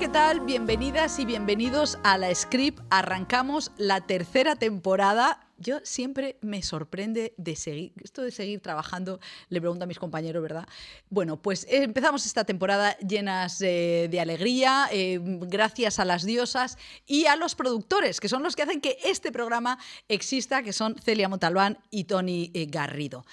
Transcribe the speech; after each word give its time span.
¿qué 0.00 0.08
tal? 0.08 0.40
Bienvenidas 0.40 1.18
y 1.18 1.26
bienvenidos 1.26 1.98
a 2.04 2.16
la 2.16 2.34
Script. 2.34 2.80
Arrancamos 2.88 3.70
la 3.76 4.00
tercera 4.00 4.56
temporada. 4.56 5.46
Yo 5.58 5.80
siempre 5.82 6.38
me 6.40 6.62
sorprende 6.62 7.34
de 7.36 7.54
seguir, 7.54 7.92
esto 8.02 8.22
de 8.22 8.30
seguir 8.30 8.60
trabajando, 8.60 9.20
le 9.50 9.60
pregunto 9.60 9.84
a 9.84 9.86
mis 9.86 9.98
compañeros, 9.98 10.42
¿verdad? 10.42 10.66
Bueno, 11.10 11.42
pues 11.42 11.66
empezamos 11.68 12.24
esta 12.24 12.44
temporada 12.44 12.96
llenas 13.00 13.60
eh, 13.60 14.08
de 14.10 14.20
alegría, 14.20 14.88
eh, 14.90 15.20
gracias 15.22 15.98
a 15.98 16.06
las 16.06 16.24
diosas 16.24 16.78
y 17.06 17.26
a 17.26 17.36
los 17.36 17.54
productores, 17.54 18.20
que 18.20 18.30
son 18.30 18.42
los 18.42 18.56
que 18.56 18.62
hacen 18.62 18.80
que 18.80 18.96
este 19.04 19.30
programa 19.30 19.78
exista, 20.08 20.62
que 20.62 20.72
son 20.72 20.96
Celia 21.04 21.28
Montalbán 21.28 21.76
y 21.90 22.04
Tony 22.04 22.50
eh, 22.54 22.64
Garrido. 22.70 23.26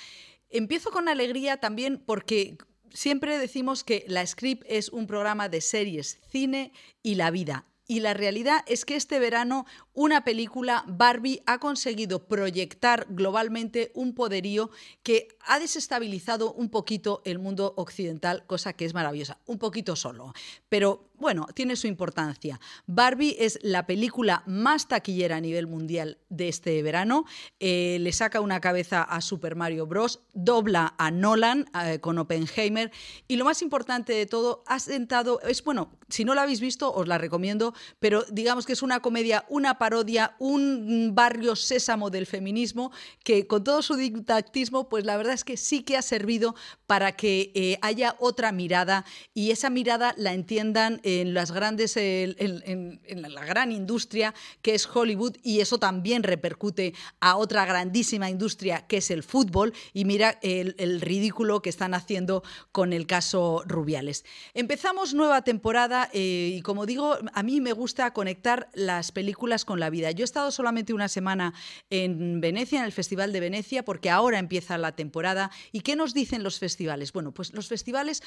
Empiezo 0.50 0.92
con 0.92 1.08
alegría 1.08 1.62
también 1.62 2.04
porque 2.06 2.58
siempre 2.94 3.38
decimos 3.38 3.84
que 3.84 4.06
la 4.08 4.26
Script 4.26 4.64
es 4.68 4.90
un 4.90 5.08
programa 5.08 5.50
de 5.50 5.62
series, 5.62 6.20
cine 6.30 6.72
y 7.04 7.16
la 7.16 7.32
vida. 7.32 7.66
Y 7.90 8.02
la 8.02 8.14
realidad 8.14 8.66
es 8.68 8.84
que 8.84 8.98
este 8.98 9.18
verano 9.18 9.66
una 9.94 10.26
película, 10.26 10.84
Barbie, 10.88 11.42
ha 11.46 11.58
conseguido 11.60 12.28
proyectar 12.28 13.08
globalmente 13.10 13.92
un 13.96 14.14
poderío 14.14 14.70
que 15.04 15.37
ha 15.48 15.60
desestabilizado 15.60 16.54
un 16.54 16.70
poquito 16.70 17.22
el 17.26 17.40
mundo 17.40 17.74
occidental, 17.78 18.46
cosa 18.46 18.74
que 18.74 18.86
es 18.86 18.94
maravillosa, 18.94 19.40
un 19.46 19.58
poquito 19.58 19.96
solo. 19.96 20.34
Pero 20.70 21.08
bueno, 21.16 21.48
tiene 21.54 21.76
su 21.76 21.88
importancia. 21.88 22.60
Barbie 22.86 23.36
es 23.40 23.58
la 23.64 23.88
película 23.88 24.44
más 24.46 24.88
taquillera 24.88 25.38
a 25.38 25.42
nivel 25.42 25.66
mundial 25.66 26.20
de 26.30 26.48
este 26.48 26.82
verano. 26.84 27.26
Eh, 27.60 27.98
le 28.02 28.12
saca 28.12 28.40
una 28.40 28.62
cabeza 28.62 29.02
a 29.02 29.22
Super 29.22 29.56
Mario 29.56 29.88
Bros., 29.88 30.22
dobla 30.34 30.94
a 30.98 31.10
Nolan 31.10 31.66
eh, 31.84 32.00
con 32.00 32.20
Oppenheimer 32.20 32.92
y 33.28 33.38
lo 33.38 33.46
más 33.46 33.62
importante 33.62 34.14
de 34.14 34.28
todo, 34.28 34.64
ha 34.68 34.80
sentado, 34.80 35.42
es 35.42 35.64
bueno, 35.64 35.92
si 36.10 36.24
no 36.24 36.36
la 36.36 36.44
habéis 36.44 36.60
visto, 36.60 36.94
os 36.94 37.08
la 37.08 37.18
recomiendo, 37.18 37.74
pero 38.00 38.24
digamos 38.30 38.66
que 38.66 38.74
es 38.74 38.84
una 38.84 39.00
comedia, 39.00 39.46
una 39.50 39.80
parodia, 39.80 40.36
un 40.40 41.12
barrio 41.16 41.56
sésamo 41.56 42.10
del 42.10 42.28
feminismo 42.28 42.92
que 43.24 43.48
con 43.48 43.64
todo 43.64 43.82
su 43.82 43.96
didactismo, 43.96 44.88
pues 44.88 45.04
la 45.04 45.18
verdad 45.18 45.34
es 45.38 45.44
que 45.44 45.56
sí 45.56 45.84
que 45.84 45.96
ha 45.98 46.02
servido 46.02 46.56
para 46.86 47.14
que 47.14 47.52
eh, 47.56 47.78
haya 47.82 48.16
otra 48.20 48.52
mirada 48.52 49.06
y 49.34 49.52
esa 49.52 49.70
mirada 49.70 50.14
la 50.18 50.34
entiendan 50.34 51.00
en 51.04 51.34
las 51.34 51.52
grandes, 51.52 51.96
en, 51.98 53.00
la 53.16 53.46
gran 53.46 53.72
industria 53.72 54.34
que 54.62 54.76
es 54.76 54.88
Hollywood 54.92 55.38
y 55.44 55.62
eso 55.62 55.78
también 55.78 56.24
repercute 56.24 56.94
a 57.20 57.38
otra 57.38 57.66
grandísima 57.66 58.30
industria 58.30 58.86
que 58.88 58.98
es 58.98 59.12
el 59.12 59.24
fútbol 59.24 59.74
y 59.94 60.06
mira 60.06 60.40
el, 60.42 60.76
el 60.78 61.02
ridículo 61.02 61.62
que 61.62 61.70
están 61.70 61.94
haciendo 61.94 62.44
con 62.72 62.94
el 62.94 63.08
caso 63.08 63.64
Rubiales. 63.66 64.26
Empezamos 64.54 65.14
nueva 65.14 65.44
temporada 65.44 66.10
eh, 66.14 66.56
y 66.56 66.62
como 66.62 66.86
digo, 66.86 67.18
a 67.34 67.44
mí 67.44 67.62
me 67.62 67.74
gusta 67.74 68.12
conectar 68.14 68.70
las 68.74 69.12
películas 69.12 69.66
con 69.66 69.80
la 69.80 69.90
vida. 69.90 70.12
Yo 70.12 70.24
he 70.24 70.26
estado 70.26 70.52
solamente 70.52 70.94
una 70.94 71.08
semana 71.08 71.54
en 71.90 72.42
Venecia, 72.42 72.80
en 72.80 72.86
el 72.86 72.92
Festival 72.92 73.32
de 73.34 73.40
Venecia, 73.40 73.84
porque 73.84 74.10
ahora 74.10 74.40
empieza 74.40 74.78
la 74.78 74.94
temporada. 74.94 75.27
¿Y 75.72 75.82
qué 75.82 75.96
nos 75.96 76.14
dicen 76.14 76.44
los 76.44 76.60
festivales? 76.60 77.12
Bueno, 77.12 77.34
pues 77.34 77.54
los 77.54 77.68
festivales 77.68 78.22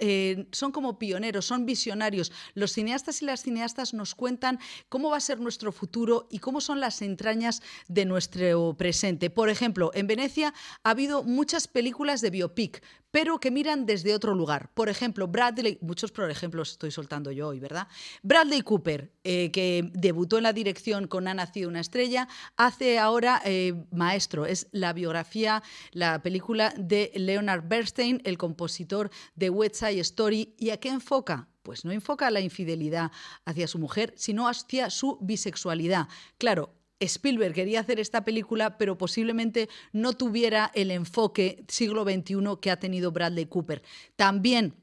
eh, 0.00 0.46
son 0.52 0.72
como 0.72 0.98
pioneros, 0.98 1.46
son 1.46 1.66
visionarios 1.66 2.32
los 2.54 2.72
cineastas 2.72 3.22
y 3.22 3.24
las 3.24 3.42
cineastas 3.42 3.94
nos 3.94 4.14
cuentan 4.14 4.58
cómo 4.88 5.10
va 5.10 5.16
a 5.16 5.20
ser 5.20 5.40
nuestro 5.40 5.72
futuro 5.72 6.28
y 6.30 6.38
cómo 6.38 6.60
son 6.60 6.80
las 6.80 7.02
entrañas 7.02 7.62
de 7.88 8.04
nuestro 8.04 8.74
presente. 8.76 9.30
Por 9.30 9.48
ejemplo, 9.48 9.90
en 9.94 10.06
Venecia 10.06 10.54
ha 10.82 10.90
habido 10.90 11.22
muchas 11.22 11.68
películas 11.68 12.20
de 12.20 12.30
biopic, 12.30 12.82
pero 13.14 13.38
que 13.38 13.52
miran 13.52 13.86
desde 13.86 14.12
otro 14.12 14.34
lugar. 14.34 14.70
Por 14.74 14.88
ejemplo, 14.88 15.28
Bradley, 15.28 15.78
muchos 15.80 16.10
por 16.10 16.28
ejemplos 16.28 16.72
estoy 16.72 16.90
soltando 16.90 17.30
yo 17.30 17.46
hoy, 17.46 17.60
¿verdad? 17.60 17.86
Bradley 18.24 18.62
Cooper, 18.62 19.12
eh, 19.22 19.52
que 19.52 19.88
debutó 19.94 20.38
en 20.38 20.42
la 20.42 20.52
dirección 20.52 21.06
con 21.06 21.28
Ha 21.28 21.34
nacido 21.34 21.68
una 21.68 21.78
estrella, 21.78 22.26
hace 22.56 22.98
ahora 22.98 23.40
eh, 23.44 23.84
Maestro, 23.92 24.46
es 24.46 24.66
la 24.72 24.92
biografía, 24.92 25.62
la 25.92 26.22
película 26.22 26.74
de 26.76 27.12
Leonard 27.14 27.68
Bernstein, 27.68 28.20
el 28.24 28.36
compositor 28.36 29.12
de 29.36 29.48
West 29.48 29.76
Side 29.76 30.00
Story, 30.00 30.56
¿y 30.58 30.70
a 30.70 30.78
qué 30.78 30.88
enfoca? 30.88 31.48
pues 31.62 31.86
no 31.86 31.92
enfoca 31.92 32.30
la 32.30 32.40
infidelidad 32.40 33.10
hacia 33.46 33.66
su 33.66 33.78
mujer, 33.78 34.12
sino 34.18 34.48
hacia 34.48 34.90
su 34.90 35.16
bisexualidad. 35.22 36.08
Claro, 36.36 36.74
Spielberg 37.04 37.54
quería 37.54 37.80
hacer 37.80 38.00
esta 38.00 38.24
película, 38.24 38.78
pero 38.78 38.98
posiblemente 38.98 39.68
no 39.92 40.12
tuviera 40.12 40.70
el 40.74 40.90
enfoque 40.90 41.64
siglo 41.68 42.04
XXI 42.04 42.36
que 42.60 42.70
ha 42.70 42.78
tenido 42.78 43.12
Bradley 43.12 43.46
Cooper. 43.46 43.82
También 44.16 44.74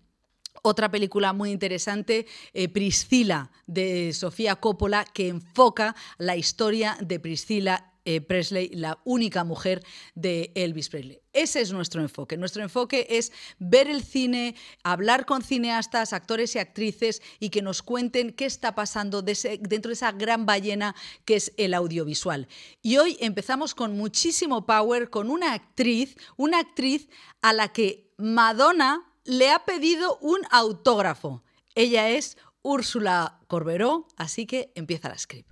otra 0.63 0.91
película 0.91 1.33
muy 1.33 1.51
interesante, 1.51 2.27
eh, 2.53 2.69
Priscila, 2.69 3.51
de 3.67 4.13
Sofía 4.13 4.57
Coppola, 4.57 5.05
que 5.05 5.29
enfoca 5.29 5.95
la 6.17 6.35
historia 6.35 6.97
de 7.01 7.19
Priscila 7.19 7.90
eh, 8.05 8.21
Presley, 8.21 8.69
la 8.69 8.99
única 9.03 9.43
mujer 9.43 9.83
de 10.15 10.51
Elvis 10.55 10.89
Presley. 10.89 11.21
Ese 11.33 11.61
es 11.61 11.71
nuestro 11.71 12.01
enfoque. 12.01 12.37
Nuestro 12.37 12.63
enfoque 12.63 13.07
es 13.09 13.31
ver 13.59 13.87
el 13.87 14.03
cine, 14.03 14.55
hablar 14.83 15.25
con 15.25 15.41
cineastas, 15.41 16.13
actores 16.13 16.55
y 16.55 16.59
actrices 16.59 17.21
y 17.39 17.49
que 17.49 17.61
nos 17.61 17.81
cuenten 17.83 18.31
qué 18.31 18.45
está 18.45 18.75
pasando 18.75 19.21
dentro 19.21 19.89
de 19.89 19.93
esa 19.93 20.11
gran 20.11 20.45
ballena 20.45 20.95
que 21.25 21.35
es 21.35 21.53
el 21.57 21.73
audiovisual. 21.73 22.47
Y 22.81 22.97
hoy 22.97 23.17
empezamos 23.19 23.75
con 23.75 23.95
muchísimo 23.95 24.65
power, 24.65 25.09
con 25.09 25.29
una 25.29 25.53
actriz, 25.53 26.17
una 26.37 26.59
actriz 26.59 27.07
a 27.41 27.53
la 27.53 27.71
que 27.71 28.11
Madonna 28.17 29.11
le 29.23 29.51
ha 29.51 29.65
pedido 29.65 30.17
un 30.21 30.39
autógrafo. 30.49 31.43
Ella 31.75 32.09
es 32.09 32.37
Úrsula 32.61 33.39
Corberó, 33.47 34.07
así 34.17 34.45
que 34.45 34.71
empieza 34.75 35.09
la 35.09 35.17
script. 35.17 35.49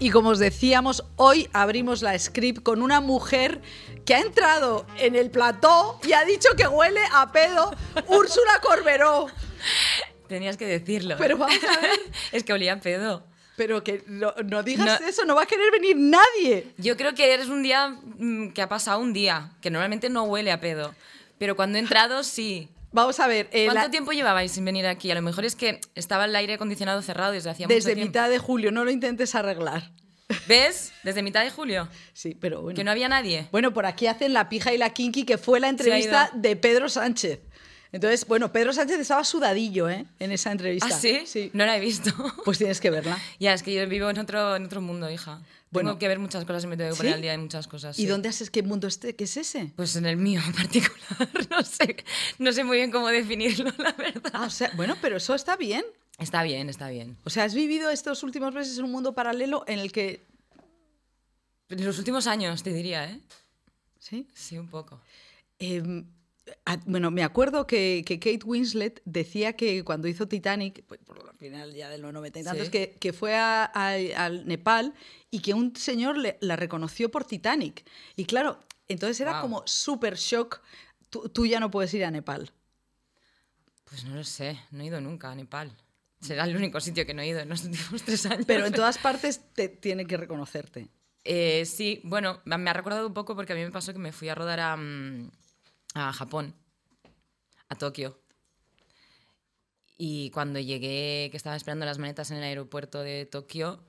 Y 0.00 0.10
como 0.10 0.30
os 0.30 0.38
decíamos, 0.38 1.04
hoy 1.16 1.48
abrimos 1.52 2.02
la 2.02 2.16
script 2.16 2.62
con 2.62 2.82
una 2.82 3.00
mujer 3.00 3.60
que 4.04 4.14
ha 4.14 4.20
entrado 4.20 4.86
en 4.96 5.16
el 5.16 5.30
plató 5.30 5.98
y 6.06 6.12
ha 6.12 6.24
dicho 6.24 6.50
que 6.56 6.68
huele 6.68 7.00
a 7.12 7.32
pedo 7.32 7.74
Úrsula 8.06 8.60
Corberó. 8.62 9.26
Tenías 10.28 10.56
que 10.56 10.66
decirlo. 10.66 11.16
Pero 11.18 11.36
vamos 11.36 11.58
a 11.64 11.80
ver. 11.80 11.98
es 12.32 12.44
que 12.44 12.52
olía 12.52 12.74
a 12.74 12.80
pedo. 12.80 13.24
Pero 13.56 13.82
que 13.82 14.04
no, 14.06 14.62
digas 14.62 15.00
eso, 15.00 15.24
no 15.24 15.34
va 15.34 15.42
a 15.42 15.46
querer 15.46 15.72
venir 15.72 15.96
nadie. 15.96 16.72
Yo 16.76 16.96
creo 16.96 17.14
que 17.14 17.34
eres 17.34 17.48
un 17.48 17.64
día 17.64 17.88
mm, 17.88 18.50
que 18.50 18.62
ha 18.62 18.68
pasado 18.68 19.00
un 19.00 19.12
día, 19.12 19.50
que 19.60 19.70
normalmente 19.70 20.08
no 20.10 20.22
huele 20.24 20.52
a 20.52 20.60
pedo. 20.60 20.94
Pero 21.38 21.56
cuando 21.56 21.76
he 21.76 21.80
entrado, 21.80 22.22
sí. 22.22 22.68
Vamos 22.92 23.20
a 23.20 23.26
ver. 23.26 23.48
Eh, 23.52 23.66
¿Cuánto 23.70 23.90
tiempo 23.90 24.12
llevabais 24.12 24.52
sin 24.52 24.64
venir 24.64 24.86
aquí? 24.86 25.10
A 25.10 25.14
lo 25.14 25.22
mejor 25.22 25.44
es 25.44 25.54
que 25.54 25.80
estaba 25.94 26.24
el 26.24 26.34
aire 26.34 26.54
acondicionado 26.54 27.02
cerrado 27.02 27.32
desde 27.32 27.50
hacía 27.50 27.66
mucho 27.66 27.74
tiempo. 27.74 27.88
Desde 27.88 28.06
mitad 28.06 28.30
de 28.30 28.38
julio, 28.38 28.72
no 28.72 28.84
lo 28.84 28.90
intentes 28.90 29.34
arreglar. 29.34 29.90
¿Ves? 30.46 30.92
Desde 31.02 31.22
mitad 31.22 31.42
de 31.42 31.50
julio. 31.50 31.88
Sí, 32.12 32.36
pero 32.38 32.60
bueno. 32.62 32.76
Que 32.76 32.84
no 32.84 32.90
había 32.90 33.08
nadie. 33.08 33.48
Bueno, 33.50 33.72
por 33.72 33.86
aquí 33.86 34.06
hacen 34.06 34.32
la 34.32 34.48
pija 34.48 34.72
y 34.72 34.78
la 34.78 34.90
kinky, 34.90 35.24
que 35.24 35.38
fue 35.38 35.60
la 35.60 35.68
entrevista 35.68 36.30
de 36.34 36.56
Pedro 36.56 36.88
Sánchez. 36.88 37.40
Entonces, 37.90 38.26
bueno, 38.26 38.52
Pedro 38.52 38.72
Sánchez 38.74 39.00
estaba 39.00 39.24
sudadillo 39.24 39.88
¿eh? 39.88 40.04
en 40.18 40.32
esa 40.32 40.52
entrevista. 40.52 40.88
¿Ah, 40.90 40.98
sí? 40.98 41.22
Sí. 41.24 41.50
No 41.54 41.64
la 41.64 41.76
he 41.76 41.80
visto. 41.80 42.12
Pues 42.44 42.58
tienes 42.58 42.80
que 42.80 42.90
verla. 42.90 43.18
ya, 43.40 43.54
es 43.54 43.62
que 43.62 43.72
yo 43.72 43.86
vivo 43.88 44.10
en 44.10 44.18
otro, 44.18 44.56
en 44.56 44.66
otro 44.66 44.82
mundo, 44.82 45.10
hija. 45.10 45.40
Bueno, 45.70 45.90
tengo 45.90 45.98
que 45.98 46.08
ver 46.08 46.18
muchas 46.18 46.44
cosas 46.44 46.64
y 46.64 46.66
me 46.66 46.76
tengo 46.76 46.90
que 46.92 46.96
poner 46.96 47.14
al 47.14 47.22
día 47.22 47.32
de 47.32 47.38
muchas 47.38 47.68
cosas. 47.68 47.98
¿Y 47.98 48.06
dónde 48.06 48.28
haces 48.28 48.50
qué 48.50 48.62
mundo 48.62 48.86
este? 48.86 49.14
¿Qué 49.14 49.24
es 49.24 49.36
ese? 49.36 49.72
Pues 49.76 49.96
en 49.96 50.06
el 50.06 50.16
mío 50.16 50.40
en 50.46 50.52
particular. 50.52 50.96
No 51.50 51.62
sé, 51.62 51.96
no 52.38 52.52
sé 52.52 52.64
muy 52.64 52.76
bien 52.76 52.90
cómo 52.90 53.08
definirlo, 53.08 53.72
la 53.78 53.92
verdad. 53.92 54.30
Ah, 54.32 54.46
o 54.46 54.50
sea, 54.50 54.70
bueno, 54.76 54.96
pero 55.00 55.16
eso 55.16 55.34
está 55.34 55.56
bien. 55.56 55.84
Está 56.18 56.42
bien, 56.42 56.68
está 56.68 56.88
bien. 56.88 57.16
O 57.24 57.30
sea, 57.30 57.44
has 57.44 57.54
vivido 57.54 57.90
estos 57.90 58.22
últimos 58.22 58.54
meses 58.54 58.78
en 58.78 58.84
un 58.84 58.92
mundo 58.92 59.14
paralelo 59.14 59.64
en 59.66 59.78
el 59.78 59.92
que 59.92 60.26
en 61.68 61.84
los 61.84 61.98
últimos 61.98 62.26
años, 62.26 62.62
te 62.62 62.72
diría, 62.72 63.10
¿eh? 63.10 63.20
Sí. 63.98 64.26
Sí, 64.34 64.56
un 64.56 64.68
poco. 64.68 65.00
Em, 65.58 66.06
bueno, 66.86 67.10
me 67.10 67.22
acuerdo 67.22 67.66
que, 67.66 68.04
Kate 68.06 68.40
Winslet 68.44 69.02
decía 69.04 69.54
que 69.54 69.84
cuando 69.84 70.08
hizo 70.08 70.28
Titanic, 70.28 70.84
pues, 70.86 71.00
por 71.04 71.18
al 71.28 71.36
final 71.36 71.74
ya 71.74 71.88
de 71.88 71.98
los 71.98 72.12
90 72.12 72.40
y 72.40 72.44
tantos, 72.44 72.70
que, 72.70 73.12
fue 73.12 73.36
al 73.36 74.46
Nepal 74.46 74.94
y 75.30 75.40
que 75.40 75.54
un 75.54 75.74
señor 75.76 76.16
la 76.40 76.56
reconoció 76.56 77.10
por 77.10 77.24
Titanic. 77.24 77.84
Y 78.16 78.24
claro, 78.24 78.58
entonces 78.88 79.20
era 79.20 79.40
como 79.40 79.62
súper 79.66 80.16
shock. 80.16 80.60
Tú, 81.10 81.46
ya 81.46 81.60
no 81.60 81.70
puedes 81.70 81.92
ir 81.94 82.04
a 82.04 82.10
Nepal. 82.10 82.52
Pues 83.84 84.04
no 84.04 84.16
lo 84.16 84.24
sé, 84.24 84.58
no 84.70 84.82
he 84.82 84.86
ido 84.86 85.00
nunca 85.00 85.30
a 85.30 85.34
Nepal. 85.34 85.72
Será 86.20 86.44
el 86.44 86.56
único 86.56 86.80
sitio 86.80 87.06
que 87.06 87.14
no 87.14 87.22
he 87.22 87.28
ido 87.28 87.40
en 87.40 87.48
los 87.48 87.64
últimos 87.64 88.02
tres 88.04 88.26
años. 88.26 88.44
Pero 88.46 88.66
en 88.66 88.72
todas 88.72 88.98
partes 88.98 89.40
te 89.54 89.68
tiene 89.68 90.06
que 90.06 90.16
reconocerte. 90.16 90.88
Eh, 91.24 91.64
sí, 91.66 92.00
bueno, 92.04 92.40
me 92.44 92.70
ha 92.70 92.72
recordado 92.72 93.06
un 93.06 93.14
poco 93.14 93.36
porque 93.36 93.52
a 93.52 93.56
mí 93.56 93.62
me 93.62 93.70
pasó 93.70 93.92
que 93.92 93.98
me 93.98 94.12
fui 94.12 94.28
a 94.28 94.34
rodar 94.34 94.60
a, 94.60 94.76
mm, 95.94 96.10
Japón, 96.12 96.54
a 97.68 97.74
Tokio. 97.76 98.20
Y 99.96 100.30
cuando 100.30 100.60
llegué, 100.60 101.28
que 101.30 101.36
estaba 101.36 101.56
esperando 101.56 101.84
las 101.84 101.98
maletas 101.98 102.30
en 102.30 102.36
el 102.38 102.44
aeropuerto 102.44 103.00
de 103.02 103.26
Tokio, 103.26 103.84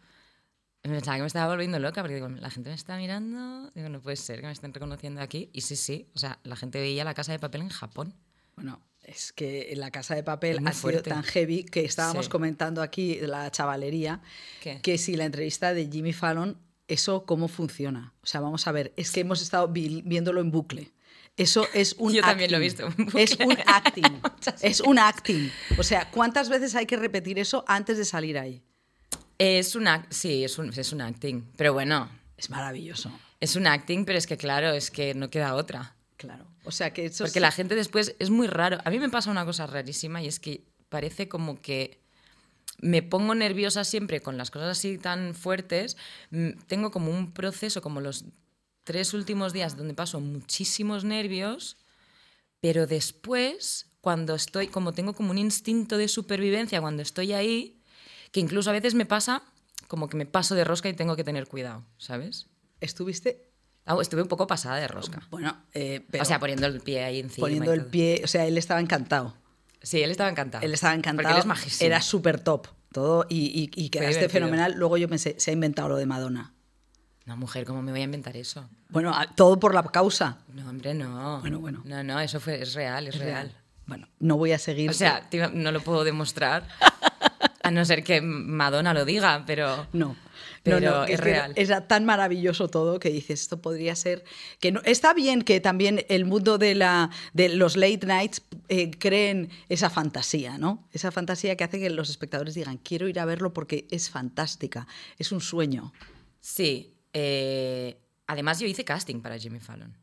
pensaba 0.81 1.17
que 1.17 1.21
me 1.21 1.27
estaba 1.27 1.51
volviendo 1.53 1.77
loca 1.77 2.01
porque 2.01 2.15
digo, 2.15 2.29
la 2.29 2.49
gente 2.49 2.69
me 2.69 2.75
está 2.75 2.97
mirando, 2.97 3.69
digo, 3.75 3.89
no 3.89 4.01
puede 4.01 4.15
ser 4.15 4.39
que 4.41 4.47
me 4.47 4.51
estén 4.51 4.73
reconociendo 4.73 5.21
aquí. 5.21 5.49
Y 5.53 5.61
sí, 5.61 5.75
sí, 5.75 6.09
o 6.15 6.19
sea, 6.19 6.39
la 6.43 6.55
gente 6.55 6.79
veía 6.79 7.03
la 7.03 7.13
casa 7.13 7.31
de 7.31 7.39
papel 7.39 7.61
en 7.61 7.69
Japón. 7.69 8.15
Bueno, 8.55 8.81
Es 9.03 9.31
que 9.33 9.71
la 9.75 9.89
casa 9.91 10.13
de 10.15 10.23
papel 10.23 10.59
ha 10.67 10.71
sido 10.71 10.81
fuerte. 10.81 11.09
tan 11.09 11.23
heavy 11.23 11.63
que 11.63 11.85
estábamos 11.85 12.25
Sí. 12.25 12.31
comentando 12.31 12.81
aquí 12.81 13.17
la 13.21 13.49
chavalería 13.49 14.21
¿Qué? 14.61 14.81
que 14.81 14.97
si 14.97 15.15
la 15.15 15.25
entrevista 15.25 15.73
de 15.73 15.87
Jimmy 15.89 16.13
Fallon, 16.13 16.57
eso 16.87 17.25
cómo 17.25 17.47
funciona. 17.47 18.13
O 18.21 18.25
sea, 18.27 18.41
vamos 18.41 18.67
a 18.67 18.71
ver, 18.71 18.93
es 18.97 19.11
que 19.11 19.21
hemos 19.21 19.41
estado 19.41 19.67
vi- 19.69 20.01
viéndolo 20.05 20.41
en 20.41 20.51
bucle. 20.51 20.91
Eso 21.39 21.67
es 21.73 21.95
un 21.97 22.13
Yo 22.13 22.21
también 22.21 22.51
lo 22.51 22.57
he 22.57 22.67
acting. 22.67 22.87
visto. 22.95 23.17
Es 23.17 23.37
un 23.39 23.57
acting. 23.65 24.21
es 24.61 24.81
un 24.81 24.99
acting. 24.99 25.49
O 25.77 25.83
sea, 25.83 26.09
¿cuántas 26.11 26.49
veces 26.49 26.75
hay 26.75 26.85
que 26.85 26.97
repetir 26.97 27.39
eso 27.39 27.63
antes 27.67 27.97
de 27.97 28.05
salir 28.05 28.37
ahí? 28.37 28.61
Es 29.37 29.75
un 29.75 29.85
act- 29.85 30.07
sí, 30.11 30.43
es 30.43 30.57
un, 30.57 30.73
es 30.77 30.91
un 30.91 31.01
acting. 31.01 31.43
Pero 31.55 31.71
bueno, 31.73 32.09
Es 32.37 32.49
maravilloso. 32.49 33.11
es 33.39 33.55
un 33.55 33.67
acting, 33.67 34.03
pero 34.05 34.17
es 34.17 34.27
que 34.27 34.35
claro, 34.37 34.71
es 34.71 34.91
que 34.91 35.13
no 35.13 35.29
queda 35.29 35.55
otra. 35.55 35.95
Claro. 36.17 36.45
O 36.65 36.71
sea, 36.71 36.91
que 36.93 37.05
eso 37.05 37.23
Porque 37.23 37.39
la 37.39 37.51
gente 37.51 37.73
después 37.75 38.15
es 38.19 38.29
muy 38.29 38.47
raro. 38.47 38.79
A 38.83 38.89
mí 38.89 38.99
me 38.99 39.09
pasa 39.09 39.31
una 39.31 39.45
cosa 39.45 39.65
rarísima 39.65 40.21
y 40.21 40.27
es 40.27 40.39
que 40.41 40.65
parece 40.89 41.29
como 41.29 41.61
que 41.61 42.01
me 42.81 43.01
pongo 43.01 43.33
nerviosa 43.33 43.85
siempre 43.85 44.19
con 44.21 44.37
las 44.37 44.51
cosas 44.51 44.77
así 44.77 44.97
tan 44.97 45.33
fuertes. 45.35 45.95
Mm, 46.31 46.49
Tengo 46.67 46.91
como 46.91 47.11
un 47.11 47.31
proceso, 47.31 47.81
como 47.81 48.01
los 48.01 48.25
tres 48.89 49.13
últimos 49.13 49.53
días, 49.53 49.77
donde 49.77 49.93
paso 49.93 50.19
muchísimos 50.19 51.03
nervios, 51.03 51.77
pero 52.59 52.87
después, 52.87 53.85
cuando 54.01 54.33
estoy, 54.33 54.65
como 54.67 54.93
tengo 54.93 55.13
como 55.13 55.29
un 55.29 55.37
instinto 55.37 55.95
de 55.99 56.07
supervivencia 56.07 56.81
cuando 56.81 57.03
estoy 57.03 57.33
ahí, 57.33 57.79
que 58.31 58.39
incluso 58.39 58.71
a 58.71 58.73
veces 58.73 58.95
me 58.95 59.05
pasa 59.05 59.43
como 59.87 60.09
que 60.09 60.17
me 60.17 60.25
paso 60.25 60.55
de 60.55 60.63
rosca 60.63 60.89
y 60.89 60.93
tengo 60.93 61.15
que 61.15 61.23
tener 61.23 61.45
cuidado, 61.47 61.85
¿sabes? 61.99 62.47
estuviste, 62.81 63.45
Ah, 63.85 63.95
Estuve 64.01 64.23
un 64.23 64.27
poco 64.27 64.47
pasada 64.47 64.77
de 64.77 64.87
rosca. 64.87 65.21
bueno, 65.29 65.55
eh, 65.75 66.03
pero 66.09 66.23
o 66.23 66.25
sea, 66.25 66.39
poniendo 66.39 66.65
el 66.65 66.79
pie 66.81 67.03
ahí 67.03 67.19
encima. 67.19 67.45
poniendo 67.45 67.71
el 67.73 67.85
pie, 67.85 68.21
o 68.23 68.27
sea, 68.27 68.47
él 68.47 68.57
estaba 68.57 68.79
encantado. 68.81 69.35
Sí, 69.83 70.01
él 70.01 70.09
estaba 70.09 70.31
encantado. 70.31 70.65
Él 70.65 70.73
estaba 70.73 70.95
encantado. 70.95 71.23
Porque 71.27 71.33
él 71.33 71.39
es 71.39 71.45
majísimo. 71.45 71.85
Era 71.85 72.01
súper 72.01 72.39
top. 72.39 72.67
Todo 72.91 73.25
y, 73.29 73.69
y, 73.75 73.83
y 73.83 73.89
quedaste 73.89 74.29
fenomenal. 74.29 74.73
Luego 74.75 74.97
yo 74.97 75.07
pensé, 75.07 75.35
se 75.39 75.51
ha 75.51 75.53
inventado 75.53 75.89
lo 75.89 75.95
de 75.97 76.07
Madonna. 76.07 76.53
No, 77.29 77.37
mujer, 77.37 77.63
¿cómo 77.63 77.83
me 77.83 77.91
voy 77.91 78.01
a 78.01 78.05
inventar 78.05 78.35
eso? 78.35 78.67
Bueno, 78.89 79.13
todo 79.35 79.59
por 79.59 79.75
la 79.75 79.83
causa. 79.83 80.39
No, 80.51 80.67
hombre, 80.67 80.95
no. 80.95 81.39
Bueno, 81.41 81.59
bueno. 81.59 81.83
No, 81.85 82.03
no, 82.03 82.19
eso 82.19 82.39
fue, 82.39 82.59
es 82.59 82.73
real, 82.73 83.05
es, 83.05 83.19
real. 83.19 83.55
Bueno, 83.85 84.07
no 84.17 84.35
voy 84.35 84.51
a 84.51 84.57
seguir. 84.57 84.89
O 84.89 84.93
sea, 84.93 85.29
tío, 85.29 85.47
no 85.51 85.71
lo 85.71 85.79
puedo 85.81 86.03
demostrar. 86.03 86.67
A 87.61 87.69
no 87.69 87.85
ser 87.85 88.03
que 88.03 88.19
Madonna 88.19 88.95
lo 88.95 89.05
diga, 89.05 89.43
pero. 89.45 89.85
no. 89.93 90.15
Pero 90.63 90.79
no, 90.79 90.89
no, 90.89 91.03
es 91.03 91.19
real. 91.19 91.53
Era 91.55 91.87
tan 91.87 92.03
maravilloso 92.03 92.67
todo 92.67 92.99
que 92.99 93.11
dices, 93.11 93.41
esto 93.41 93.61
podría 93.61 93.95
ser. 93.95 94.23
que 94.59 94.71
no, 94.71 94.81
Está 94.83 95.13
bien 95.13 95.43
que 95.43 95.59
también 95.59 96.03
el 96.09 96.25
mundo 96.25 96.57
de, 96.57 96.73
la, 96.73 97.11
de 97.33 97.49
los 97.49 97.77
late 97.77 98.07
nights 98.07 98.41
eh, 98.69 98.89
creen 98.89 99.51
esa 99.69 99.91
fantasía, 99.91 100.57
¿no? 100.57 100.87
Esa 100.91 101.11
fantasía 101.11 101.55
que 101.55 101.63
hace 101.63 101.79
que 101.79 101.91
los 101.91 102.09
espectadores 102.09 102.55
digan, 102.55 102.77
quiero 102.77 103.07
ir 103.07 103.19
a 103.19 103.25
verlo 103.25 103.53
porque 103.53 103.87
es 103.91 104.09
fantástica, 104.09 104.87
es 105.19 105.31
un 105.31 105.41
sueño. 105.41 105.93
Sí. 106.41 106.95
Eh, 107.13 107.97
además, 108.27 108.59
yo 108.59 108.67
hice 108.67 108.85
casting 108.85 109.21
para 109.21 109.37
Jimmy 109.37 109.59
Fallon. 109.59 109.95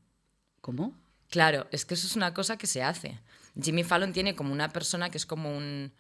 ¿Cómo? 0.61 0.95
Claro, 1.31 1.67
es 1.71 1.85
que 1.85 1.95
eso 1.95 2.07
es 2.07 2.17
una 2.17 2.35
cosa 2.35 2.57
que 2.57 2.67
se 2.67 2.83
hace. 2.83 3.19
Jimmy 3.61 3.85
Fallon 3.85 4.13
tiene 4.13 4.35
como 4.35 4.53
una 4.53 4.69
persona 4.71 5.11
que 5.11 5.19
es 5.19 5.27
como 5.27 5.57
un 5.57 5.93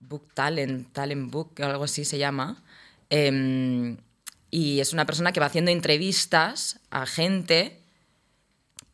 book 0.00 0.32
talent, 0.34 0.92
talent 0.92 1.30
book, 1.30 1.54
o 1.60 1.64
algo 1.64 1.84
así 1.84 2.04
se 2.04 2.18
llama. 2.18 2.62
Em, 3.08 3.98
y 4.50 4.80
es 4.80 4.92
una 4.92 5.06
persona 5.06 5.32
que 5.32 5.40
va 5.40 5.46
haciendo 5.46 5.70
entrevistas 5.70 6.80
a 6.90 7.06
gente 7.06 7.82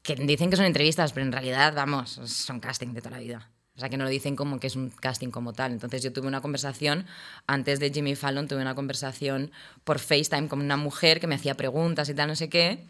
que 0.03 0.15
dicen 0.15 0.51
que 0.51 0.57
son 0.57 0.67
entrevistas, 0.67 1.13
pero 1.13 1.27
en 1.27 1.33
realidad, 1.33 1.75
vamos, 1.75 2.21
son 2.25 2.61
casting 2.61 2.93
de 2.93 3.01
toda 3.03 3.17
la 3.17 3.23
vida. 3.23 3.51
O 3.77 3.81
sea, 3.81 3.89
que 3.91 3.97
no 3.99 4.05
lo 4.05 4.11
dicen 4.11 4.37
como 4.37 4.59
que 4.59 4.69
es 4.69 4.77
un 4.77 4.89
casting 4.91 5.29
como 5.31 5.53
tal. 5.53 5.73
Entonces 5.73 6.03
yo 6.03 6.13
tuve 6.13 6.27
una 6.27 6.41
conversación, 6.41 7.05
antes 7.47 7.79
de 7.79 7.91
Jimmy 7.91 8.15
Fallon, 8.17 8.49
tuve 8.49 8.63
una 8.63 8.75
conversación 8.75 9.51
por 9.85 9.99
FaceTime 9.99 10.49
con 10.49 10.61
una 10.61 10.77
mujer 10.79 11.21
que 11.21 11.27
me 11.27 11.35
hacía 11.35 11.55
preguntas 11.57 12.09
y 12.09 12.15
tal, 12.15 12.29
no 12.29 12.37
sé 12.37 12.49
qué 12.49 12.85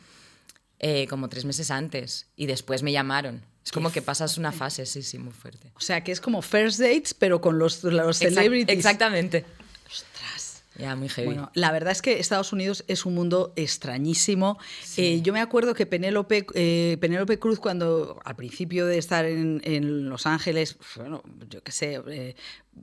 eh, 0.78 1.06
como 1.08 1.28
tres 1.28 1.44
meses 1.44 1.70
antes 1.70 2.26
y 2.36 2.46
después 2.46 2.82
me 2.82 2.92
llamaron. 2.92 3.42
Es 3.64 3.72
como 3.72 3.90
que 3.90 4.00
pasas 4.00 4.38
una 4.38 4.52
fase, 4.52 4.86
sí, 4.86 5.02
sí, 5.02 5.18
muy 5.18 5.32
fuerte. 5.32 5.72
O 5.74 5.80
sea, 5.80 6.04
que 6.04 6.12
es 6.12 6.20
como 6.20 6.40
first 6.40 6.78
dates, 6.78 7.14
pero 7.14 7.40
con 7.40 7.58
los, 7.58 7.82
los 7.82 8.20
Exact- 8.22 8.34
celebrities. 8.34 8.76
exactamente. 8.78 9.44
Ostras. 9.90 10.35
Ya, 10.78 10.94
muy 10.94 11.08
heavy. 11.08 11.26
Bueno, 11.26 11.50
la 11.54 11.72
verdad 11.72 11.92
es 11.92 12.02
que 12.02 12.18
Estados 12.18 12.52
Unidos 12.52 12.84
es 12.86 13.06
un 13.06 13.14
mundo 13.14 13.52
extrañísimo. 13.56 14.58
Eh, 14.96 15.20
yo 15.22 15.32
me 15.32 15.40
acuerdo 15.40 15.74
que 15.74 15.86
Penélope, 15.86 16.46
eh, 16.54 16.98
Penélope 17.00 17.38
Cruz, 17.38 17.58
cuando 17.58 18.20
al 18.24 18.36
principio 18.36 18.86
de 18.86 18.98
estar 18.98 19.24
en, 19.24 19.60
en 19.64 20.08
Los 20.08 20.26
Ángeles, 20.26 20.76
bueno, 20.96 21.22
yo 21.48 21.62
qué 21.62 21.72
sé, 21.72 22.02
eh, 22.08 22.34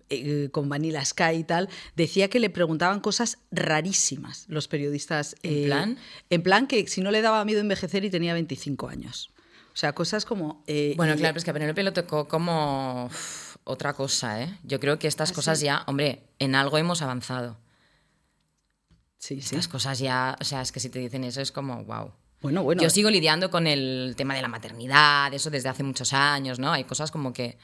eh, 0.10 0.50
con 0.52 0.70
Vanilla 0.70 1.06
Sky 1.06 1.36
y 1.40 1.44
tal, 1.44 1.70
decía 1.96 2.30
que 2.30 2.40
le 2.40 2.50
preguntaban 2.50 3.00
cosas 3.00 3.40
rarísimas 3.52 4.46
los 4.48 4.68
periodistas. 4.68 5.36
¿En 5.44 5.66
plan? 5.66 5.98
En 6.30 6.42
plan 6.42 6.68
que 6.68 6.88
si 6.88 7.02
no 7.02 7.12
le 7.12 7.22
daba 7.22 7.46
miedo 7.46 7.60
envejecer 7.60 8.04
y 8.06 8.10
tenía 8.10 8.34
25 8.34 8.88
años. 8.88 9.30
O 9.74 9.76
sea, 9.76 9.94
cosas 9.94 10.26
como... 10.26 10.64
bueno, 10.98 11.16
claro, 11.16 11.34
pero 11.34 11.38
es 11.38 11.44
que 11.44 11.50
a 11.52 11.54
Penélope 11.54 11.84
lo 11.84 11.94
tocó 11.94 12.28
como 12.28 13.06
uf, 13.06 13.58
otra 13.64 13.94
cosa, 13.94 14.44
¿eh? 14.44 14.58
Yo 14.64 14.80
creo 14.80 15.00
que 15.00 15.08
estas 15.08 15.32
cosas 15.32 15.62
ya, 15.62 15.84
hombre, 15.88 16.24
en 16.38 16.54
algo 16.54 16.78
hemos 16.78 17.02
avanzado. 17.02 17.58
Sí, 19.24 19.40
sí. 19.40 19.56
Estas 19.56 19.70
cosas 19.70 20.00
ya, 20.00 20.38
o 20.42 20.44
sea, 20.44 20.62
es 20.62 20.74
que 20.74 20.82
si 20.82 20.90
te 20.90 21.00
dicen 21.00 21.24
eso 21.24 21.40
es 21.40 21.54
como, 21.54 21.86
wow. 21.86 22.12
Bueno, 22.42 22.62
bueno. 22.62 22.84
Yo 22.84 22.90
sigo 22.90 23.10
lidiando 23.10 23.50
con 23.50 23.68
el 23.68 24.16
tema 24.18 24.36
de 24.36 24.42
la 24.42 24.50
maternidad, 24.50 25.34
eso 25.34 25.50
desde 25.50 25.70
hace 25.70 25.82
muchos 25.82 26.12
años, 26.12 26.60
¿no? 26.60 26.74
Hay 26.74 26.84
cosas 26.84 27.10
como 27.10 27.32
que... 27.32 27.58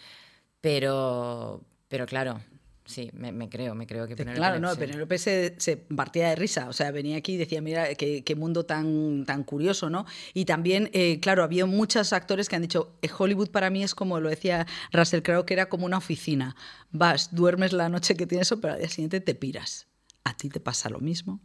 Pero, 0.62 1.62
pero 1.90 2.06
claro, 2.06 2.40
sí, 2.86 3.10
me, 3.12 3.34
me 3.34 3.50
creo, 3.50 3.76
me 3.76 3.86
creo 3.88 4.08
que 4.08 4.16
Penélope... 4.16 4.38
Claro, 4.40 4.60
no, 4.62 4.72
sí. 4.74 4.80
Penélope 4.80 5.18
se, 5.18 5.56
se 5.58 5.76
partía 5.76 6.30
de 6.30 6.38
risa, 6.38 6.70
o 6.70 6.72
sea, 6.74 6.92
venía 6.92 7.18
aquí 7.18 7.34
y 7.34 7.38
decía, 7.38 7.62
mira, 7.62 7.94
qué, 7.96 8.24
qué 8.24 8.36
mundo 8.38 8.66
tan, 8.66 9.26
tan 9.26 9.44
curioso, 9.44 9.90
¿no? 9.90 10.06
Y 10.34 10.46
también, 10.46 10.90
eh, 10.94 11.20
claro, 11.20 11.44
había 11.44 11.66
muchos 11.66 12.14
actores 12.14 12.48
que 12.48 12.56
han 12.56 12.62
dicho, 12.62 12.96
"Eh, 13.02 13.10
Hollywood 13.18 13.50
para 13.50 13.70
mí 13.70 13.84
es 13.84 13.94
como 13.96 14.22
lo 14.22 14.30
decía 14.30 14.66
Russell 14.94 15.24
Crowe, 15.24 15.46
que 15.46 15.56
era 15.56 15.68
como 15.68 15.86
una 15.86 15.98
oficina. 15.98 16.56
Vas, 16.92 17.36
duermes 17.36 17.74
la 17.74 17.90
noche 17.90 18.16
que 18.16 18.26
tienes 18.26 18.48
pero 18.62 18.76
al 18.76 18.80
día 18.80 18.88
siguiente 18.88 19.20
te 19.20 19.36
piras. 19.36 19.88
¿A 20.24 20.38
ti 20.38 20.48
te 20.48 20.62
pasa 20.62 20.90
lo 20.90 21.00
mismo? 21.00 21.42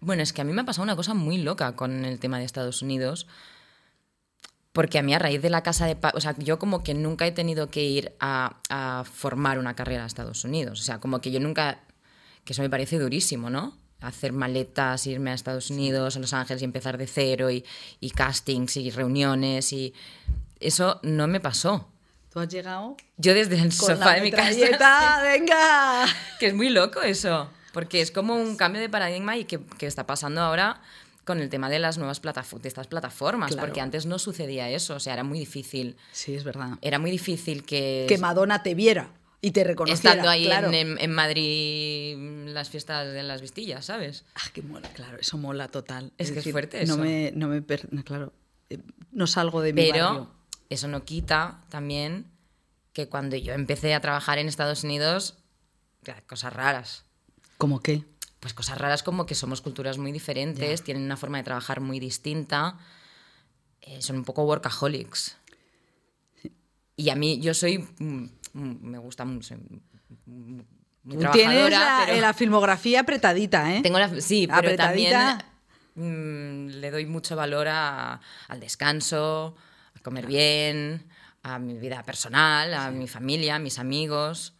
Bueno, 0.00 0.22
es 0.22 0.32
que 0.32 0.40
a 0.40 0.44
mí 0.44 0.52
me 0.52 0.62
ha 0.62 0.64
pasado 0.64 0.84
una 0.84 0.96
cosa 0.96 1.14
muy 1.14 1.38
loca 1.38 1.74
con 1.74 2.04
el 2.04 2.18
tema 2.20 2.38
de 2.38 2.44
Estados 2.44 2.82
Unidos. 2.82 3.26
Porque 4.72 4.98
a 4.98 5.02
mí 5.02 5.14
a 5.14 5.18
raíz 5.18 5.40
de 5.40 5.48
la 5.48 5.62
casa 5.62 5.86
de... 5.86 5.96
O 6.12 6.20
sea, 6.20 6.34
yo 6.38 6.58
como 6.58 6.84
que 6.84 6.92
nunca 6.92 7.26
he 7.26 7.32
tenido 7.32 7.70
que 7.70 7.82
ir 7.82 8.14
a, 8.20 8.58
a 8.68 9.04
formar 9.04 9.58
una 9.58 9.74
carrera 9.74 10.04
a 10.04 10.06
Estados 10.06 10.44
Unidos. 10.44 10.80
O 10.80 10.82
sea, 10.82 11.00
como 11.00 11.20
que 11.20 11.30
yo 11.30 11.40
nunca... 11.40 11.80
Que 12.44 12.52
eso 12.52 12.62
me 12.62 12.68
parece 12.68 12.98
durísimo, 12.98 13.48
¿no? 13.48 13.76
Hacer 14.00 14.32
maletas, 14.32 15.06
irme 15.06 15.30
a 15.30 15.34
Estados 15.34 15.70
Unidos, 15.70 16.16
a 16.16 16.20
Los 16.20 16.34
Ángeles 16.34 16.60
y 16.60 16.66
empezar 16.66 16.98
de 16.98 17.06
cero 17.06 17.50
y, 17.50 17.64
y 18.00 18.10
castings 18.10 18.76
y 18.76 18.90
reuniones 18.90 19.72
y... 19.72 19.94
Eso 20.60 21.00
no 21.02 21.26
me 21.26 21.40
pasó. 21.40 21.88
¿Tú 22.36 22.40
has 22.40 22.48
llegado 22.48 22.98
Yo 23.16 23.32
desde 23.32 23.54
el 23.54 23.62
con 23.62 23.72
sofá 23.72 24.04
la 24.04 24.12
de 24.16 24.20
mi 24.20 24.30
casa... 24.30 25.22
¡Venga! 25.22 26.04
Que 26.38 26.48
es 26.48 26.54
muy 26.54 26.68
loco 26.68 27.00
eso, 27.00 27.48
porque 27.76 28.00
es 28.00 28.10
como 28.10 28.34
un 28.36 28.56
cambio 28.56 28.80
de 28.80 28.88
paradigma 28.88 29.36
y 29.36 29.44
que, 29.44 29.60
que 29.78 29.86
está 29.86 30.06
pasando 30.06 30.40
ahora 30.40 30.80
con 31.24 31.40
el 31.40 31.50
tema 31.50 31.68
de 31.68 31.78
las 31.78 31.98
nuevas 31.98 32.20
plataformas, 32.20 32.62
de 32.62 32.68
estas 32.68 32.86
plataformas, 32.86 33.50
Claro. 33.52 33.66
porque 33.66 33.82
antes 33.82 34.06
no 34.06 34.18
sucedía 34.18 34.70
eso, 34.70 34.94
o 34.94 34.98
sea, 35.00 35.12
era 35.12 35.24
muy 35.24 35.38
difícil. 35.38 35.96
Sí, 36.10 36.34
es 36.34 36.42
verdad. 36.42 36.78
Era 36.80 36.98
muy 36.98 37.10
difícil 37.10 37.64
que, 37.66 38.06
Que 38.08 38.16
Madonna 38.16 38.62
te 38.62 38.74
viera 38.74 39.10
y 39.42 39.50
te 39.50 39.62
reconociera. 39.62 40.12
estando 40.12 40.30
ahí 40.30 40.46
claro. 40.46 40.72
en, 40.72 40.96
en- 40.98 41.12
Madrid 41.12 42.16
las 42.48 42.70
fiestas 42.70 43.12
de 43.12 43.22
las 43.22 43.42
vistillas, 43.42 43.84
¿sabes? 43.84 44.24
Ah, 44.36 44.48
que 44.54 44.62
mola, 44.62 44.88
claro, 44.94 45.18
eso 45.20 45.36
mola 45.36 45.68
total. 45.68 46.12
Es 46.16 46.32
que 46.32 46.38
es 46.38 46.50
fuerte 46.50 46.78
no 46.86 46.94
eso. 46.94 46.96
Me, 47.02 47.32
no 47.34 47.48
me, 47.48 47.60
per- 47.60 47.92
no, 47.92 48.02
claro, 48.04 48.32
eh, 48.70 48.78
no 49.12 49.26
salgo 49.26 49.60
de 49.60 49.74
mi 49.74 49.82
Pero 49.90 50.04
barrio. 50.06 50.30
eso 50.70 50.88
no 50.88 51.04
quita 51.04 51.60
también 51.68 52.30
que 52.94 53.08
cuando 53.10 53.36
yo 53.36 53.52
empecé 53.52 53.92
a 53.94 54.00
trabajar 54.00 54.38
en 54.38 54.48
Estados 54.48 54.82
Unidos, 54.84 55.36
cosas 56.26 56.52
raras. 56.54 57.04
¿Cómo 57.58 57.80
qué? 57.80 58.04
pues 58.40 58.54
cosas 58.54 58.78
raras 58.78 59.02
como 59.02 59.26
que 59.26 59.34
somos 59.34 59.60
culturas 59.60 59.98
muy 59.98 60.12
diferentes, 60.12 60.84
tienen 60.84 61.02
una 61.02 61.16
forma 61.16 61.38
de 61.38 61.44
trabajar 61.44 61.80
muy 61.80 61.98
distinta, 61.98 62.78
eh, 63.80 64.00
son 64.02 64.16
un 64.16 64.24
poco 64.24 64.44
workaholics. 64.44 65.36
Y 66.96 67.10
a 67.10 67.16
mí, 67.16 67.40
yo 67.40 67.54
soy, 67.54 67.78
mm, 67.78 68.24
mm, 68.52 68.76
me 68.82 68.98
gusta 68.98 69.24
mucho, 69.24 69.56
mm, 70.26 70.60
muy 71.04 71.16
Tú 71.18 71.26
Tienes 71.32 71.70
la, 71.70 72.04
pero 72.06 72.20
la 72.20 72.34
filmografía 72.34 73.00
apretadita, 73.00 73.74
¿eh? 73.74 73.82
tengo 73.82 73.98
la, 73.98 74.08
sí, 74.20 74.46
pero 74.46 74.58
Apretadita. 74.58 75.38
también 75.96 76.66
mm, 76.68 76.80
le 76.80 76.90
doy 76.92 77.06
mucho 77.06 77.34
valor 77.36 77.66
a- 77.68 78.20
al 78.48 78.60
descanso, 78.60 79.56
a 79.94 80.00
comer 80.00 80.26
bien, 80.26 81.06
a 81.42 81.58
mi 81.58 81.78
vida 81.78 82.02
personal, 82.04 82.72
a 82.74 82.90
mi 82.90 83.08
familia, 83.08 83.56
a 83.56 83.58
mis 83.58 83.78
amigos. 83.78 84.52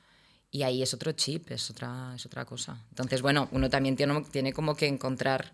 Y 0.57 0.63
ahí 0.63 0.83
es 0.83 0.95
otro 0.95 1.13
chip, 1.13 1.51
es 1.51 1.71
otra, 1.71 2.13
es 2.17 2.25
otra 2.25 2.47
cosa. 2.47 2.79
Entonces, 2.89 3.21
bueno, 3.21 3.47
uno 3.53 3.69
también 3.69 3.95
tiene, 3.95 4.25
tiene 4.31 4.55
como 4.55 4.75
que 4.75 4.87
encontrar 4.87 5.53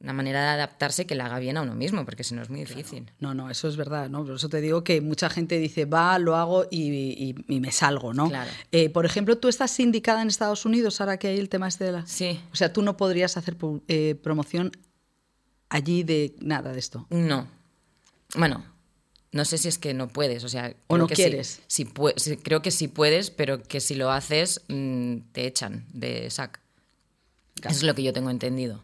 una 0.00 0.14
manera 0.14 0.40
de 0.40 0.48
adaptarse 0.48 1.06
que 1.06 1.14
le 1.14 1.22
haga 1.22 1.38
bien 1.38 1.58
a 1.58 1.62
uno 1.62 1.74
mismo, 1.74 2.06
porque 2.06 2.24
si 2.24 2.34
no 2.34 2.40
es 2.40 2.48
muy 2.48 2.60
difícil. 2.60 3.10
No, 3.18 3.34
no, 3.34 3.50
eso 3.50 3.68
es 3.68 3.76
verdad, 3.76 4.08
¿no? 4.08 4.24
Por 4.24 4.36
eso 4.36 4.48
te 4.48 4.62
digo 4.62 4.82
que 4.82 5.02
mucha 5.02 5.28
gente 5.28 5.58
dice, 5.58 5.84
va, 5.84 6.18
lo 6.18 6.36
hago 6.36 6.64
y, 6.70 6.90
y- 6.90 7.34
y 7.46 7.60
me 7.60 7.70
salgo, 7.72 8.14
¿no? 8.14 8.30
Claro. 8.30 8.50
Eh, 8.72 8.88
por 8.88 9.04
ejemplo, 9.04 9.36
tú 9.36 9.48
estás 9.48 9.70
sindicada 9.70 10.22
en 10.22 10.28
Estados 10.28 10.64
Unidos 10.64 10.98
ahora 11.02 11.18
que 11.18 11.28
hay 11.28 11.38
el 11.38 11.50
tema 11.50 11.68
este 11.68 11.84
de 11.84 11.92
la... 11.92 12.06
Sí. 12.06 12.40
O 12.54 12.56
sea, 12.56 12.72
tú 12.72 12.80
no 12.80 12.96
podrías 12.96 13.36
hacer 13.36 13.58
eh, 13.88 14.14
promoción 14.22 14.72
allí 15.68 16.02
de 16.04 16.34
nada 16.40 16.72
de 16.72 16.78
esto. 16.78 17.06
No. 17.10 17.46
Bueno, 18.34 18.64
no 19.32 19.44
sé 19.44 19.58
si 19.58 19.68
es 19.68 19.78
que 19.78 19.94
no 19.94 20.08
puedes, 20.08 20.42
o 20.44 20.48
sea... 20.48 20.74
O 20.88 20.98
no 20.98 21.06
que 21.06 21.14
quieres. 21.14 21.62
Sí 21.68 21.84
pue- 21.84 22.14
sí, 22.16 22.36
creo 22.36 22.62
que 22.62 22.70
sí 22.70 22.88
puedes, 22.88 23.30
pero 23.30 23.62
que 23.62 23.80
si 23.80 23.94
lo 23.94 24.10
haces 24.10 24.62
mm, 24.68 25.16
te 25.32 25.46
echan 25.46 25.86
de 25.92 26.28
SAC. 26.30 26.60
Claro. 27.60 27.70
Eso 27.70 27.78
es 27.80 27.82
lo 27.84 27.94
que 27.94 28.02
yo 28.02 28.12
tengo 28.12 28.30
entendido. 28.30 28.82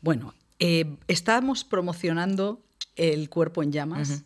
Bueno, 0.00 0.34
eh, 0.58 0.96
estamos 1.08 1.64
promocionando 1.64 2.62
El 2.96 3.30
cuerpo 3.30 3.62
en 3.62 3.72
llamas, 3.72 4.24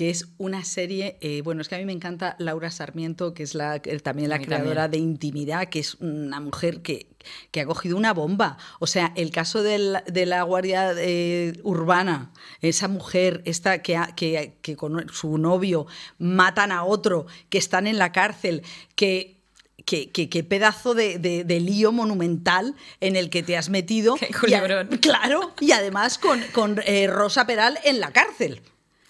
que 0.00 0.08
es 0.08 0.28
una 0.38 0.64
serie, 0.64 1.18
eh, 1.20 1.42
bueno, 1.42 1.60
es 1.60 1.68
que 1.68 1.74
a 1.74 1.78
mí 1.78 1.84
me 1.84 1.92
encanta 1.92 2.34
Laura 2.38 2.70
Sarmiento, 2.70 3.34
que 3.34 3.42
es 3.42 3.54
la, 3.54 3.82
también 3.82 4.30
la 4.30 4.38
creadora 4.38 4.84
también. 4.84 5.04
de 5.04 5.10
Intimidad, 5.10 5.68
que 5.68 5.78
es 5.80 5.96
una 5.96 6.40
mujer 6.40 6.80
que, 6.80 7.08
que 7.50 7.60
ha 7.60 7.66
cogido 7.66 7.98
una 7.98 8.14
bomba. 8.14 8.56
O 8.78 8.86
sea, 8.86 9.12
el 9.14 9.30
caso 9.30 9.62
del- 9.62 9.98
de 10.10 10.24
la 10.24 10.42
Guardia 10.44 10.94
eh, 10.96 11.52
Urbana, 11.64 12.32
esa 12.62 12.88
mujer 12.88 13.42
esta 13.44 13.82
que, 13.82 13.98
ha- 13.98 14.14
que, 14.16 14.56
que 14.62 14.74
con 14.74 15.06
su 15.12 15.36
novio 15.36 15.86
matan 16.18 16.72
a 16.72 16.82
otro, 16.84 17.26
que 17.50 17.58
están 17.58 17.86
en 17.86 17.98
la 17.98 18.10
cárcel, 18.10 18.62
que... 18.94 19.36
que- 19.84 20.10
que 20.30 20.44
pedazo 20.44 20.94
de, 20.94 21.18
de- 21.18 21.44
de 21.44 21.60
lío 21.60 21.92
monumental 21.92 22.74
en 23.00 23.16
el 23.16 23.28
que 23.28 23.42
te 23.42 23.58
has 23.58 23.68
metido. 23.68 24.14
Qué 24.18 24.30
Y 24.48 24.54
a- 24.54 24.88
claro, 25.02 25.52
y 25.60 25.72
además 25.72 26.16
con, 26.16 26.40
con, 26.54 26.80
eh, 26.86 27.06
Rosa 27.06 27.46
Peral 27.46 27.78
en 27.84 28.00
la 28.00 28.12
cárcel. 28.12 28.62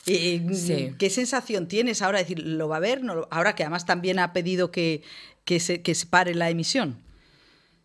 Eh, 0.07 0.41
Sí. 0.53 0.95
¿Qué 0.99 1.11
sensación 1.11 1.69
tienes 1.69 2.03
ahora? 2.03 2.21
Es 2.21 2.29
decir, 2.29 2.45
¿lo 2.47 2.69
va 2.69 2.77
a 2.77 2.81
ver? 2.81 3.03
No 3.03 3.27
ahora 3.31 3.55
que 3.55 3.63
además 3.65 3.87
también 3.87 4.19
ha 4.19 4.33
pedido 4.33 4.71
que, 4.71 5.03
que, 5.45 5.61
se, 5.61 5.83
que 5.83 5.95
se 5.95 6.07
pare 6.07 6.35
la 6.35 6.49
emisión. 6.51 6.97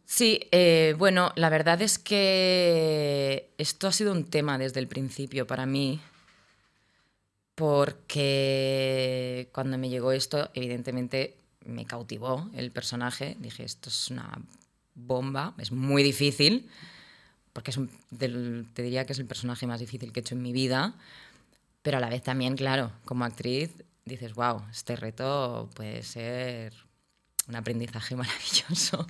Sí, 0.06 0.40
eh, 0.52 0.96
bueno, 0.98 1.32
la 1.36 1.50
verdad 1.50 1.82
es 1.82 1.98
que 1.98 3.50
esto 3.58 3.88
ha 3.88 3.92
sido 3.92 4.12
un 4.12 4.26
tema 4.26 4.58
desde 4.58 4.80
el 4.80 4.88
principio 4.88 5.48
para 5.48 5.66
mí, 5.66 6.00
porque 7.56 9.50
cuando 9.52 9.78
me 9.78 9.90
llegó 9.90 10.12
esto, 10.12 10.50
evidentemente 10.54 11.36
me 11.66 11.86
cautivó 11.86 12.50
el 12.56 12.72
personaje. 12.72 13.36
Dije, 13.40 13.64
esto 13.64 13.90
es 13.90 14.10
una 14.12 14.32
bomba, 14.94 15.54
es 15.58 15.72
muy 15.72 16.04
difícil, 16.04 16.70
porque 17.54 17.72
es 17.72 17.78
un- 17.78 17.90
del- 18.12 18.68
te 18.74 18.84
diría 18.84 19.06
que 19.06 19.14
es 19.14 19.20
el 19.20 19.26
personaje 19.26 19.66
más 19.68 19.80
difícil 19.80 20.12
que 20.12 20.20
he 20.20 20.22
hecho 20.22 20.36
en 20.36 20.42
mi 20.44 20.54
vida, 20.54 20.96
pero 21.86 21.98
a 21.98 22.02
la 22.02 22.10
vez 22.10 22.24
también, 22.24 22.56
claro, 22.56 22.92
como 23.06 23.26
actriz 23.26 23.70
dices, 24.06 24.34
wow, 24.34 24.64
este 24.72 24.96
reto 24.96 25.70
puede 25.76 26.02
ser 26.02 26.74
un 27.48 27.56
aprendizaje 27.56 28.16
maravilloso. 28.16 29.06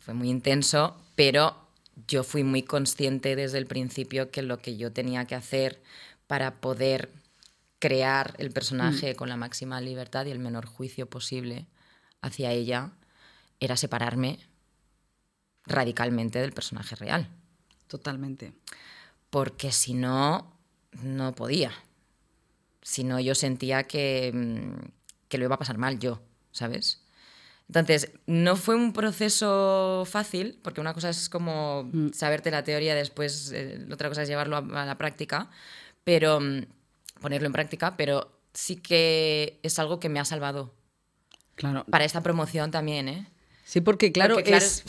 Fue 0.00 0.12
muy 0.12 0.28
intenso, 0.28 0.94
pero 1.14 1.56
yo 2.06 2.22
fui 2.22 2.44
muy 2.44 2.62
consciente 2.62 3.34
desde 3.34 3.56
el 3.56 3.64
principio 3.64 4.30
que 4.30 4.42
lo 4.42 4.58
que 4.58 4.76
yo 4.76 4.92
tenía 4.92 5.24
que 5.24 5.36
hacer 5.36 5.82
para 6.26 6.60
poder 6.60 7.10
crear 7.78 8.34
el 8.36 8.50
personaje 8.50 9.16
con 9.16 9.30
la 9.30 9.38
máxima 9.38 9.80
libertad 9.80 10.26
y 10.26 10.32
el 10.32 10.38
menor 10.38 10.66
juicio 10.66 11.08
posible 11.08 11.66
hacia 12.20 12.52
ella 12.52 12.92
era 13.58 13.78
separarme 13.78 14.38
radicalmente 15.64 16.40
del 16.40 16.52
personaje 16.52 16.94
real, 16.94 17.30
Totalmente. 17.86 18.52
porque 19.30 19.72
si 19.72 19.94
no, 19.94 20.55
no 21.02 21.34
podía. 21.34 21.72
Si 22.82 23.04
no, 23.04 23.18
yo 23.20 23.34
sentía 23.34 23.84
que, 23.84 24.30
mm, 24.32 24.88
que 25.28 25.38
lo 25.38 25.44
iba 25.44 25.56
a 25.56 25.58
pasar 25.58 25.78
mal 25.78 25.98
yo, 25.98 26.22
¿sabes? 26.52 27.02
Entonces, 27.68 28.12
no 28.26 28.54
fue 28.56 28.76
un 28.76 28.92
proceso 28.92 30.04
fácil, 30.06 30.58
porque 30.62 30.80
una 30.80 30.94
cosa 30.94 31.10
es 31.10 31.28
como 31.28 31.90
saberte 32.12 32.50
la 32.50 32.62
teoría, 32.62 32.94
después 32.94 33.50
eh, 33.52 33.84
otra 33.90 34.08
cosa 34.08 34.22
es 34.22 34.28
llevarlo 34.28 34.56
a, 34.56 34.82
a 34.82 34.86
la 34.86 34.98
práctica, 34.98 35.50
pero 36.04 36.40
mm, 36.40 36.66
ponerlo 37.20 37.46
en 37.46 37.52
práctica, 37.52 37.96
pero 37.96 38.40
sí 38.54 38.76
que 38.76 39.58
es 39.62 39.78
algo 39.78 39.98
que 39.98 40.08
me 40.08 40.20
ha 40.20 40.24
salvado. 40.24 40.74
Claro. 41.56 41.84
Para 41.90 42.04
esta 42.04 42.22
promoción 42.22 42.70
también, 42.70 43.08
¿eh? 43.08 43.26
Sí, 43.64 43.80
porque 43.80 44.12
claro, 44.12 44.34
Porque, 44.34 44.50
claro, 44.50 44.64
es 44.64 44.84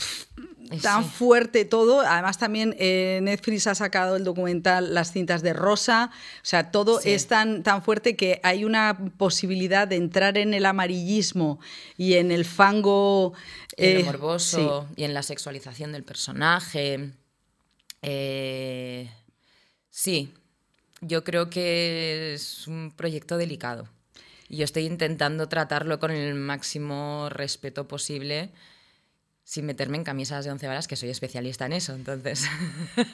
tan 0.82 1.04
sí. 1.04 1.10
fuerte 1.10 1.64
todo. 1.64 2.00
Además, 2.00 2.38
también 2.38 2.74
eh, 2.78 3.20
Netflix 3.22 3.66
ha 3.66 3.74
sacado 3.74 4.16
el 4.16 4.24
documental 4.24 4.94
Las 4.94 5.12
cintas 5.12 5.42
de 5.42 5.52
Rosa. 5.52 6.10
O 6.12 6.44
sea, 6.44 6.70
todo 6.70 7.00
Sí. 7.00 7.10
es 7.10 7.26
tan, 7.26 7.62
tan 7.62 7.82
fuerte 7.82 8.16
que 8.16 8.40
hay 8.42 8.64
una 8.64 8.98
posibilidad 9.16 9.88
de 9.88 9.96
entrar 9.96 10.36
en 10.38 10.54
el 10.54 10.66
amarillismo 10.66 11.58
y 11.96 12.14
en 12.14 12.30
el 12.30 12.44
fango. 12.44 13.32
en 13.76 13.94
lo 13.94 14.00
eh, 14.00 14.04
morboso 14.04 14.88
y 14.96 15.04
en 15.04 15.14
la 15.14 15.22
sexualización 15.22 15.92
del 15.92 16.02
personaje. 16.04 17.12
Eh, 18.02 19.10
sí, 19.90 20.32
yo 21.00 21.24
creo 21.24 21.50
que 21.50 22.34
es 22.34 22.66
un 22.66 22.92
proyecto 22.96 23.36
delicado. 23.36 23.88
Y 24.48 24.56
Yo 24.56 24.64
estoy 24.64 24.86
intentando 24.86 25.48
tratarlo 25.48 25.98
con 25.98 26.10
el 26.10 26.34
máximo 26.34 27.28
respeto 27.30 27.86
posible 27.86 28.50
sin 29.50 29.64
meterme 29.64 29.96
en 29.96 30.04
camisas 30.04 30.44
de 30.44 30.50
once 30.50 30.66
varas, 30.66 30.86
que 30.86 30.94
soy 30.94 31.08
especialista 31.08 31.64
en 31.64 31.72
eso, 31.72 31.94
entonces... 31.94 32.44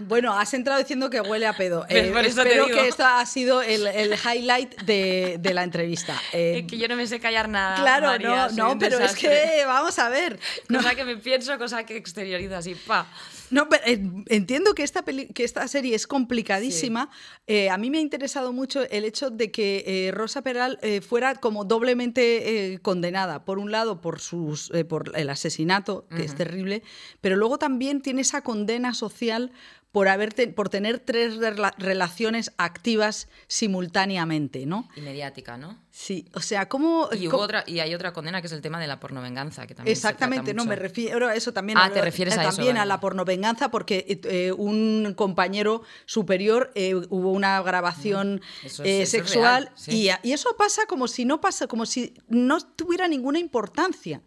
Bueno, 0.00 0.32
has 0.38 0.54
entrado 0.54 0.78
diciendo 0.78 1.10
que 1.10 1.20
huele 1.20 1.44
a 1.48 1.54
pedo. 1.54 1.84
Pues 1.88 2.04
Eh, 2.04 2.12
por 2.12 2.24
eso 2.24 2.42
te 2.44 2.48
espero 2.50 2.66
digo. 2.66 2.78
que 2.80 2.86
esto 2.86 3.04
ha 3.04 3.26
sido 3.26 3.62
el, 3.62 3.84
el 3.88 4.14
highlight 4.14 4.80
de, 4.82 5.38
de 5.40 5.54
la 5.54 5.64
entrevista. 5.64 6.14
Eh, 6.32 6.60
Es 6.60 6.70
que 6.70 6.78
yo 6.78 6.86
no 6.86 6.94
me 6.94 7.04
sé 7.08 7.18
callar 7.18 7.48
nada. 7.48 7.74
claro, 7.82 8.06
María, 8.06 8.48
no, 8.54 8.74
no, 8.74 8.78
pero 8.78 9.00
es 9.00 9.16
que 9.16 9.64
vamos 9.66 9.98
a 9.98 10.08
ver. 10.08 10.38
No, 10.68 10.78
Cosa 10.78 10.94
que 10.94 11.02
me 11.04 11.16
pienso, 11.16 11.58
cosa 11.58 11.82
que 11.84 11.96
exteriorizo 11.96 12.54
así, 12.54 12.76
pa. 12.76 13.08
No, 13.50 13.68
pero, 13.68 13.82
eh, 13.86 14.00
entiendo 14.28 14.74
que 14.74 14.82
esta, 14.82 15.02
peli- 15.04 15.28
que 15.28 15.44
esta 15.44 15.66
serie 15.68 15.94
es 15.94 16.06
complicadísima. 16.06 17.10
Eh, 17.46 17.70
a 17.70 17.78
mí 17.78 17.90
me 17.90 17.98
ha 17.98 18.00
interesado 18.00 18.52
mucho 18.52 18.82
el 18.90 19.04
hecho 19.04 19.30
de 19.30 19.50
que 19.50 19.84
eh, 19.86 20.10
Rosa 20.12 20.42
Peral 20.42 20.78
eh, 20.82 21.00
fuera 21.00 21.34
como 21.34 21.64
doblemente 21.64 22.72
eh, 22.74 22.78
condenada. 22.80 23.44
Por 23.44 23.58
un 23.58 23.70
lado, 23.72 24.00
por, 24.00 24.20
sus, 24.20 24.70
eh, 24.72 24.84
por 24.84 25.12
el 25.16 25.30
asesinato, 25.30 26.06
que 26.14 26.24
es 26.24 26.34
terrible, 26.34 26.82
pero 27.20 27.36
luego 27.36 27.58
también 27.58 28.00
tiene 28.02 28.20
esa 28.22 28.42
condena 28.42 28.94
social 28.94 29.52
por, 29.92 30.08
haberte, 30.08 30.48
por 30.48 30.68
tener 30.68 30.98
tres 31.00 31.36
rela- 31.36 31.74
relaciones 31.78 32.52
activas 32.58 33.28
simultáneamente, 33.46 34.66
¿no? 34.66 34.88
Y 34.96 35.00
mediática, 35.00 35.56
¿no? 35.56 35.78
Sí, 35.90 36.28
o 36.34 36.40
sea, 36.40 36.68
¿cómo...? 36.68 37.08
Y, 37.12 37.26
hubo 37.28 37.38
otra, 37.38 37.64
y 37.66 37.80
hay 37.80 37.94
otra 37.94 38.12
condena 38.12 38.40
que 38.40 38.46
es 38.48 38.52
el 38.52 38.60
tema 38.60 38.78
de 38.80 38.86
la 38.86 39.00
pornovenganza, 39.00 39.66
que 39.66 39.74
también 39.74 39.96
se 39.96 40.00
Exactamente, 40.06 40.52
no, 40.54 40.62
mucho. 40.64 40.70
me 40.70 40.76
refiero 40.76 41.28
a 41.28 41.34
eso 41.34 41.52
también. 41.52 41.78
Ah, 41.78 41.86
a 41.86 41.90
te 41.92 42.00
refieres 42.02 42.36
a 42.36 42.42
eso, 42.42 42.56
También 42.56 42.76
a 42.76 42.84
la 42.84 43.00
pornovenganza, 43.00 43.70
porque 43.70 44.04
eh, 44.24 44.52
un 44.52 45.14
compañero 45.16 45.82
superior 46.06 46.70
eh, 46.74 46.94
hubo 46.94 47.32
una 47.32 47.60
grabación 47.62 48.40
Eso 48.64 48.82
es- 48.82 48.88
eh, 48.88 49.02
eso 49.02 49.10
sexual 49.12 49.64
real, 49.64 49.72
sí. 49.74 50.08
y, 50.08 50.28
y 50.28 50.32
eso 50.32 50.54
pasa 50.56 50.86
como 50.86 51.08
si 51.08 51.24
no 51.24 51.40
pasa, 51.40 51.66
como 51.66 51.86
si 51.86 52.14
no 52.28 52.60
tuviera 52.60 53.08
ninguna 53.08 53.38
importancia. 53.38 54.22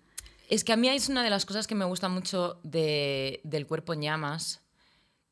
Es 0.49 0.63
que 0.63 0.73
a 0.73 0.75
mí 0.77 0.89
es 0.89 1.07
una 1.07 1.23
de 1.23 1.29
las 1.29 1.45
cosas 1.45 1.67
que 1.67 1.75
me 1.75 1.85
gusta 1.85 2.09
mucho 2.09 2.59
de- 2.63 3.39
del 3.43 3.65
cuerpo 3.67 3.93
en 3.93 4.01
llamas, 4.01 4.59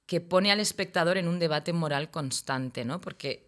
que 0.10 0.22
pone 0.22 0.52
al 0.52 0.60
espectador 0.60 1.18
en 1.20 1.28
un 1.28 1.38
debate 1.38 1.72
moral 1.72 2.10
constante, 2.10 2.84
¿no? 2.84 3.00
Porque 3.00 3.48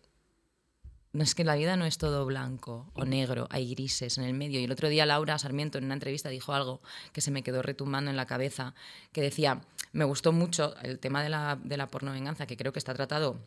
no 1.11 1.23
es 1.23 1.33
que 1.33 1.43
la 1.43 1.55
vida 1.55 1.75
no 1.75 1.85
es 1.85 1.97
todo 1.97 2.23
blanco 2.23 2.91
o 2.93 3.03
negro, 3.03 3.47
hay 3.49 3.73
grises 3.73 4.19
en 4.19 4.25
el 4.25 4.35
medio. 4.35 4.59
Y 4.59 4.65
el 4.65 4.71
otro 4.71 4.87
día 4.87 5.07
Laura 5.07 5.39
Sarmiento 5.39 5.79
en 5.79 5.85
una 5.85 5.95
entrevista 5.95 6.29
dijo 6.29 6.53
algo 6.53 6.79
que 7.13 7.21
se 7.21 7.31
me 7.31 7.41
quedó 7.41 7.63
retumbando 7.63 8.11
en 8.11 8.15
la 8.15 8.27
cabeza, 8.27 8.75
que 9.11 9.23
decía, 9.23 9.59
me 9.91 10.05
gustó 10.05 10.33
mucho 10.33 10.75
el 10.83 10.99
tema 10.99 11.23
de 11.23 11.29
la, 11.29 11.57
de 11.63 11.77
la 11.77 11.87
pornovenganza, 11.87 12.45
que 12.45 12.57
creo 12.57 12.71
que 12.71 12.77
está 12.77 12.93
tratado, 12.93 13.39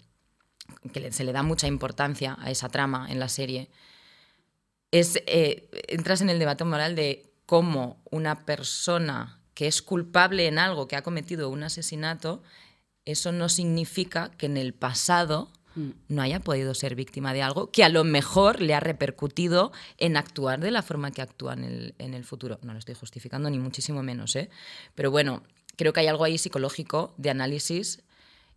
que 0.92 1.12
se 1.12 1.22
le 1.22 1.30
da 1.30 1.44
mucha 1.44 1.68
importancia 1.68 2.36
a 2.40 2.50
esa 2.50 2.68
trama 2.68 3.06
en 3.08 3.20
la 3.20 3.28
serie, 3.28 3.70
es, 4.90 5.22
eh, 5.26 5.68
entras 5.86 6.20
en 6.20 6.30
el 6.30 6.40
debate 6.40 6.64
moral 6.64 6.96
de 6.96 7.32
cómo 7.46 8.02
una 8.10 8.44
persona 8.44 9.38
que 9.54 9.68
es 9.68 9.82
culpable 9.82 10.48
en 10.48 10.58
algo, 10.58 10.88
que 10.88 10.96
ha 10.96 11.02
cometido 11.02 11.48
un 11.48 11.62
asesinato, 11.62 12.42
eso 13.04 13.32
no 13.32 13.48
significa 13.48 14.30
que 14.30 14.46
en 14.46 14.56
el 14.56 14.74
pasado 14.74 15.50
no 16.08 16.22
haya 16.22 16.38
podido 16.38 16.72
ser 16.72 16.94
víctima 16.94 17.32
de 17.32 17.42
algo 17.42 17.72
que 17.72 17.82
a 17.82 17.88
lo 17.88 18.04
mejor 18.04 18.60
le 18.60 18.74
ha 18.74 18.80
repercutido 18.80 19.72
en 19.98 20.16
actuar 20.16 20.60
de 20.60 20.70
la 20.70 20.82
forma 20.82 21.10
que 21.10 21.20
actúa 21.20 21.54
en 21.54 21.64
el, 21.64 21.94
en 21.98 22.14
el 22.14 22.24
futuro. 22.24 22.60
No 22.62 22.72
lo 22.72 22.78
estoy 22.78 22.94
justificando 22.94 23.50
ni 23.50 23.58
muchísimo 23.58 24.02
menos, 24.02 24.36
¿eh? 24.36 24.50
Pero 24.94 25.10
bueno, 25.10 25.42
creo 25.76 25.92
que 25.92 26.00
hay 26.00 26.06
algo 26.06 26.22
ahí 26.22 26.38
psicológico 26.38 27.12
de 27.16 27.30
análisis 27.30 28.04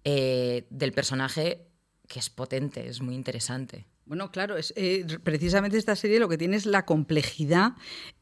eh, 0.04 0.68
del 0.70 0.94
personaje 0.94 1.66
que 2.08 2.20
es 2.20 2.30
potente, 2.30 2.88
es 2.88 3.02
muy 3.02 3.16
interesante. 3.16 3.86
Bueno, 4.08 4.32
claro, 4.32 4.56
es, 4.56 4.74
eh, 4.78 5.06
precisamente 5.22 5.78
esta 5.78 5.94
serie 5.98 6.18
lo 6.22 6.30
que 6.30 6.38
tiene 6.38 6.56
es 6.56 6.66
la 6.66 6.86
complejidad 6.86 7.74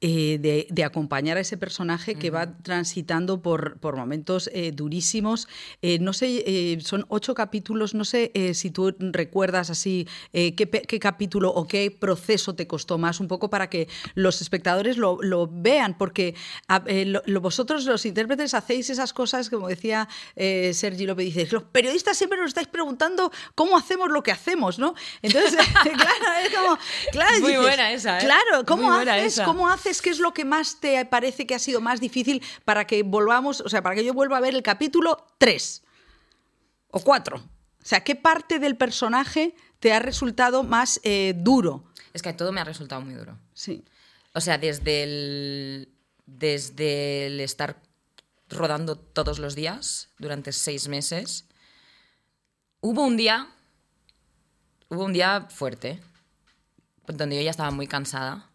eh, 0.01 0.39
de, 0.41 0.65
de 0.71 0.83
acompañar 0.83 1.37
a 1.37 1.41
ese 1.41 1.57
personaje 1.57 2.15
que 2.15 2.31
va 2.31 2.57
transitando 2.63 3.43
por, 3.43 3.77
por 3.79 3.95
momentos 3.95 4.49
eh, 4.51 4.71
durísimos. 4.73 5.47
Eh, 5.83 5.99
no 5.99 6.11
sé, 6.13 6.79
son 6.83 7.05
ocho 7.09 7.35
capítulos, 7.35 7.93
no 7.93 8.03
sé 8.03 8.31
si 8.55 8.71
tú 8.71 8.95
recuerdas 8.99 9.69
así 9.69 10.07
qué, 10.33 10.53
qué 10.53 10.99
capítulo 10.99 11.51
o 11.51 11.67
qué 11.67 11.91
proceso 11.91 12.55
te 12.55 12.65
costó 12.65 12.97
más, 12.97 13.19
un 13.19 13.27
poco 13.27 13.51
para 13.51 13.69
que 13.69 13.87
los 14.15 14.41
espectadores 14.41 14.97
lo, 14.97 15.19
lo 15.21 15.47
vean, 15.47 15.95
porque 15.99 16.33
a- 16.67 16.83
lo- 17.05 17.21
lo- 17.27 17.41
vosotros 17.41 17.85
los 17.85 18.07
intérpretes 18.07 18.55
hacéis 18.55 18.89
esas 18.89 19.13
cosas, 19.13 19.51
como 19.51 19.67
decía 19.67 20.07
Sergi 20.35 21.05
López, 21.05 21.25
dice, 21.27 21.47
los 21.51 21.61
periodistas 21.63 22.17
siempre 22.17 22.39
nos 22.39 22.47
estáis 22.47 22.67
preguntando 22.69 23.31
cómo 23.53 23.77
hacemos 23.77 24.09
lo 24.11 24.23
que 24.23 24.31
hacemos, 24.31 24.79
¿no? 24.79 24.95
Entonces, 25.21 25.55
claro, 25.83 26.25
es 26.43 26.55
como, 26.55 26.77
claro, 27.11 27.39
Muy 27.39 27.51
dices, 27.51 27.61
buena 27.61 27.91
esa, 27.91 28.19
¿eh? 28.19 28.21
Claro, 28.23 28.65
¿cómo 28.65 28.91
haces? 28.91 29.25
esa. 29.25 29.45
¿Cómo 29.45 29.69
haces? 29.69 30.01
¿Qué 30.01 30.09
es 30.09 30.19
lo 30.19 30.33
que 30.33 30.45
más 30.45 30.79
te 30.79 31.03
parece 31.05 31.45
que 31.45 31.55
ha 31.55 31.59
sido 31.59 31.81
más 31.81 31.99
difícil 31.99 32.43
para 32.63 32.85
que 32.85 33.03
volvamos, 33.03 33.61
o 33.61 33.69
sea, 33.69 33.81
para 33.81 33.95
que 33.95 34.03
yo 34.03 34.13
vuelva 34.13 34.37
a 34.37 34.41
ver 34.41 34.55
el 34.55 34.63
capítulo 34.63 35.27
3 35.37 35.83
o 36.91 36.99
4? 36.99 37.37
O 37.37 37.41
sea, 37.87 38.03
¿qué 38.03 38.15
parte 38.15 38.59
del 38.59 38.77
personaje 38.77 39.55
te 39.79 39.93
ha 39.93 39.99
resultado 39.99 40.63
más 40.63 40.99
eh, 41.03 41.33
duro? 41.37 41.85
Es 42.13 42.21
que 42.21 42.33
todo 42.33 42.51
me 42.51 42.61
ha 42.61 42.63
resultado 42.63 43.01
muy 43.01 43.13
duro. 43.13 43.37
Sí. 43.53 43.83
O 44.33 44.41
sea, 44.41 44.57
desde 44.57 45.03
el, 45.03 45.89
desde 46.25 47.27
el 47.27 47.39
estar 47.41 47.81
rodando 48.49 48.97
todos 48.97 49.39
los 49.39 49.55
días 49.55 50.09
durante 50.17 50.51
seis 50.51 50.87
meses, 50.87 51.45
hubo 52.81 53.03
un 53.03 53.17
día, 53.17 53.49
hubo 54.89 55.03
un 55.05 55.13
día 55.13 55.47
fuerte, 55.49 55.99
donde 57.07 57.35
yo 57.35 57.41
ya 57.41 57.51
estaba 57.51 57.71
muy 57.71 57.87
cansada 57.87 58.49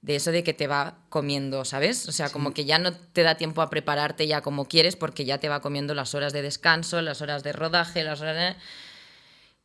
de 0.00 0.14
eso 0.16 0.30
de 0.30 0.44
que 0.44 0.54
te 0.54 0.68
va 0.68 0.96
comiendo, 1.08 1.64
¿sabes? 1.64 2.08
O 2.08 2.12
sea, 2.12 2.30
como 2.30 2.54
que 2.54 2.64
ya 2.64 2.78
no 2.78 2.92
te 2.92 3.22
da 3.24 3.34
tiempo 3.36 3.62
a 3.62 3.70
prepararte 3.70 4.26
ya 4.28 4.42
como 4.42 4.66
quieres 4.66 4.94
porque 4.94 5.24
ya 5.24 5.38
te 5.38 5.48
va 5.48 5.60
comiendo 5.60 5.92
las 5.94 6.14
horas 6.14 6.32
de 6.32 6.42
descanso, 6.42 7.02
las 7.02 7.20
horas 7.20 7.42
de 7.42 7.52
rodaje, 7.52 8.04
las 8.04 8.20
horas 8.20 8.36
de... 8.36 8.56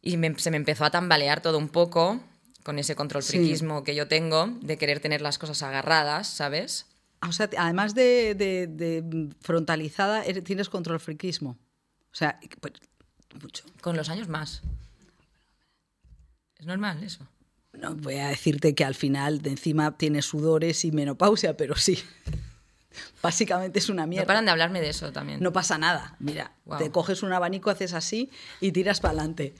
Y 0.01 0.17
me- 0.17 0.37
se 0.39 0.49
me 0.49 0.57
empezó 0.57 0.85
a 0.85 0.89
tambalear 0.91 1.41
todo 1.41 1.57
un 1.59 1.69
poco 1.69 2.19
con 2.63 2.79
ese 2.79 2.95
control 2.95 3.21
Sí. 3.21 3.37
friquismo 3.37 3.83
que 3.83 3.93
yo 3.93 4.07
tengo 4.07 4.47
de 4.61 4.77
querer 4.77 4.99
tener 4.99 5.21
las 5.21 5.37
cosas 5.37 5.61
agarradas, 5.61 6.27
¿sabes? 6.27 6.87
O 7.21 7.31
sea, 7.31 7.47
además 7.57 7.93
de, 7.93 8.33
de- 8.35 8.65
de 8.67 9.29
frontalizada, 9.41 10.23
tienes 10.43 10.67
control 10.67 10.99
friquismo. 10.99 11.51
O 12.11 12.15
sea, 12.15 12.39
pues, 12.59 12.73
mucho. 13.39 13.65
Con 13.81 13.95
los 13.97 14.09
años 14.09 14.27
más. 14.27 14.61
Es 16.63 16.67
normal 16.67 17.03
eso. 17.03 17.27
No 17.73 17.93
voy 17.93 18.15
a 18.19 18.29
decirte 18.29 18.73
que 18.73 18.85
al 18.85 18.95
final 18.95 19.41
de 19.41 19.49
encima 19.49 19.97
tienes 19.97 20.23
sudores 20.23 20.85
y 20.85 20.93
menopausia, 20.93 21.57
pero 21.57 21.75
sí. 21.75 22.01
Básicamente 23.21 23.79
es 23.79 23.89
una 23.89 24.03
No 24.03 24.07
mierda. 24.07 24.27
paran 24.27 24.45
de 24.45 24.51
hablarme 24.51 24.79
de 24.79 24.87
eso 24.87 25.11
también. 25.11 25.41
No 25.41 25.51
pasa 25.51 25.77
nada. 25.77 26.15
Mira, 26.19 26.53
te 26.77 26.89
coges 26.89 27.21
un 27.21 27.33
abanico, 27.33 27.69
haces 27.69 27.93
así 27.93 28.29
y 28.61 28.71
tiras 28.71 29.01
para 29.01 29.11
adelante. 29.13 29.55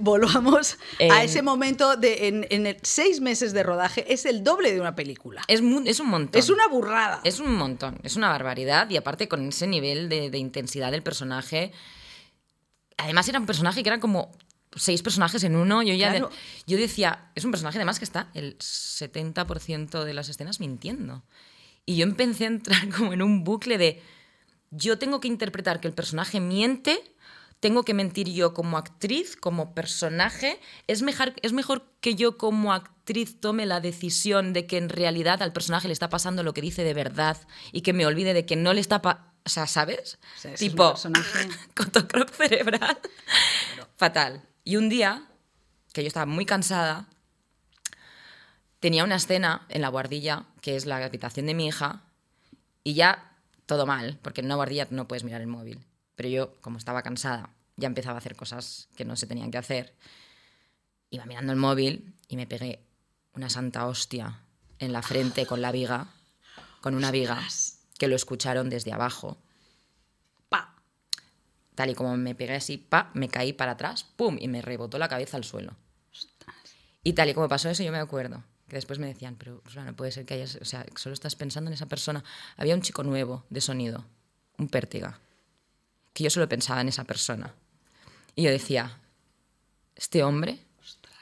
volvamos 0.00 0.78
a 0.98 1.04
Eh, 1.04 1.24
ese 1.24 1.42
momento 1.42 1.96
de 1.96 2.26
en, 2.26 2.46
en 2.50 2.66
el 2.66 2.78
seis 2.82 3.20
meses 3.20 3.52
de 3.52 3.62
rodaje. 3.62 4.12
Es 4.12 4.24
el 4.26 4.42
doble 4.42 4.72
de 4.72 4.80
una 4.80 4.96
película. 4.96 5.42
Es, 5.46 5.60
es 5.84 6.00
un 6.00 6.08
montón. 6.08 6.36
Es 6.40 6.48
una 6.50 6.66
burrada. 6.66 7.20
Es 7.22 7.38
un 7.38 7.54
montón, 7.54 8.00
es 8.02 8.16
una 8.16 8.28
barbaridad 8.30 8.90
y 8.90 8.96
aparte 8.96 9.28
con 9.28 9.46
ese 9.46 9.68
nivel 9.68 10.08
de, 10.08 10.30
de 10.30 10.38
intensidad 10.38 10.90
del 10.90 11.04
personaje. 11.04 11.70
Además 12.96 13.28
era 13.28 13.38
un 13.38 13.46
personaje 13.46 13.84
que 13.84 13.88
eran 13.88 14.00
como 14.00 14.32
seis 14.76 15.02
personajes 15.02 15.42
en 15.44 15.56
uno. 15.56 15.82
Yo 15.82 15.94
ya 15.94 16.12
de- 16.12 16.20
yo 16.66 16.76
decía, 16.78 17.30
es 17.34 17.44
un 17.44 17.50
personaje 17.50 17.78
además 17.78 17.98
que 17.98 18.04
está 18.04 18.28
el 18.34 18.56
70% 18.58 20.04
de 20.04 20.14
las 20.14 20.28
escenas 20.28 20.60
mintiendo. 20.60 21.22
Y 21.84 21.96
yo 21.96 22.04
empecé 22.04 22.44
a 22.44 22.48
entrar 22.48 22.88
como 22.96 23.12
en 23.12 23.22
un 23.22 23.44
bucle 23.44 23.78
de 23.78 24.02
yo 24.70 24.98
tengo 24.98 25.20
que 25.20 25.28
interpretar 25.28 25.80
que 25.80 25.88
el 25.88 25.94
personaje 25.94 26.40
miente, 26.40 27.02
tengo 27.60 27.84
que 27.84 27.94
mentir 27.94 28.28
yo 28.30 28.54
como 28.54 28.78
actriz, 28.78 29.36
como 29.36 29.74
personaje. 29.74 30.58
Es 30.86 31.02
mejor, 31.02 31.34
es 31.42 31.52
mejor 31.52 31.86
que 32.00 32.14
yo 32.14 32.38
como 32.38 32.72
actriz 32.72 33.38
tome 33.40 33.66
la 33.66 33.80
decisión 33.80 34.52
de 34.52 34.66
que 34.66 34.78
en 34.78 34.88
realidad 34.88 35.42
al 35.42 35.52
personaje 35.52 35.88
le 35.88 35.92
está 35.92 36.08
pasando 36.08 36.42
lo 36.42 36.54
que 36.54 36.60
dice 36.62 36.82
de 36.84 36.94
verdad 36.94 37.36
y 37.70 37.82
que 37.82 37.92
me 37.92 38.06
olvide 38.06 38.32
de 38.34 38.46
que 38.46 38.56
no 38.56 38.72
le 38.72 38.80
está... 38.80 39.00
o 39.44 39.48
sea, 39.48 39.66
¿sabes? 39.66 40.18
O 40.36 40.40
sea, 40.40 40.54
tipo, 40.54 40.94
cerebral. 42.36 42.98
Fatal. 43.96 44.42
Y 44.64 44.76
un 44.76 44.88
día, 44.88 45.26
que 45.92 46.02
yo 46.02 46.08
estaba 46.08 46.26
muy 46.26 46.46
cansada, 46.46 47.08
tenía 48.80 49.04
una 49.04 49.16
escena 49.16 49.66
en 49.68 49.82
la 49.82 49.88
guardilla, 49.88 50.44
que 50.60 50.76
es 50.76 50.86
la 50.86 50.96
habitación 50.96 51.46
de 51.46 51.54
mi 51.54 51.66
hija, 51.66 52.02
y 52.84 52.94
ya 52.94 53.36
todo 53.66 53.86
mal, 53.86 54.18
porque 54.22 54.40
en 54.40 54.46
una 54.46 54.56
guardilla 54.56 54.86
no 54.90 55.08
puedes 55.08 55.24
mirar 55.24 55.40
el 55.40 55.46
móvil. 55.46 55.84
Pero 56.14 56.28
yo, 56.28 56.60
como 56.60 56.78
estaba 56.78 57.02
cansada, 57.02 57.50
ya 57.76 57.86
empezaba 57.86 58.16
a 58.16 58.18
hacer 58.18 58.36
cosas 58.36 58.88
que 58.96 59.04
no 59.04 59.16
se 59.16 59.26
tenían 59.26 59.50
que 59.50 59.58
hacer. 59.58 59.94
Iba 61.10 61.26
mirando 61.26 61.52
el 61.52 61.58
móvil 61.58 62.14
y 62.28 62.36
me 62.36 62.46
pegué 62.46 62.84
una 63.34 63.50
santa 63.50 63.86
hostia 63.86 64.40
en 64.78 64.92
la 64.92 65.02
frente 65.02 65.46
con 65.46 65.62
la 65.62 65.72
viga, 65.72 66.08
con 66.80 66.94
una 66.94 67.10
viga, 67.10 67.42
que 67.98 68.08
lo 68.08 68.16
escucharon 68.16 68.68
desde 68.68 68.92
abajo. 68.92 69.38
Tal 71.74 71.90
y 71.90 71.94
como 71.94 72.16
me 72.16 72.34
pegué 72.34 72.54
así, 72.54 72.76
pa, 72.76 73.10
me 73.14 73.28
caí 73.28 73.52
para 73.52 73.72
atrás, 73.72 74.04
pum, 74.04 74.36
y 74.40 74.48
me 74.48 74.60
rebotó 74.62 74.98
la 74.98 75.08
cabeza 75.08 75.36
al 75.36 75.44
suelo. 75.44 75.74
Y 77.02 77.14
tal 77.14 77.30
y 77.30 77.34
como 77.34 77.48
pasó 77.48 77.68
eso, 77.68 77.82
yo 77.82 77.92
me 77.92 77.98
acuerdo. 77.98 78.44
Que 78.68 78.76
después 78.76 78.98
me 78.98 79.06
decían, 79.06 79.36
pero 79.36 79.62
no 79.74 79.96
puede 79.96 80.12
ser 80.12 80.24
que 80.24 80.34
hayas. 80.34 80.56
O 80.56 80.64
sea, 80.64 80.86
solo 80.96 81.12
estás 81.12 81.34
pensando 81.34 81.68
en 81.68 81.74
esa 81.74 81.86
persona. 81.86 82.24
Había 82.56 82.74
un 82.74 82.82
chico 82.82 83.02
nuevo 83.02 83.44
de 83.50 83.60
sonido, 83.60 84.06
un 84.58 84.68
pértiga, 84.68 85.20
que 86.12 86.24
yo 86.24 86.30
solo 86.30 86.48
pensaba 86.48 86.80
en 86.80 86.88
esa 86.88 87.04
persona. 87.04 87.54
Y 88.34 88.44
yo 88.44 88.50
decía, 88.50 88.98
este 89.96 90.22
hombre 90.22 90.58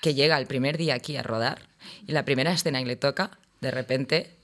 que 0.00 0.14
llega 0.14 0.38
el 0.38 0.46
primer 0.46 0.78
día 0.78 0.94
aquí 0.94 1.16
a 1.16 1.22
rodar 1.22 1.68
y 2.06 2.12
la 2.12 2.24
primera 2.24 2.52
escena 2.52 2.78
que 2.78 2.86
le 2.86 2.96
toca, 2.96 3.38
de 3.60 3.70
repente, 3.70 4.36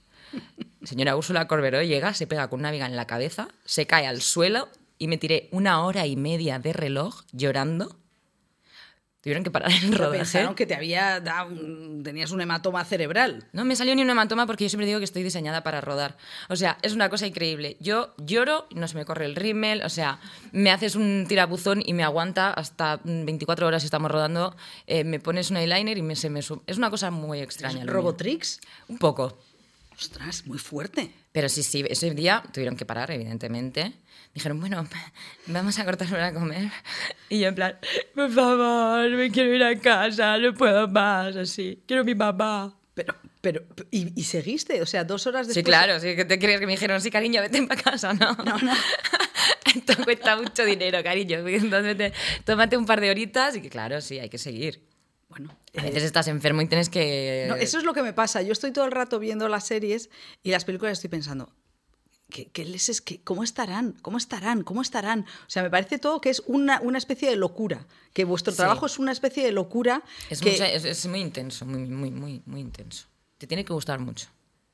señora 0.82 1.16
Úrsula 1.16 1.46
Corberó 1.46 1.82
llega, 1.82 2.12
se 2.14 2.26
pega 2.26 2.48
con 2.48 2.60
una 2.60 2.70
viga 2.70 2.86
en 2.86 2.96
la 2.96 3.06
cabeza, 3.06 3.48
se 3.64 3.86
cae 3.86 4.06
al 4.06 4.20
suelo 4.20 4.68
y 4.98 5.08
me 5.08 5.18
tiré 5.18 5.48
una 5.52 5.84
hora 5.84 6.06
y 6.06 6.16
media 6.16 6.58
de 6.58 6.72
reloj 6.72 7.22
llorando. 7.32 7.96
Tuvieron 9.26 9.42
que 9.42 9.50
parar 9.50 9.72
el 9.82 9.92
rodaje. 9.92 10.18
pensaron 10.18 10.54
que 10.54 10.66
te 10.66 10.76
había 10.76 11.18
dado 11.18 11.50
tenías 12.04 12.30
un 12.30 12.40
hematoma 12.40 12.84
cerebral. 12.84 13.48
No 13.52 13.64
me 13.64 13.74
salió 13.74 13.92
ni 13.96 14.02
un 14.02 14.10
hematoma 14.10 14.46
porque 14.46 14.62
yo 14.62 14.68
siempre 14.68 14.86
digo 14.86 15.00
que 15.00 15.04
estoy 15.04 15.24
diseñada 15.24 15.64
para 15.64 15.80
rodar. 15.80 16.16
O 16.48 16.54
sea, 16.54 16.78
es 16.82 16.92
una 16.92 17.10
cosa 17.10 17.26
increíble. 17.26 17.76
Yo 17.80 18.14
lloro, 18.18 18.68
no 18.72 18.86
se 18.86 18.94
me 18.94 19.04
corre 19.04 19.24
el 19.24 19.34
rímel, 19.34 19.82
o 19.82 19.88
sea, 19.88 20.20
me 20.52 20.70
haces 20.70 20.94
un 20.94 21.24
tirabuzón 21.26 21.82
y 21.84 21.92
me 21.92 22.04
aguanta 22.04 22.52
hasta 22.52 22.98
mm, 23.02 23.24
24 23.24 23.66
horas 23.66 23.82
si 23.82 23.86
estamos 23.86 24.12
rodando, 24.12 24.54
eh, 24.86 25.02
me 25.02 25.18
pones 25.18 25.50
un 25.50 25.56
eyeliner 25.56 25.98
y 25.98 26.02
me, 26.02 26.14
se 26.14 26.30
me 26.30 26.40
sube. 26.40 26.62
Es 26.68 26.76
una 26.76 26.90
cosa 26.90 27.10
muy 27.10 27.40
extraña. 27.40 27.84
Robotrix. 27.84 28.60
Un 28.86 28.98
poco. 28.98 29.36
Ostras, 29.98 30.46
muy 30.46 30.58
fuerte. 30.58 31.10
Pero 31.32 31.48
sí, 31.48 31.64
sí, 31.64 31.84
ese 31.88 32.12
día 32.12 32.44
tuvieron 32.52 32.76
que 32.76 32.86
parar, 32.86 33.10
evidentemente. 33.10 33.92
Dijeron, 34.36 34.60
bueno, 34.60 34.86
vamos 35.46 35.78
a 35.78 35.84
cortar 35.86 36.08
para 36.10 36.34
comer. 36.34 36.70
Y 37.30 37.40
yo 37.40 37.48
en 37.48 37.54
plan, 37.54 37.78
por 38.14 38.30
favor, 38.30 39.10
me 39.10 39.30
quiero 39.30 39.54
ir 39.54 39.64
a 39.64 39.74
casa, 39.80 40.36
no 40.36 40.52
puedo 40.52 40.86
más, 40.88 41.34
así. 41.34 41.82
Quiero 41.86 42.02
a 42.02 42.04
mi 42.04 42.14
papá. 42.14 42.76
Pero, 42.92 43.14
pero, 43.40 43.62
¿y, 43.90 44.12
y 44.14 44.24
seguiste? 44.24 44.82
O 44.82 44.86
sea, 44.86 45.04
dos 45.04 45.26
horas 45.26 45.46
después. 45.46 45.64
Sí, 45.64 45.64
claro, 45.64 45.98
sí, 45.98 46.14
que 46.14 46.26
te 46.26 46.38
crees 46.38 46.60
que 46.60 46.66
me 46.66 46.72
dijeron, 46.72 47.00
sí, 47.00 47.10
cariño, 47.10 47.40
vete 47.40 47.66
para 47.66 47.82
casa, 47.82 48.12
¿no? 48.12 48.34
No, 48.34 48.58
no. 48.58 48.74
Esto 49.74 50.04
cuesta 50.04 50.36
mucho 50.36 50.66
dinero, 50.66 51.02
cariño. 51.02 51.38
Entonces, 51.38 51.96
vete, 51.96 52.12
tómate 52.44 52.76
un 52.76 52.84
par 52.84 53.00
de 53.00 53.10
horitas 53.10 53.56
y 53.56 53.62
que, 53.62 53.70
claro, 53.70 54.02
sí, 54.02 54.18
hay 54.18 54.28
que 54.28 54.38
seguir. 54.38 54.86
Bueno, 55.30 55.56
A 55.78 55.80
eh, 55.80 55.86
veces 55.86 56.02
estás 56.02 56.28
enfermo 56.28 56.60
y 56.60 56.66
tienes 56.66 56.90
que... 56.90 57.46
no, 57.48 57.56
eso 57.56 57.78
es 57.78 57.84
lo 57.84 57.94
que 57.94 58.02
me 58.02 58.12
pasa. 58.12 58.42
Yo 58.42 58.52
estoy 58.52 58.70
todo 58.70 58.84
el 58.84 58.92
rato 58.92 59.18
viendo 59.18 59.48
las 59.48 59.66
series 59.66 60.10
y 60.42 60.50
las 60.50 60.66
películas 60.66 60.90
y 60.90 60.94
estoy 60.94 61.10
pensando, 61.10 61.52
¿qué, 62.30 62.46
qué 62.50 62.64
les 62.64 62.88
es, 62.88 63.00
qué- 63.00 63.20
¿cómo 63.22 63.42
estarán? 63.42 63.92
¿Cómo 64.02 64.18
estarán? 64.18 64.62
¿Cómo 64.62 64.82
estarán? 64.82 65.20
O 65.20 65.50
sea, 65.50 65.62
me 65.62 65.70
parece 65.70 65.98
todo 65.98 66.20
que 66.20 66.30
es 66.30 66.42
una, 66.46 66.80
una 66.80 66.98
especie 66.98 67.28
de 67.30 67.36
locura. 67.36 67.86
Que 68.12 68.24
vuestro 68.24 68.52
Sí. 68.52 68.56
trabajo 68.58 68.86
es 68.86 68.98
una 68.98 69.12
especie 69.12 69.44
de 69.44 69.52
locura. 69.52 70.02
Es, 70.30 70.40
que- 70.40 70.52
mucha- 70.52 70.70
es- 70.72 70.84
es 70.84 71.06
muy 71.06 71.20
intenso, 71.20 71.66
muy, 71.66 71.86
muy, 71.86 72.10
muy, 72.10 72.42
muy 72.46 72.60
intenso. 72.60 73.06
Te 73.38 73.46
tiene 73.46 73.64
que 73.64 73.72
gustar 73.72 73.98
mucho. 74.00 74.28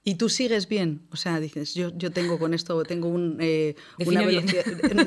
Y 0.04 0.16
tú 0.16 0.28
sigues 0.28 0.66
bien. 0.66 1.06
O 1.12 1.16
sea, 1.16 1.38
dices, 1.38 1.74
yo, 1.74 1.96
yo 1.96 2.10
tengo 2.10 2.36
con 2.38 2.54
esto, 2.54 2.82
tengo 2.82 3.06
un, 3.08 3.36
eh, 3.40 3.76
una 4.04 4.22
velocidad. 4.22 4.64
de- 4.64 5.04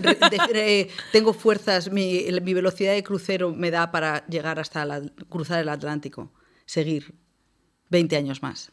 de- 0.54 0.82
eh, 0.82 0.90
tengo 1.12 1.34
fuerzas, 1.34 1.92
mi, 1.92 2.26
mi 2.42 2.54
velocidad 2.54 2.94
de 2.94 3.04
crucero 3.04 3.52
me 3.54 3.72
da 3.72 3.92
para 3.92 4.26
llegar 4.28 4.58
hasta 4.60 4.86
la- 4.86 5.02
cruzar 5.28 5.60
el 5.60 5.68
Atlántico. 5.70 6.32
Seguir 6.66 7.14
20 7.90 8.16
años 8.16 8.42
más. 8.42 8.72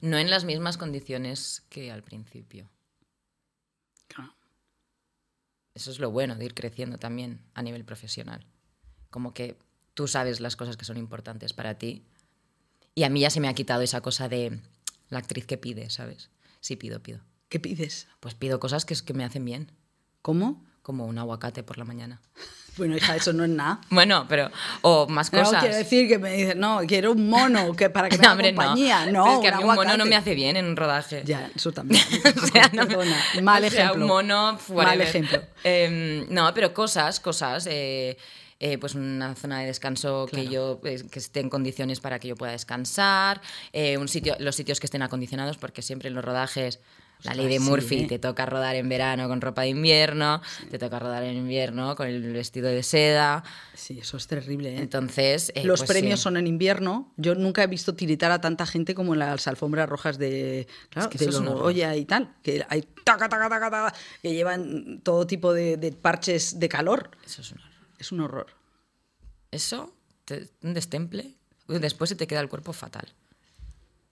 No 0.00 0.18
en 0.18 0.30
las 0.30 0.44
mismas 0.44 0.76
condiciones 0.76 1.62
que 1.68 1.90
al 1.90 2.02
principio. 2.02 2.70
Claro. 4.06 4.34
Eso 5.74 5.90
es 5.90 5.98
lo 5.98 6.10
bueno 6.10 6.36
de 6.36 6.44
ir 6.44 6.54
creciendo 6.54 6.98
también 6.98 7.40
a 7.54 7.62
nivel 7.62 7.84
profesional. 7.84 8.46
Como 9.10 9.34
que 9.34 9.58
tú 9.94 10.06
sabes 10.08 10.40
las 10.40 10.56
cosas 10.56 10.76
que 10.76 10.84
son 10.84 10.96
importantes 10.96 11.52
para 11.52 11.78
ti. 11.78 12.04
Y 12.94 13.04
a 13.04 13.10
mí 13.10 13.20
ya 13.20 13.30
se 13.30 13.40
me 13.40 13.48
ha 13.48 13.54
quitado 13.54 13.82
esa 13.82 14.00
cosa 14.00 14.28
de 14.28 14.60
la 15.08 15.18
actriz 15.18 15.46
que 15.46 15.58
pide, 15.58 15.90
¿sabes? 15.90 16.30
Sí, 16.60 16.76
pido, 16.76 17.02
pido. 17.02 17.20
¿Qué 17.48 17.60
pides? 17.60 18.08
Pues 18.20 18.34
pido 18.34 18.60
cosas 18.60 18.84
que, 18.84 18.94
que 18.94 19.14
me 19.14 19.24
hacen 19.24 19.44
bien, 19.44 19.72
¿Cómo? 20.22 20.64
Como 20.88 21.04
un 21.06 21.18
aguacate 21.18 21.62
por 21.62 21.76
la 21.78 21.84
mañana. 21.84 22.18
Bueno, 22.78 22.96
hija, 22.96 23.16
eso 23.16 23.32
no 23.32 23.42
es 23.42 23.50
nada. 23.50 23.80
Bueno, 23.90 24.26
pero. 24.28 24.52
O 24.82 25.08
más 25.08 25.32
No, 25.32 25.40
cosas. 25.42 25.58
quiero 25.62 25.74
decir 25.74 26.06
que 26.06 26.16
me 26.16 26.32
dicen, 26.32 26.60
no, 26.60 26.78
quiero 26.86 27.10
un 27.10 27.28
mono 27.28 27.74
que 27.74 27.90
para 27.90 28.08
que 28.08 28.16
me 28.18 28.22
No, 28.24 28.30
hombre, 28.30 28.52
no. 28.52 28.56
compañía. 28.62 29.06
No, 29.06 29.34
es 29.34 29.38
que 29.40 29.48
a 29.48 29.56
mí 29.58 29.64
un 29.64 29.74
mono 29.74 29.96
no 29.96 30.06
me 30.06 30.14
hace 30.14 30.34
bien 30.36 30.56
en 30.56 30.64
un 30.64 30.76
rodaje. 30.76 31.22
Ya, 31.26 31.50
eso 31.56 31.72
también. 31.72 32.04
O 32.40 32.46
sea, 32.46 32.70
no- 32.72 32.86
Perdona, 32.86 33.16
mal 33.42 33.64
o 33.64 33.68
sea, 33.68 33.82
ejemplo. 33.86 34.04
un 34.04 34.08
mono, 34.08 34.58
Mal 34.72 35.00
ejemplo. 35.00 35.42
Em, 35.64 36.26
no, 36.32 36.54
pero 36.54 36.72
cosas, 36.72 37.18
cosas. 37.18 37.66
eh, 37.68 38.16
eh, 38.60 38.78
pues 38.78 38.94
una 38.94 39.34
zona 39.34 39.58
de 39.60 39.66
descanso 39.66 40.26
que 40.32 40.46
yo 40.48 40.80
eh, 40.84 41.02
que 41.10 41.18
esté 41.18 41.40
en 41.40 41.48
condiciones 41.50 41.98
para 41.98 42.20
que 42.20 42.28
yo 42.28 42.36
pueda 42.36 42.52
descansar, 42.52 43.40
eh, 43.72 43.96
un 43.98 44.06
sitio, 44.08 44.36
los 44.38 44.54
sitios 44.54 44.78
que 44.78 44.86
estén 44.86 45.02
acondicionados, 45.02 45.56
porque 45.58 45.82
siempre 45.82 46.08
en 46.10 46.14
los 46.14 46.24
rodajes 46.24 46.78
la 47.24 47.34
ley 47.34 47.46
de 47.46 47.54
Ostras, 47.58 47.64
sí, 47.64 47.70
Murphy 47.70 47.96
¿eh? 48.04 48.06
te 48.06 48.18
toca 48.18 48.46
rodar 48.46 48.76
en 48.76 48.88
verano 48.88 49.28
con 49.28 49.40
ropa 49.40 49.62
de 49.62 49.68
invierno, 49.68 50.40
te 50.70 50.78
toca 50.78 50.98
rodar 50.98 51.24
en 51.24 51.36
invierno 51.36 51.96
con 51.96 52.06
el 52.06 52.32
vestido 52.32 52.68
de 52.68 52.82
seda. 52.82 53.42
Sí, 53.74 53.98
eso 53.98 54.16
es 54.16 54.26
terrible. 54.26 54.74
¿eh? 54.74 54.78
Entonces, 54.78 55.50
eh, 55.54 55.64
Los 55.64 55.80
pues 55.80 55.90
premios 55.90 56.20
sí. 56.20 56.24
son 56.24 56.36
en 56.36 56.46
invierno. 56.46 57.12
Yo 57.16 57.34
nunca 57.34 57.62
he 57.62 57.66
visto 57.66 57.94
tiritar 57.94 58.30
a 58.30 58.40
tanta 58.40 58.66
gente 58.66 58.94
como 58.94 59.14
en 59.14 59.18
las 59.20 59.46
alfombras 59.48 59.88
rojas 59.88 60.18
de, 60.18 60.66
claro, 60.90 61.10
que 61.10 61.18
de 61.18 61.24
es 61.24 61.36
y 61.96 62.04
tal. 62.04 62.34
Que 62.42 62.64
hay 62.68 62.82
taca, 63.04 63.28
taca, 63.28 63.48
taca, 63.48 63.70
taca, 63.70 63.94
que 64.22 64.32
llevan 64.32 65.00
todo 65.02 65.26
tipo 65.26 65.52
de, 65.52 65.76
de 65.76 65.92
parches 65.92 66.58
de 66.60 66.68
calor. 66.68 67.10
Eso 67.26 67.42
es 67.42 67.50
un 67.52 67.58
horror. 67.58 67.72
Es 67.98 68.12
un 68.12 68.20
horror. 68.20 68.46
Eso, 69.50 69.94
te- 70.24 70.48
un 70.62 70.74
destemple, 70.74 71.34
después 71.66 72.10
se 72.10 72.16
te 72.16 72.26
queda 72.26 72.40
el 72.40 72.48
cuerpo 72.48 72.72
fatal. 72.72 73.08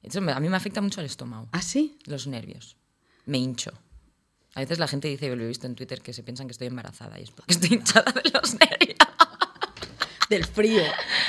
Eso 0.02 0.18
a 0.20 0.40
mí 0.40 0.48
me 0.48 0.56
afecta 0.56 0.80
mucho 0.80 1.00
al 1.00 1.06
estómago, 1.06 1.48
¿Ah, 1.52 1.62
sí? 1.62 1.98
los 2.06 2.26
nervios. 2.26 2.76
Me 3.26 3.38
hincho. 3.38 3.72
A 4.54 4.60
veces 4.60 4.78
la 4.78 4.88
gente 4.88 5.08
dice, 5.08 5.28
yo 5.28 5.36
lo 5.36 5.44
he 5.44 5.48
visto 5.48 5.66
en 5.66 5.74
Twitter, 5.74 6.00
que 6.00 6.12
se 6.14 6.22
piensan 6.22 6.46
que 6.46 6.52
estoy 6.52 6.68
embarazada 6.68 7.20
y 7.20 7.24
es 7.24 7.30
porque 7.30 7.52
estoy 7.52 7.70
hinchada 7.76 8.10
de 8.12 8.30
los 8.30 8.54
nervios. 8.54 8.96
Del 10.30 10.44
frío. 10.44 10.82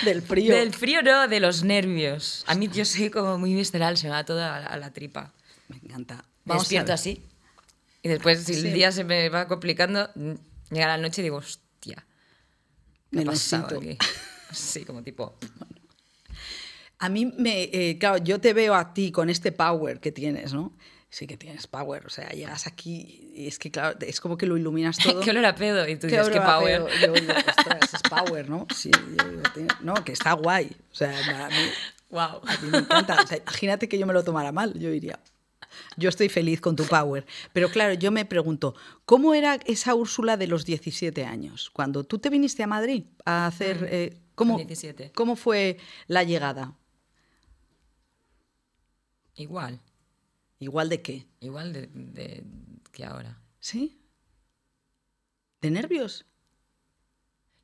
Del 0.06 0.22
frío. 0.22 0.56
Del 0.56 0.74
frío 0.74 1.02
no, 1.04 1.28
de 1.28 1.40
los 1.40 1.64
nervios. 1.64 2.44
A 2.48 2.56
mí 2.56 2.68
yo 2.70 2.84
soy 2.86 3.10
como 3.10 3.38
muy 3.38 3.54
visceral, 3.54 3.98
se 3.98 4.08
me 4.08 4.12
va 4.12 4.24
todo 4.26 4.42
a, 4.44 4.78
la- 4.78 4.92
tripa. 4.94 5.34
Me 5.68 5.76
encanta. 5.78 6.16
Me 6.16 6.22
Vamos 6.46 6.64
despierto 6.64 6.94
así. 6.94 7.22
Y 8.02 8.08
después, 8.10 8.44
si 8.44 8.54
Sí. 8.56 8.68
el 8.68 8.74
día 8.74 8.92
se 8.92 9.04
me 9.04 9.30
va 9.30 9.48
complicando, 9.48 10.10
llega 10.72 10.88
la 10.88 10.98
noche 10.98 11.22
y 11.22 11.24
digo, 11.24 11.38
hostia, 11.38 12.06
¿qué 13.12 13.20
ha 13.22 13.26
pasado 13.26 13.78
aquí? 13.78 13.98
Sí, 14.52 14.86
como 14.86 15.04
tipo... 15.04 15.38
A 17.00 17.10
mí 17.10 17.26
me, 17.38 17.64
eh, 17.72 17.98
claro, 18.00 18.18
yo 18.24 18.42
te 18.42 18.54
veo 18.54 18.74
a 18.74 18.94
ti 18.94 19.12
con 19.12 19.30
este 19.30 19.52
power 19.52 20.00
que 20.00 20.12
tienes, 20.12 20.54
¿no? 20.54 20.76
Sí 21.10 21.26
que 21.26 21.38
tienes 21.38 21.68
power, 21.68 22.06
o 22.06 22.10
sea, 22.10 22.30
llegas 22.30 22.68
aquí 22.68 23.32
y 23.34 23.48
es 23.48 23.60
que, 23.60 23.72
claro, 23.72 23.98
es 24.02 24.20
como 24.20 24.38
que 24.38 24.46
lo 24.46 24.58
iluminas 24.58 24.98
todo. 25.04 25.22
¿Qué 25.22 25.30
olor 25.32 25.46
a 25.46 25.56
pedo? 25.56 25.88
Y 25.88 25.96
tú 25.98 26.08
dices, 26.08 26.30
qué 26.30 26.42
power. 26.42 26.86
Yo 27.02 27.14
digo, 27.14 27.34
ostras, 27.48 27.94
es 27.94 28.02
power, 28.10 28.50
¿no? 28.50 28.68
Sí, 28.76 28.92
yo 28.92 29.24
digo, 29.30 29.42
tiene- 29.54 29.70
no, 29.82 29.94
que 30.04 30.12
está 30.12 30.34
guay. 30.34 30.70
O 30.92 30.96
sea, 30.96 31.46
a 31.46 31.50
mí, 31.50 31.56
Wow. 32.10 32.42
a 32.46 32.58
mí 32.62 32.70
me 32.72 32.78
encanta. 32.80 33.22
O 33.24 33.28
sea, 33.28 33.38
imagínate 33.38 33.88
que 33.90 33.98
yo 33.98 34.06
me 34.06 34.14
lo 34.14 34.24
tomara 34.24 34.52
mal, 34.52 34.74
yo 34.78 34.90
diría. 34.92 35.20
Yo 35.96 36.10
estoy 36.10 36.28
feliz 36.30 36.60
con 36.62 36.76
tu 36.76 36.86
power. 36.86 37.26
Pero 37.54 37.70
claro, 37.70 37.94
yo 37.94 38.12
me 38.12 38.26
pregunto, 38.26 38.76
¿cómo 39.06 39.34
era 39.34 39.56
esa 39.66 39.94
Úrsula 39.96 40.36
de 40.38 40.48
los 40.48 40.66
17 40.66 41.26
años? 41.26 41.70
Cuando 41.72 42.04
tú 42.04 42.20
te 42.20 42.30
viniste 42.30 42.64
a 42.64 42.68
Madrid 42.68 43.06
a 43.26 43.46
hacer... 43.48 43.88
eh, 43.92 44.18
¿cómo, 44.36 44.58
17. 44.58 45.12
¿Cómo 45.16 45.36
fue 45.36 45.78
la 46.08 46.24
llegada? 46.24 46.74
Igual. 49.36 49.80
¿Igual 50.60 50.90
de 50.90 51.02
qué? 51.02 51.26
Igual 51.40 51.74
de, 51.74 51.88
de- 51.94 52.44
que 52.92 53.06
ahora. 53.06 53.38
¿Sí? 53.60 54.00
¿De 55.62 55.70
nervios? 55.70 56.26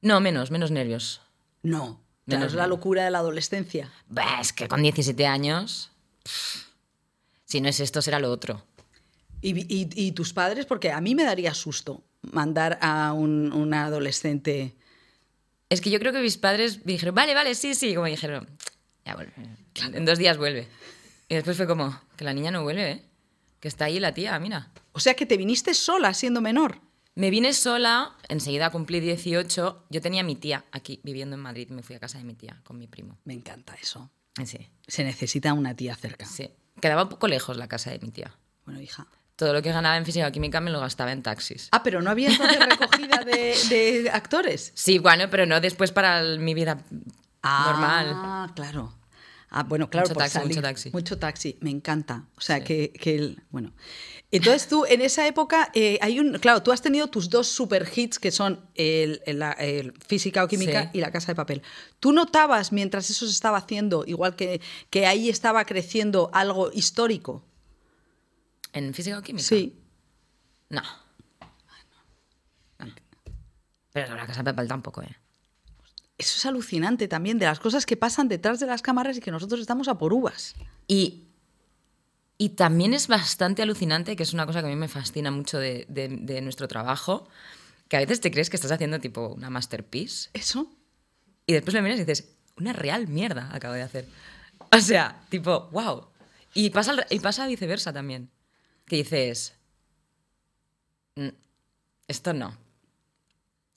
No, 0.01 0.19
menos, 0.19 0.51
menos 0.51 0.71
nervios. 0.71 1.21
No. 1.63 2.01
Menos 2.25 2.39
Claro, 2.39 2.45
es 2.47 2.53
la 2.53 2.67
locura 2.67 3.03
de 3.05 3.11
la 3.11 3.19
adolescencia. 3.19 3.91
Bah, 4.07 4.39
es 4.39 4.53
que 4.53 4.67
con 4.67 4.81
17 4.81 5.25
años. 5.27 5.91
pff, 6.23 6.65
si 7.45 7.61
no 7.61 7.67
es 7.69 7.79
esto, 7.79 8.01
será 8.01 8.19
lo 8.19 8.31
otro. 8.31 8.63
Y, 9.41 9.59
y- 9.73 9.89
y 9.93 10.11
tus 10.13 10.33
padres, 10.33 10.65
porque 10.65 10.91
a 10.91 11.01
mí 11.01 11.15
me 11.15 11.23
daría 11.23 11.53
susto 11.53 12.03
mandar 12.21 12.79
a 12.81 13.11
un, 13.13 13.51
una 13.51 13.85
adolescente. 13.85 14.73
Es 15.69 15.81
que 15.81 15.89
yo 15.91 15.99
creo 15.99 16.13
que 16.13 16.21
mis 16.21 16.37
padres 16.37 16.85
dijeron, 16.85 17.13
vale, 17.15 17.33
vale, 17.33 17.55
sí, 17.55 17.75
sí. 17.75 17.93
Como 17.93 18.07
dijeron, 18.07 18.47
ya 19.05 19.15
vuelve. 19.15 19.33
En 19.93 20.05
dos 20.05 20.17
días 20.17 20.37
vuelve. 20.37 20.67
Y 21.33 21.35
después 21.35 21.57
fue 21.57 21.65
como, 21.65 21.99
que 22.15 22.23
la 22.23 22.31
niña 22.31 22.51
no 22.51 22.61
vuelve, 22.61 22.91
¿eh? 22.91 23.05
Que 23.59 23.67
está 23.67 23.85
ahí 23.85 23.99
la 23.99 24.13
tía, 24.13 24.37
mira. 24.37 24.69
O 24.91 24.99
sea 24.99 25.15
que 25.15 25.25
te 25.25 25.35
viniste 25.35 25.73
sola 25.73 26.13
siendo 26.13 26.41
menor. 26.41 26.79
Me 27.15 27.31
vine 27.31 27.53
sola, 27.53 28.15
enseguida 28.29 28.69
cumplí 28.69 28.99
18. 28.99 29.85
Yo 29.89 30.01
tenía 30.01 30.21
a 30.21 30.23
mi 30.23 30.35
tía 30.35 30.63
aquí 30.71 30.99
viviendo 31.03 31.35
en 31.35 31.41
Madrid. 31.41 31.69
Me 31.69 31.81
fui 31.81 31.95
a 31.95 31.99
casa 31.99 32.19
de 32.19 32.23
mi 32.23 32.35
tía 32.35 32.61
con 32.63 32.77
mi 32.77 32.85
primo. 32.85 33.17
Me 33.25 33.33
encanta 33.33 33.73
eso. 33.81 34.11
Sí, 34.45 34.59
Se 34.87 35.03
necesita 35.03 35.53
una 35.53 35.75
tía 35.75 35.95
cerca. 35.95 36.25
sí. 36.27 36.51
Quedaba 36.79 37.03
un 37.03 37.09
poco 37.09 37.27
lejos 37.27 37.57
la 37.57 37.67
casa 37.67 37.89
de 37.89 37.97
mi 37.99 38.11
tía. 38.11 38.35
Bueno, 38.65 38.79
hija. 38.79 39.07
Todo 39.35 39.53
lo 39.53 39.61
que 39.63 39.71
ganaba 39.71 39.97
en 39.97 40.05
física 40.05 40.31
química 40.31 40.61
me 40.61 40.69
lo 40.69 40.79
gastaba 40.79 41.11
en 41.11 41.23
taxis. 41.23 41.69
Ah, 41.71 41.81
pero 41.81 41.99
no 42.03 42.11
había 42.11 42.29
entonces 42.29 42.59
recogida 42.59 43.23
de, 43.23 43.55
de 44.03 44.09
actores. 44.11 44.71
Sí, 44.75 44.99
bueno, 44.99 45.29
pero 45.31 45.47
no 45.47 45.59
después 45.61 45.91
para 45.91 46.19
el- 46.19 46.37
mi 46.39 46.53
vida 46.53 46.83
normal. 47.43 48.11
Ah, 48.13 48.51
claro. 48.55 48.93
Ah, 49.55 49.61
bueno, 49.63 49.87
claro, 49.89 50.05
Mucho 50.07 50.13
por 50.15 50.23
taxi, 50.23 50.33
salir. 50.33 50.47
mucho 50.49 50.61
taxi. 50.63 50.89
Mucho 50.91 51.19
taxi, 51.19 51.57
me 51.61 51.69
encanta. 51.69 52.25
O 52.35 52.41
sea, 52.41 52.57
Sí. 52.57 52.63
que, 52.63 52.91
que 52.91 53.15
el- 53.15 53.43
bueno. 53.51 53.71
Entonces 54.31 54.67
tú, 54.67 54.83
en 54.85 55.01
esa 55.01 55.27
época, 55.27 55.69
eh, 55.75 55.99
hay 56.01 56.19
un, 56.19 56.39
claro, 56.39 56.63
tú 56.63 56.71
has 56.71 56.81
tenido 56.81 57.05
tus 57.07 57.29
dos 57.29 57.47
super 57.49 57.87
hits 57.95 58.17
que 58.17 58.31
son 58.31 58.67
el, 58.73 59.21
el- 59.27 59.37
la- 59.37 59.51
el 59.51 59.93
física 60.07 60.43
o 60.43 60.47
química 60.47 60.85
Sí. 60.85 60.89
y 60.93 61.01
la 61.01 61.11
casa 61.11 61.27
de 61.27 61.35
papel. 61.35 61.61
¿Tú 61.99 62.11
notabas 62.13 62.71
mientras 62.71 63.09
eso 63.11 63.25
se 63.27 63.31
estaba 63.31 63.57
haciendo, 63.59 64.03
igual 64.07 64.35
que, 64.35 64.59
que 64.89 65.05
ahí 65.05 65.29
estaba 65.29 65.63
creciendo 65.65 66.31
algo 66.33 66.71
histórico? 66.73 67.45
¿En 68.73 68.91
física 68.95 69.19
o 69.19 69.21
química? 69.21 69.45
Sí. 69.47 69.77
No. 70.69 70.81
No. 72.79 72.87
Pero 73.91 74.15
la 74.15 74.25
casa 74.25 74.41
de 74.41 74.51
papel 74.51 74.67
tampoco, 74.67 75.03
¿eh? 75.03 75.15
Eso 76.17 76.37
es 76.37 76.45
alucinante 76.45 77.07
también, 77.07 77.39
de 77.39 77.45
las 77.45 77.59
cosas 77.59 77.85
que 77.85 77.97
pasan 77.97 78.27
detrás 78.27 78.59
de 78.59 78.67
las 78.67 78.81
cámaras 78.81 79.17
y 79.17 79.19
que 79.19 79.31
nosotros 79.31 79.59
estamos 79.59 79.87
a 79.87 79.97
por 79.97 80.13
uvas. 80.13 80.55
Y, 80.87 81.23
y 82.37 82.49
también 82.49 82.93
es 82.93 83.07
bastante 83.07 83.61
alucinante, 83.61 84.15
que 84.15 84.23
es 84.23 84.33
una 84.33 84.45
cosa 84.45 84.61
que 84.61 84.67
a 84.67 84.69
mí 84.69 84.75
me 84.75 84.87
fascina 84.87 85.31
mucho 85.31 85.57
de, 85.59 85.85
de- 85.89 86.09
de 86.09 86.41
nuestro 86.41 86.67
trabajo, 86.67 87.27
que 87.87 87.97
a 87.97 87.99
veces 87.99 88.21
te 88.21 88.31
crees 88.31 88.49
que 88.49 88.57
estás 88.57 88.71
haciendo 88.71 88.99
tipo 88.99 89.27
una 89.27 89.49
masterpiece 89.49 90.29
¿Eso? 90.33 90.71
y 91.45 91.53
después 91.53 91.73
lo 91.73 91.81
miras 91.81 91.97
y 91.97 92.05
dices, 92.05 92.29
una 92.57 92.73
real 92.73 93.07
mierda 93.07 93.49
acabo 93.53 93.73
de 93.73 93.81
hacer. 93.81 94.07
O 94.71 94.79
sea, 94.79 95.25
tipo, 95.29 95.67
wow. 95.71 96.07
Y 96.53 96.69
pasa, 96.69 96.95
y 97.09 97.19
pasa 97.19 97.47
viceversa 97.47 97.91
también, 97.91 98.29
que 98.85 98.97
dices, 98.97 99.53
"Mm, 101.15 101.29
esto 102.07 102.33
no. 102.33 102.55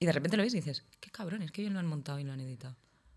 Y 0.07 0.09
de 0.09 0.13
repente 0.13 0.37
lo 0.37 0.45
ves 0.45 0.55
y 0.55 0.59
dices, 0.59 0.85
qué 1.01 1.11
cabrones, 1.11 1.51
qué 1.51 1.63
bien 1.63 1.75
lo 1.75 1.81
han 1.81 1.87
montado 1.89 2.21
y 2.21 2.23
lo 2.23 2.33
han 2.33 2.39
editado. 2.39 2.77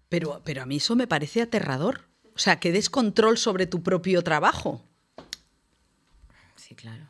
Pero, 0.10 0.42
pero 0.44 0.64
a 0.64 0.66
mí 0.66 0.78
eso 0.78 0.96
me 0.96 1.06
parece 1.06 1.40
aterrador. 1.40 2.08
O 2.36 2.40
sea, 2.40 2.60
que 2.60 2.72
des 2.72 2.90
control 2.90 3.38
sobre 3.38 3.68
tu 3.68 3.84
propio 3.84 4.24
trabajo. 4.24 4.84
Sí, 6.56 6.74
claro. 6.74 7.08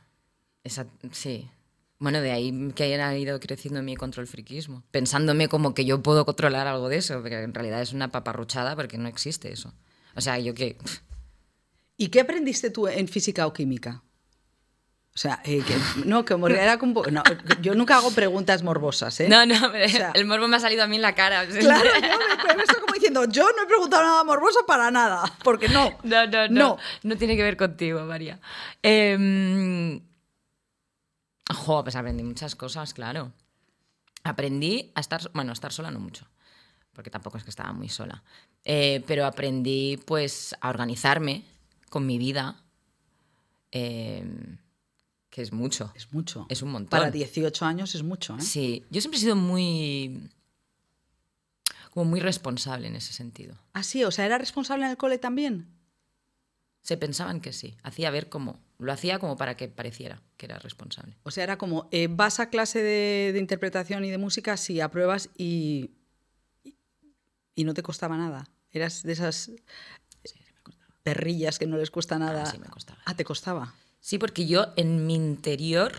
Esa, 0.65 0.85
sí. 1.13 1.49
Bueno, 1.97 2.19
de 2.19 2.31
ahí 2.31 2.73
que 2.75 2.83
haya 2.83 3.15
ido 3.17 3.39
creciendo 3.39 3.81
mi 3.81 3.95
control 3.95 4.27
friquismo. 4.27 4.83
Pensándome 4.91 5.47
como 5.47 5.73
que 5.73 5.85
yo 5.85 6.03
puedo 6.03 6.25
controlar 6.25 6.67
algo 6.67 6.89
de 6.89 6.97
eso, 6.97 7.21
porque 7.21 7.41
en 7.41 7.53
realidad 7.53 7.81
es 7.81 7.93
una 7.93 8.11
paparruchada 8.11 8.75
porque 8.75 8.97
no 8.97 9.07
existe 9.07 9.49
eso. 9.49 9.73
O 10.13 10.19
sea, 10.19 10.39
yo 10.39 10.53
que... 10.53 10.77
¿Y 11.95 12.09
qué 12.09 12.19
aprendiste 12.19 12.69
tú 12.69 12.89
en 12.89 13.07
física 13.07 13.47
o 13.47 13.53
química? 13.53 14.03
O 15.19 15.21
sea, 15.21 15.41
eh, 15.43 15.61
que, 15.67 15.75
no, 16.05 16.23
que 16.23 16.33
mor- 16.37 16.53
era 16.53 16.77
como... 16.79 17.03
No, 17.07 17.21
yo 17.61 17.75
nunca 17.75 17.97
hago 17.97 18.09
preguntas 18.11 18.63
morbosas, 18.63 19.19
¿eh? 19.19 19.27
No, 19.27 19.45
no, 19.45 19.53
sea- 19.89 20.11
el 20.13 20.23
morbo 20.23 20.47
me 20.47 20.55
ha 20.55 20.61
salido 20.61 20.81
a 20.81 20.87
mí 20.87 20.95
en 20.95 21.01
la 21.01 21.13
cara. 21.13 21.45
Claro, 21.59 21.89
yo 22.01 22.47
me, 22.47 22.55
me 22.55 22.63
estoy 22.63 22.79
como 22.79 22.93
diciendo, 22.93 23.25
yo 23.25 23.43
no 23.57 23.63
he 23.63 23.65
preguntado 23.65 24.01
nada 24.03 24.23
morboso 24.23 24.65
para 24.65 24.89
nada, 24.91 25.23
porque 25.43 25.67
no. 25.67 25.97
No, 26.03 26.25
no, 26.25 26.47
no. 26.47 26.53
No. 26.53 26.77
No, 27.03 27.17
tiene 27.17 27.35
que 27.35 27.43
ver 27.43 27.57
contigo, 27.57 27.99
María. 28.05 28.39
Eh, 28.81 29.99
jo, 31.53 31.83
pues 31.83 31.97
aprendí 31.97 32.23
muchas 32.23 32.55
cosas, 32.55 32.93
claro. 32.93 33.33
Aprendí 34.23 34.93
a 34.95 35.01
estar, 35.01 35.29
bueno, 35.33 35.51
a 35.51 35.53
estar 35.53 35.73
sola 35.73 35.91
no 35.91 35.99
mucho, 35.99 36.27
porque 36.93 37.09
tampoco 37.09 37.37
es 37.37 37.43
que 37.43 37.49
estaba 37.49 37.73
muy 37.73 37.89
sola. 37.89 38.23
Eh, 38.63 39.03
pero 39.05 39.25
aprendí, 39.25 39.97
pues, 40.05 40.55
a 40.61 40.69
organizarme 40.69 41.43
con 41.89 42.05
mi 42.05 42.17
vida, 42.17 42.55
eh, 43.73 44.23
que 45.29 45.41
es 45.41 45.51
mucho. 45.53 45.91
Es 45.95 46.11
mucho. 46.11 46.45
Es 46.49 46.61
un 46.61 46.71
montón. 46.71 46.89
Para 46.99 47.11
18 47.11 47.65
años 47.65 47.95
es 47.95 48.03
mucho, 48.03 48.35
¿eh? 48.35 48.41
Sí, 48.41 48.85
yo 48.89 49.01
siempre 49.01 49.17
he 49.17 49.21
sido 49.21 49.35
muy. 49.35 50.29
como 51.91 52.09
muy 52.09 52.19
responsable 52.19 52.87
en 52.87 52.95
ese 52.95 53.13
sentido. 53.13 53.55
Ah, 53.73 53.83
sí, 53.83 54.03
o 54.03 54.11
sea, 54.11 54.25
¿era 54.25 54.37
responsable 54.37 54.85
en 54.85 54.91
el 54.91 54.97
cole 54.97 55.17
también? 55.17 55.67
Se 56.81 56.97
pensaban 56.97 57.41
que 57.41 57.53
sí. 57.53 57.77
Hacía 57.83 58.09
ver 58.09 58.29
cómo. 58.29 58.59
Lo 58.77 58.91
hacía 58.91 59.19
como 59.19 59.35
para 59.35 59.57
que 59.57 59.67
pareciera 59.67 60.21
que 60.37 60.45
era 60.45 60.57
responsable. 60.59 61.17
O 61.23 61.31
sea, 61.31 61.43
era 61.43 61.57
como, 61.57 61.89
eh, 61.91 62.07
vas 62.09 62.39
a 62.39 62.49
clase 62.49 62.81
de, 62.81 63.31
de 63.33 63.39
interpretación 63.39 64.05
y 64.05 64.09
de 64.09 64.17
música, 64.17 64.55
sí, 64.55 64.79
apruebas 64.79 65.29
y, 65.37 65.91
y 67.53 67.65
no 67.65 67.73
te 67.73 67.83
costaba 67.83 68.15
nada. 68.17 68.47
Eras 68.71 69.03
de 69.03 69.11
esas 69.11 69.51
perrillas 71.03 71.59
que 71.59 71.67
no 71.67 71.77
les 71.77 71.91
cuesta 71.91 72.17
nada. 72.17 72.45
sí 72.45 72.57
me 72.57 72.67
costaba. 72.67 73.01
Ah, 73.05 73.15
te 73.15 73.25
costaba. 73.25 73.73
Sí, 73.99 74.17
porque 74.17 74.47
yo 74.47 74.67
en 74.75 75.05
mi 75.05 75.15
interior, 75.15 75.93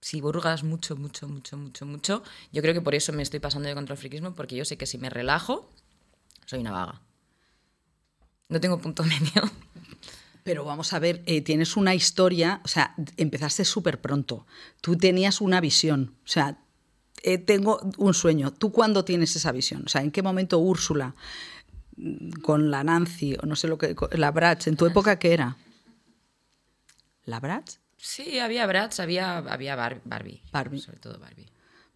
si 0.00 0.20
burgas 0.20 0.62
mucho, 0.62 0.96
mucho, 0.96 1.28
mucho, 1.28 1.56
mucho, 1.56 1.86
mucho, 1.86 2.22
yo 2.52 2.62
creo 2.62 2.74
que 2.74 2.80
por 2.80 2.94
eso 2.94 3.12
me 3.12 3.22
estoy 3.22 3.40
pasando 3.40 3.68
de 3.68 3.74
control 3.74 3.98
friquismo, 3.98 4.34
porque 4.34 4.56
yo 4.56 4.64
sé 4.64 4.76
que 4.76 4.86
si 4.86 4.98
me 4.98 5.10
relajo, 5.10 5.68
soy 6.44 6.60
una 6.60 6.72
vaga. 6.72 7.02
No 8.48 8.60
tengo 8.60 8.78
punto 8.78 9.02
medio. 9.04 9.50
Pero 10.44 10.64
vamos 10.64 10.92
a 10.92 11.00
ver, 11.00 11.22
eh, 11.26 11.40
tienes 11.40 11.76
una 11.76 11.94
historia, 11.94 12.60
o 12.64 12.68
sea, 12.68 12.94
empezaste 13.16 13.64
súper 13.64 14.00
pronto. 14.00 14.46
Tú 14.80 14.96
tenías 14.96 15.40
una 15.40 15.60
visión, 15.60 16.14
o 16.24 16.28
sea, 16.28 16.58
eh, 17.24 17.38
tengo 17.38 17.80
un 17.98 18.14
sueño. 18.14 18.52
¿Tú 18.52 18.70
cuándo 18.70 19.04
tienes 19.04 19.34
esa 19.34 19.50
visión? 19.50 19.82
O 19.86 19.88
sea, 19.88 20.02
¿en 20.02 20.12
qué 20.12 20.22
momento 20.22 20.60
Úrsula, 20.60 21.16
mm, 21.96 22.42
con 22.42 22.70
la 22.70 22.84
Nancy, 22.84 23.36
o 23.42 23.46
no 23.46 23.56
sé 23.56 23.66
lo 23.66 23.76
que, 23.76 23.96
la 24.12 24.30
Bratz, 24.30 24.68
en 24.68 24.76
tu 24.76 24.86
época 24.86 25.18
qué 25.18 25.32
era? 25.32 25.56
¿La 27.26 27.38
Bratz? 27.40 27.78
Sí, 27.98 28.38
había 28.38 28.66
Bratz, 28.66 28.98
había, 29.00 29.38
había 29.38 29.76
Bar- 29.76 30.00
Barbie. 30.04 30.42
Barbie. 30.52 30.80
Sobre 30.80 30.98
todo 30.98 31.18
Barbie. 31.18 31.46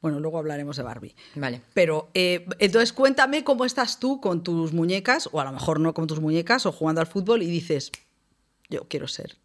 Bueno, 0.03 0.19
luego 0.21 0.39
hablaremos 0.39 0.77
de 0.77 0.83
Barbie. 0.83 1.15
Vale. 1.35 1.63
Pero 1.75 2.11
eh, 2.15 2.47
entonces 2.59 2.93
cuéntame 2.93 3.45
cómo 3.45 3.65
estás 3.65 3.99
tú 4.01 4.21
con 4.21 4.43
tus 4.43 4.73
muñecas, 4.73 5.29
o 5.33 5.41
a 5.41 5.45
lo 5.45 5.53
mejor 5.53 5.79
no 5.81 5.93
con 5.95 6.07
tus 6.07 6.21
muñecas, 6.21 6.65
o 6.67 6.73
jugando 6.73 7.01
al 7.01 7.07
fútbol 7.07 7.43
y 7.43 7.47
dices, 7.47 7.93
yo 8.71 8.87
quiero 8.89 9.09
ser. 9.09 9.37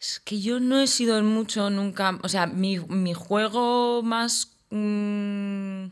Es 0.00 0.20
que 0.20 0.40
yo 0.40 0.58
no 0.60 0.80
he 0.80 0.86
sido 0.86 1.22
mucho 1.22 1.70
nunca. 1.70 2.18
O 2.22 2.28
sea, 2.28 2.46
mi, 2.46 2.78
mi 2.80 3.14
juego 3.14 4.02
más 4.02 4.52
mm, 4.70 5.86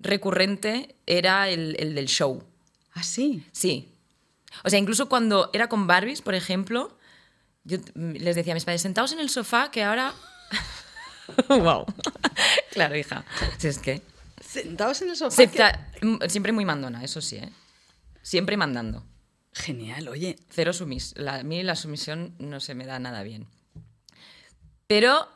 recurrente 0.00 0.96
era 1.06 1.48
el, 1.48 1.76
el 1.78 1.94
del 1.94 2.06
show. 2.06 2.42
¿Ah, 2.92 3.02
sí? 3.02 3.44
Sí. 3.52 3.88
O 4.64 4.70
sea, 4.70 4.78
incluso 4.78 5.08
cuando 5.08 5.50
era 5.52 5.68
con 5.68 5.86
Barbies, 5.86 6.22
por 6.22 6.34
ejemplo, 6.34 6.96
yo 7.64 7.78
les 7.96 8.36
decía 8.36 8.52
a 8.52 8.54
mis 8.54 8.64
padres, 8.64 8.82
sentaos 8.82 9.12
en 9.12 9.20
el 9.20 9.28
sofá 9.30 9.70
que 9.70 9.82
ahora. 9.82 10.14
wow. 11.48 11.84
claro, 12.72 12.96
hija. 12.96 13.24
Si 13.58 13.68
es 13.68 13.78
que. 13.78 14.02
Sentados 14.40 15.00
en 15.02 15.10
el 15.10 15.16
sofá. 15.16 15.46
Que- 15.46 16.28
Siempre 16.28 16.52
muy 16.52 16.64
mandona, 16.64 17.02
eso 17.02 17.20
sí, 17.20 17.36
¿eh? 17.36 17.50
Siempre 18.22 18.56
mandando. 18.56 19.04
Genial, 19.52 20.08
oye. 20.08 20.36
Cero 20.50 20.72
sumis. 20.72 21.14
La, 21.16 21.36
a 21.36 21.42
mí 21.42 21.62
la 21.62 21.76
sumisión 21.76 22.34
no 22.38 22.60
se 22.60 22.74
me 22.74 22.86
da 22.86 22.98
nada 22.98 23.22
bien. 23.22 23.46
Pero 24.86 25.28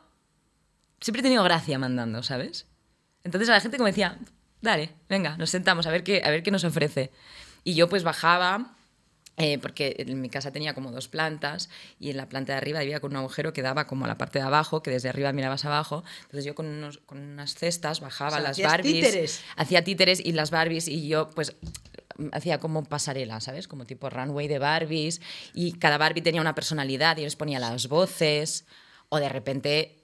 siempre 1.01 1.21
he 1.21 1.23
tenido 1.23 1.43
gracia 1.43 1.79
mandando, 1.79 2.21
¿sabes? 2.23 2.67
Entonces 3.23 3.49
a 3.49 3.53
la 3.53 3.61
gente 3.61 3.77
como 3.77 3.87
decía, 3.87 4.17
dale, 4.61 4.93
venga, 5.07 5.37
nos 5.37 5.49
sentamos 5.49 5.87
a 5.87 5.91
ver 5.91 6.03
qué, 6.03 6.21
a 6.23 6.29
ver 6.29 6.43
qué 6.43 6.51
nos 6.51 6.63
ofrece. 6.63 7.11
Y 7.63 7.73
yo 7.75 7.89
pues 7.89 8.03
bajaba, 8.03 8.75
eh, 9.39 9.57
porque 9.57 9.95
en 9.99 10.21
mi 10.21 10.29
casa 10.29 10.51
tenía 10.51 10.73
como 10.73 10.91
dos 10.91 11.07
plantas 11.07 11.69
y 11.99 12.09
en 12.11 12.17
la 12.17 12.27
planta 12.29 12.51
de 12.53 12.57
arriba 12.57 12.79
había 12.79 12.99
con 12.99 13.11
un 13.11 13.17
agujero 13.17 13.53
que 13.53 13.61
daba 13.61 13.87
como 13.87 14.05
a 14.05 14.07
la 14.07 14.17
parte 14.17 14.39
de 14.39 14.45
abajo, 14.45 14.83
que 14.83 14.91
desde 14.91 15.09
arriba 15.09 15.31
mirabas 15.33 15.63
abajo. 15.65 16.03
Entonces 16.23 16.45
yo 16.45 16.55
con, 16.55 16.65
unos- 16.67 16.97
con 17.05 17.19
unas 17.19 17.55
cestas 17.55 18.01
bajaba 18.01 18.29
O 18.29 18.33
sea, 18.33 18.41
las 18.41 18.61
Barbies. 18.61 18.93
títeres. 19.05 19.41
Hacía 19.55 19.83
títeres 19.83 20.19
y 20.23 20.33
las 20.33 20.51
Barbies 20.51 20.87
y 20.87 21.07
yo 21.07 21.29
pues 21.31 21.55
hacía 22.33 22.59
como 22.59 22.83
pasarela, 22.83 23.39
¿sabes? 23.39 23.67
Como 23.69 23.85
tipo 23.85 24.09
runway 24.09 24.47
de 24.49 24.59
Barbies 24.59 25.21
y 25.53 25.71
cada 25.73 25.97
Barbie 25.97 26.21
tenía 26.21 26.41
una 26.41 26.53
personalidad 26.53 27.15
y 27.17 27.21
yo 27.21 27.25
les 27.25 27.37
ponía 27.37 27.59
las 27.59 27.87
voces 27.87 28.65
o 29.07 29.19
de 29.19 29.29
repente 29.29 29.95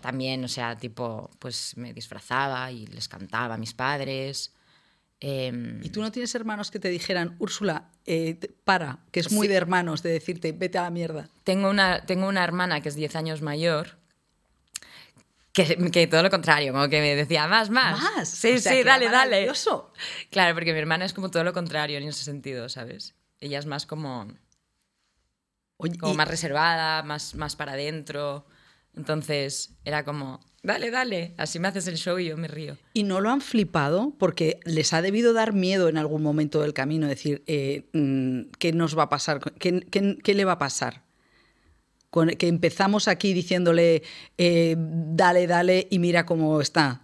también, 0.00 0.42
o 0.44 0.48
sea, 0.48 0.76
tipo, 0.76 1.30
pues 1.38 1.76
me 1.76 1.92
disfrazaba 1.92 2.70
y 2.72 2.86
les 2.86 3.08
cantaba 3.08 3.54
a 3.54 3.58
mis 3.58 3.74
padres. 3.74 4.52
Em, 5.20 5.82
¿Y 5.82 5.88
tú 5.88 6.02
no 6.02 6.12
tienes 6.12 6.34
hermanos 6.34 6.70
que 6.70 6.78
te 6.78 6.88
dijeran, 6.88 7.36
Úrsula, 7.38 7.90
eh, 8.04 8.38
para, 8.64 8.98
que 9.10 9.20
es 9.20 9.32
muy 9.32 9.46
Sí. 9.46 9.50
de 9.50 9.56
hermanos, 9.56 10.02
de 10.02 10.10
decirte, 10.10 10.52
vete 10.52 10.76
a 10.78 10.82
la 10.82 10.90
mierda? 10.90 11.28
tengo, 11.44 11.70
una, 11.70 12.04
tengo 12.04 12.28
una 12.28 12.44
hermana 12.44 12.80
que 12.82 12.90
es 12.90 12.94
10 12.96 13.16
años 13.16 13.40
mayor. 13.40 13.98
Que, 15.52 15.74
que 15.90 16.06
todo 16.06 16.22
lo 16.22 16.28
contrario, 16.28 16.72
como 16.74 16.88
que 16.90 17.00
me 17.00 17.14
decía, 17.16 17.46
más, 17.46 17.70
más. 17.70 17.98
Más. 18.02 18.28
Sí, 18.28 18.52
O 18.56 18.58
sea, 18.58 18.72
sí, 18.72 18.82
dale, 18.82 19.08
dale. 19.08 19.50
Claro, 20.30 20.54
porque 20.54 20.72
mi 20.74 20.78
hermana 20.78 21.06
es 21.06 21.14
como 21.14 21.30
todo 21.30 21.44
lo 21.44 21.54
contrario 21.54 21.96
en 21.96 22.06
ese 22.06 22.24
sentido, 22.24 22.68
¿sabes? 22.68 23.14
Ella 23.40 23.58
es 23.58 23.64
más 23.64 23.86
como, 23.86 24.28
Oye, 25.78 25.96
como 25.96 26.12
y- 26.12 26.16
más 26.16 26.28
reservada, 26.28 27.02
más, 27.02 27.34
más 27.34 27.56
para 27.56 27.72
adentro. 27.72 28.46
Entonces 28.96 29.74
era 29.84 30.04
como, 30.04 30.40
dale, 30.62 30.90
dale, 30.90 31.34
así 31.36 31.58
me 31.58 31.68
haces 31.68 31.86
el 31.86 31.96
show 31.96 32.18
y 32.18 32.26
yo 32.26 32.36
me 32.36 32.48
río. 32.48 32.76
Y 32.94 33.02
no 33.02 33.20
lo 33.20 33.30
han 33.30 33.40
flipado 33.42 34.14
porque 34.18 34.58
les 34.64 34.92
ha 34.94 35.02
debido 35.02 35.32
dar 35.34 35.52
miedo 35.52 35.88
en 35.88 35.98
algún 35.98 36.22
momento 36.22 36.62
del 36.62 36.72
camino, 36.72 37.06
decir, 37.06 37.42
eh, 37.46 37.88
mm, 37.92 38.52
¿qué 38.58 38.72
nos 38.72 38.96
va 38.98 39.04
a 39.04 39.08
pasar? 39.10 39.40
¿Qué, 39.58 39.80
qué- 39.90 40.16
qué 40.22 40.34
le 40.34 40.44
va 40.46 40.52
a 40.52 40.58
pasar? 40.58 41.02
Con, 42.08 42.30
que 42.30 42.48
empezamos 42.48 43.08
aquí 43.08 43.34
diciéndole, 43.34 44.02
eh, 44.38 44.76
dale, 44.78 45.46
dale 45.46 45.86
y 45.90 45.98
mira 45.98 46.24
cómo 46.24 46.60
está. 46.62 47.02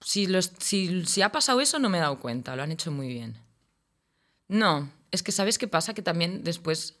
Si, 0.00 0.26
los, 0.26 0.52
si, 0.58 1.04
si 1.06 1.22
ha 1.22 1.32
pasado 1.32 1.60
eso 1.60 1.78
no 1.78 1.88
me 1.88 1.98
he 1.98 2.00
dado 2.00 2.20
cuenta, 2.20 2.54
lo 2.54 2.62
han 2.62 2.70
hecho 2.72 2.90
muy 2.92 3.08
bien. 3.08 3.36
No, 4.46 4.90
es 5.10 5.22
que 5.22 5.32
¿sabes 5.32 5.58
qué 5.58 5.66
pasa? 5.68 5.92
Que 5.92 6.02
también 6.02 6.44
después, 6.44 6.97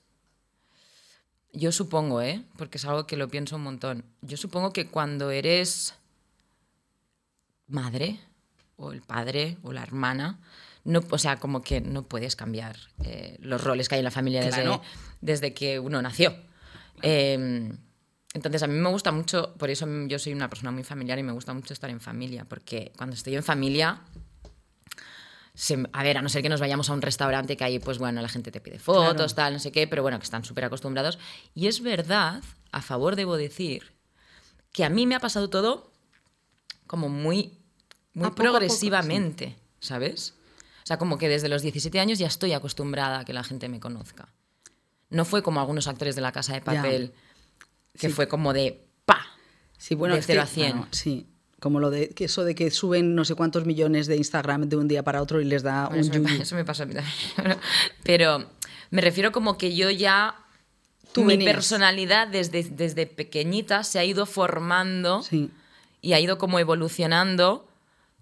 yo 1.58 1.72
supongo, 1.72 2.22
¿eh? 2.22 2.42
Porque 2.56 2.78
es 2.78 2.84
algo 2.84 3.06
que 3.06 3.16
lo 3.16 3.28
pienso 3.28 3.56
un 3.56 3.62
montón. 3.62 4.04
Yo 4.22 4.36
supongo 4.36 4.72
que 4.72 4.86
cuando 4.88 5.30
eres 5.30 5.94
madre, 7.66 8.18
o 8.76 8.92
el 8.92 9.02
padre, 9.02 9.58
o 9.62 9.72
la 9.72 9.82
hermana, 9.82 10.38
no, 10.84 11.00
o 11.10 11.18
sea, 11.18 11.36
como 11.36 11.62
que 11.62 11.80
no 11.80 12.04
puedes 12.04 12.36
cambiar 12.36 12.76
eh, 13.04 13.36
los 13.40 13.62
roles 13.62 13.88
que 13.88 13.96
hay 13.96 14.00
en 14.00 14.04
la 14.04 14.10
familia 14.10 14.40
desde, 14.42 14.62
Claro. 14.62 14.82
desde 15.20 15.52
que 15.52 15.78
uno 15.78 16.00
nació. 16.00 16.34
Eh, 17.02 17.72
entonces, 18.34 18.62
a 18.62 18.66
mí 18.66 18.74
me 18.74 18.88
gusta 18.90 19.10
mucho, 19.10 19.54
por 19.58 19.70
eso 19.70 19.86
yo 20.06 20.18
soy 20.18 20.32
una 20.32 20.48
persona 20.48 20.70
muy 20.70 20.84
familiar 20.84 21.18
y 21.18 21.22
me 21.22 21.32
gusta 21.32 21.52
mucho 21.54 21.72
estar 21.72 21.90
en 21.90 22.00
familia, 22.00 22.44
porque 22.44 22.92
cuando 22.96 23.14
estoy 23.16 23.34
en 23.34 23.42
familia, 23.42 24.00
se- 25.60 25.88
a 25.92 26.02
ver, 26.04 26.16
a 26.18 26.22
no 26.22 26.28
ser 26.28 26.40
que 26.42 26.48
nos 26.48 26.60
vayamos 26.60 26.88
a 26.88 26.92
un 26.92 27.02
restaurante 27.02 27.56
que 27.56 27.64
ahí, 27.64 27.80
pues 27.80 27.98
bueno, 27.98 28.22
la 28.22 28.28
gente 28.28 28.52
te 28.52 28.60
pide 28.60 28.78
fotos, 28.78 29.14
Claro. 29.14 29.34
tal, 29.34 29.52
no 29.54 29.58
sé 29.58 29.72
qué, 29.72 29.88
pero 29.88 30.02
bueno, 30.02 30.16
que 30.20 30.24
están 30.24 30.44
súper 30.44 30.64
acostumbrados. 30.64 31.18
Y 31.52 31.66
es 31.66 31.82
verdad, 31.82 32.42
a 32.70 32.80
favor 32.80 33.16
debo 33.16 33.36
decir, 33.36 33.92
que 34.72 34.84
a 34.84 34.88
mí 34.88 35.04
me 35.06 35.16
ha 35.16 35.20
pasado 35.20 35.50
todo 35.50 35.90
como 36.86 37.08
muy, 37.08 37.58
muy 38.14 38.24
poco 38.30 38.36
progresivamente, 38.36 39.56
¿sabes? 39.80 40.34
O 40.84 40.86
sea, 40.86 40.96
como 40.96 41.18
que 41.18 41.28
desde 41.28 41.48
los 41.48 41.62
17 41.62 41.98
años 41.98 42.20
ya 42.20 42.28
estoy 42.28 42.52
acostumbrada 42.52 43.18
a 43.20 43.24
que 43.24 43.32
la 43.32 43.42
gente 43.42 43.68
me 43.68 43.80
conozca. 43.80 44.28
No 45.10 45.24
fue 45.24 45.42
como 45.42 45.58
algunos 45.58 45.88
actores 45.88 46.14
de 46.14 46.22
la 46.22 46.30
casa 46.30 46.52
de 46.54 46.60
papel, 46.60 47.12
que 47.98 48.08
Sí. 48.08 48.12
fue 48.14 48.28
como 48.28 48.52
de 48.52 48.86
¡pa! 49.04 49.26
Sí, 49.76 49.96
bueno, 49.96 50.14
De 50.14 50.20
es 50.20 50.26
que- 50.26 50.34
cero 50.34 50.42
a 50.42 50.46
cien. 50.46 50.72
claro, 50.72 50.88
sí, 50.92 51.26
como 51.60 51.80
lo 51.80 51.90
de 51.90 52.10
que 52.10 52.24
eso 52.26 52.44
de 52.44 52.54
que 52.54 52.70
suben 52.70 53.14
no 53.14 53.24
sé 53.24 53.34
cuántos 53.34 53.64
millones 53.66 54.06
de 54.06 54.16
Instagram 54.16 54.68
de 54.68 54.76
un 54.76 54.86
día 54.88 55.02
para 55.02 55.20
otro 55.22 55.40
y 55.40 55.44
les 55.44 55.62
da 55.62 55.88
Bueno, 55.88 55.94
un 55.94 56.00
eso, 56.00 56.10
me, 56.12 56.18
yuyu. 56.28 56.36
pa- 56.38 56.42
eso 56.42 56.54
me 56.54 56.64
pasó 56.64 56.82
a 56.84 56.86
mí 56.86 56.94
también. 56.94 57.58
Pero 58.04 58.48
me 58.90 59.00
refiero 59.00 59.32
como 59.32 59.58
que 59.58 59.74
yo 59.74 59.90
ya. 59.90 60.34
Tú 61.12 61.22
mi 61.24 61.34
venías. 61.38 61.54
personalidad 61.54 62.28
desde, 62.28 62.62
desde 62.64 63.06
pequeñita 63.06 63.82
se 63.82 63.98
ha 63.98 64.04
ido 64.04 64.26
formando 64.26 65.22
Sí. 65.22 65.50
y 66.02 66.12
ha 66.12 66.20
ido 66.20 66.36
como 66.38 66.58
evolucionando 66.58 67.66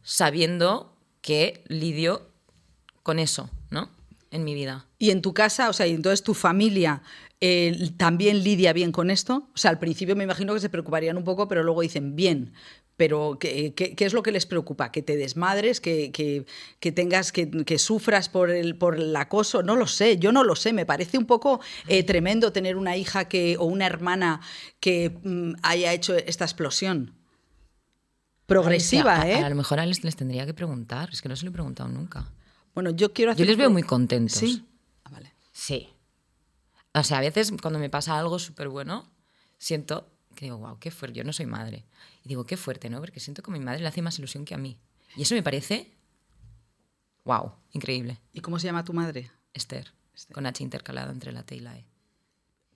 sabiendo 0.02 0.94
que 1.20 1.64
lidio 1.68 2.22
con 3.02 3.18
eso, 3.18 3.50
¿no? 3.70 3.90
En 4.30 4.44
mi 4.44 4.54
vida. 4.54 4.86
Y 4.98 5.10
en 5.10 5.20
tu 5.22 5.34
casa, 5.34 5.68
o 5.68 5.72
sea, 5.72 5.86
y 5.86 5.92
entonces 5.92 6.22
tu 6.22 6.32
familia 6.34 7.02
eh, 7.40 7.90
también 7.96 8.42
lidia 8.44 8.72
bien 8.72 8.92
con 8.92 9.10
esto. 9.10 9.48
O 9.54 9.58
sea, 9.58 9.70
al 9.70 9.78
principio 9.78 10.14
me 10.16 10.24
imagino 10.24 10.54
que 10.54 10.60
se 10.60 10.68
preocuparían 10.70 11.16
un 11.16 11.24
poco, 11.24 11.48
pero 11.48 11.62
luego 11.64 11.80
dicen 11.82 12.14
bien. 12.16 12.52
Pero 12.96 13.36
¿qué, 13.38 13.74
qué- 13.74 13.94
qué 13.94 14.04
es 14.06 14.14
lo 14.14 14.22
que 14.22 14.32
les 14.32 14.46
preocupa? 14.46 14.90
¿Que 14.90 15.02
te 15.02 15.16
desmadres? 15.16 15.80
¿Que, 15.82 16.10
que- 16.12 16.46
que 16.80 16.92
tengas 16.92 17.30
que, 17.30 17.50
que 17.50 17.78
sufras 17.78 18.28
por 18.30 18.50
el, 18.50 18.76
por 18.76 18.96
el 18.96 19.14
acoso? 19.14 19.62
No 19.62 19.76
lo 19.76 19.86
sé, 19.86 20.16
yo 20.18 20.32
no 20.32 20.42
lo 20.44 20.56
sé. 20.56 20.72
Me 20.72 20.86
parece 20.86 21.18
un 21.18 21.26
poco 21.26 21.60
eh, 21.88 22.02
tremendo 22.04 22.52
tener 22.52 22.76
una 22.76 22.96
hija 22.96 23.26
que, 23.28 23.56
o 23.58 23.64
una 23.66 23.84
hermana 23.86 24.40
que 24.80 25.10
mm, 25.22 25.56
haya 25.62 25.92
hecho 25.92 26.14
esta 26.16 26.44
explosión. 26.46 27.12
Progresiva, 28.46 29.16
A- 29.16 29.22
a- 29.22 29.28
¿eh? 29.30 29.34
A, 29.42 29.48
lo 29.50 29.56
mejor 29.56 29.80
a 29.80 29.86
les, 29.86 30.04
les 30.04 30.16
tendría 30.16 30.46
que 30.46 30.54
preguntar, 30.54 31.10
es 31.12 31.20
que 31.20 31.28
no 31.28 31.36
se 31.36 31.44
lo 31.44 31.50
he 31.50 31.52
preguntado 31.52 31.88
nunca. 31.88 32.30
Bueno, 32.74 32.90
yo 32.90 33.12
quiero 33.12 33.32
hacer. 33.32 33.44
Yo 33.44 33.48
les 33.50 33.56
veo 33.58 33.70
muy 33.70 33.82
contentos. 33.82 34.38
Sí. 34.38 34.64
Ah, 35.04 35.10
vale. 35.10 35.34
Sí. 35.52 35.88
O 36.94 37.02
sea, 37.02 37.18
a 37.18 37.20
veces 37.20 37.52
cuando 37.60 37.78
me 37.78 37.90
pasa 37.90 38.16
algo 38.18 38.38
súper 38.38 38.68
bueno, 38.68 39.10
siento 39.58 40.08
Que 40.34 40.46
digo, 40.46 40.58
wow, 40.58 40.78
qué 40.78 40.90
fuerte. 40.90 41.16
Yo 41.18 41.24
no 41.24 41.32
soy 41.32 41.46
madre. 41.46 41.84
Y 42.26 42.30
digo, 42.30 42.44
qué 42.44 42.56
fuerte, 42.56 42.90
¿no? 42.90 42.98
Porque 42.98 43.20
siento 43.20 43.40
que 43.40 43.52
a 43.52 43.54
mi 43.54 43.60
madre 43.60 43.78
le 43.82 43.86
hace 43.86 44.02
más 44.02 44.18
ilusión 44.18 44.44
que 44.44 44.52
a 44.54 44.58
mí. 44.58 44.76
Y 45.14 45.22
eso 45.22 45.36
me 45.36 45.44
parece, 45.44 45.92
wow, 47.24 47.52
increíble. 47.72 48.18
¿Y 48.32 48.40
cómo 48.40 48.58
se 48.58 48.66
llama 48.66 48.84
tu 48.84 48.92
madre? 48.92 49.30
Esther, 49.54 49.92
con 50.32 50.44
H 50.44 50.60
intercalado 50.62 51.12
entre 51.12 51.30
la 51.30 51.44
T 51.44 51.54
y 51.54 51.60
la 51.60 51.78
E. 51.78 51.84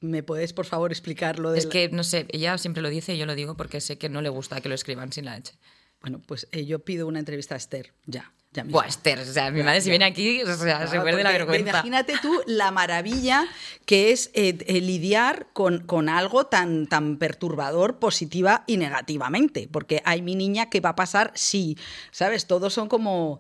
¿Me 0.01 0.23
puedes, 0.23 0.53
por 0.53 0.67
favor, 0.67 0.93
explicar 0.93 1.41
lo 1.41 1.51
de 1.51 1.59
Es 1.59 1.65
la- 1.65 1.71
que, 1.73 1.89
no 1.89 2.05
sé, 2.05 2.27
ella 2.31 2.57
siempre 2.59 2.81
lo 2.81 2.89
dice 2.91 3.15
y 3.15 3.19
yo 3.19 3.27
lo 3.27 3.35
digo 3.35 3.57
porque 3.57 3.81
sé 3.81 3.99
que 3.99 4.09
no 4.09 4.23
le 4.23 4.29
gusta 4.29 4.61
que 4.61 4.69
lo 4.69 4.75
escriban 4.77 5.13
sin 5.13 5.25
la 5.25 5.35
H. 5.35 5.53
Bueno, 6.01 6.23
pues 6.25 6.47
eh, 6.53 6.65
yo 6.65 6.79
pido 6.85 7.07
una 7.09 7.19
entrevista 7.19 7.55
a 7.57 7.59
Esther, 7.59 7.93
ya. 8.07 8.33
Ya. 8.53 8.65
Buah, 8.65 8.87
Esther, 8.87 9.21
o 9.21 9.25
sea, 9.25 9.51
mi 9.51 9.63
madre 9.63 9.81
si 9.81 9.91
viene 9.91 10.05
aquí, 10.05 10.43
o 10.43 10.47
sea, 10.47 10.57
se 10.57 10.65
Claro, 10.65 11.05
pierde 11.05 11.23
la 11.23 11.31
vergüenza. 11.33 11.71
Imagínate 11.71 12.15
tú 12.21 12.43
la 12.47 12.71
maravilla 12.71 13.47
que 13.87 14.11
es 14.13 14.31
eh, 14.35 14.59
eh, 14.67 14.81
lidiar 14.81 15.47
con, 15.53 15.87
con 15.87 16.09
algo 16.09 16.47
tan, 16.47 16.87
tan 16.87 17.17
perturbador 17.19 17.99
positiva 17.99 18.65
y 18.67 18.77
negativamente. 18.77 19.69
Porque 19.71 20.03
hay 20.05 20.23
mi 20.23 20.35
niña 20.35 20.69
que 20.69 20.81
va 20.81 20.91
a 20.91 20.97
pasar, 20.97 21.33
sí. 21.35 21.79
¿Sabes? 22.11 22.47
Todos 22.47 22.73
son 22.75 22.89
como. 22.89 23.39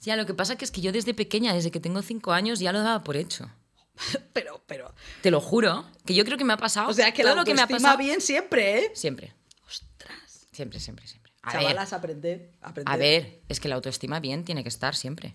Ya, 0.00 0.16
lo 0.16 0.26
que 0.26 0.34
pasa 0.34 0.56
que 0.56 0.64
es 0.64 0.70
que 0.70 0.80
yo 0.80 0.92
desde 0.92 1.14
pequeña, 1.14 1.52
desde 1.54 1.70
que 1.70 1.78
tengo 1.80 2.02
cinco 2.02 2.32
años, 2.32 2.58
ya 2.58 2.72
lo 2.72 2.82
daba 2.82 3.02
por 3.04 3.16
hecho. 3.16 3.48
Pero, 4.32 4.62
pero. 4.66 4.94
Te 5.20 5.30
lo 5.30 5.40
juro, 5.40 5.84
que 6.06 6.14
yo 6.14 6.24
creo 6.24 6.38
que 6.38 6.44
me 6.44 6.54
ha 6.54 6.56
pasado. 6.56 6.88
O 6.88 6.94
sea 6.94 7.12
que 7.12 7.22
todo 7.22 7.34
la 7.34 7.40
lo 7.42 7.44
que 7.44 7.52
me 7.54 7.60
ha 7.60 7.66
pasado. 7.66 7.98
bien 7.98 8.20
siempre, 8.22 8.78
¿eh? 8.78 8.92
Siempre, 8.94 9.34
Ostras. 9.66 10.46
siempre, 10.50 10.80
siempre, 10.80 11.06
siempre. 11.06 11.21
A 11.42 11.52
ver, 11.54 11.62
Chavalas, 11.62 11.92
aprender. 11.92 12.52
a 12.86 12.96
ver, 12.96 13.40
es 13.48 13.58
que 13.60 13.68
la 13.68 13.74
autoestima 13.74 14.20
bien 14.20 14.44
tiene 14.44 14.62
que 14.62 14.68
estar 14.68 14.94
siempre. 14.94 15.34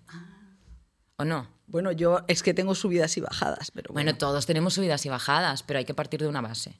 ¿O 1.17 1.25
no? 1.25 1.47
Bueno, 1.67 1.91
yo 1.91 2.21
es 2.27 2.43
que 2.43 2.53
tengo 2.53 2.75
subidas 2.75 3.17
y 3.17 3.21
bajadas, 3.21 3.71
pero 3.71 3.91
bueno. 3.93 4.05
Bueno, 4.11 4.17
todos 4.17 4.45
tenemos 4.45 4.75
subidas 4.75 5.05
y 5.05 5.09
bajadas, 5.09 5.63
pero 5.63 5.79
hay 5.79 5.85
que 5.85 5.93
partir 5.93 6.21
de 6.21 6.27
una 6.27 6.41
base. 6.41 6.79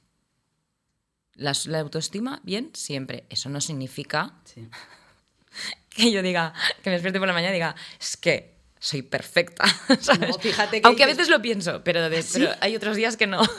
La, 1.33 1.53
la 1.65 1.79
autoestima, 1.81 2.39
bien, 2.43 2.71
siempre. 2.73 3.25
Eso 3.29 3.49
no 3.49 3.59
significa 3.61 4.33
Sí. 4.45 4.67
que 5.89 6.11
yo 6.11 6.21
diga, 6.21 6.53
que 6.83 6.89
me 6.89 6.93
despierte 6.95 7.19
por 7.19 7.27
la 7.27 7.33
mañana 7.33 7.51
y 7.51 7.55
diga, 7.55 7.75
es 7.99 8.15
que 8.17 8.56
soy 8.87 9.01
perfecta. 9.01 9.65
¿sabes? 9.99 10.29
No, 10.29 10.39
fíjate 10.39 10.81
que 10.81 10.87
Aunque 10.87 11.03
a 11.03 11.07
veces 11.07 11.27
lo 11.29 11.41
pienso, 11.41 11.83
pero, 11.83 12.09
de- 12.09 12.21
¿Sí? 12.23 12.39
pero 12.39 12.51
hay 12.61 12.75
otros 12.75 12.95
días 12.95 13.17
que 13.17 13.27
no. 13.27 13.41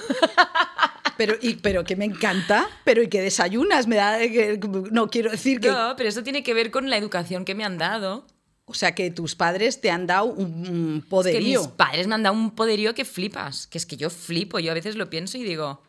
Pero, 1.17 1.35
y, 1.43 1.55
pero 1.57 1.83
que 1.83 1.97
me 1.97 2.05
encanta, 2.05 2.69
pero 2.85 3.03
y 3.03 3.09
que 3.09 3.21
desayunas, 3.21 3.89
me 3.89 3.97
da. 3.97 4.19
que- 4.21 4.57
no 4.93 5.11
quiero 5.11 5.33
decir 5.33 5.59
que. 5.61 5.67
No, 5.69 5.95
pero 5.97 6.09
eso 6.09 6.23
tiene 6.23 6.45
que 6.45 6.55
ver 6.55 6.71
con 6.71 6.89
la 6.89 6.97
educación 6.97 7.45
que 7.45 7.57
me 7.57 7.65
han 7.65 7.77
dado. 7.77 8.25
O 8.67 8.75
sea, 8.75 8.95
que 8.95 9.11
tus 9.11 9.35
padres 9.35 9.81
te 9.81 9.91
han 9.91 10.07
dado 10.07 10.27
un, 10.27 10.99
Es 10.99 11.03
que 11.03 11.09
poderío. 11.11 11.61
mis 11.61 11.69
padres 11.71 12.07
me 12.07 12.15
han 12.15 12.23
dado 12.23 12.37
un 12.37 12.53
poderío 12.55 12.95
que 12.95 13.05
flipas. 13.05 13.67
Que 13.67 13.79
es 13.79 13.87
que 13.87 13.97
yo 13.97 14.11
flipo. 14.11 14.61
Yo 14.61 14.71
a 14.71 14.75
veces 14.75 14.95
lo 14.95 15.11
pienso 15.11 15.39
y 15.39 15.43
digo. 15.43 15.83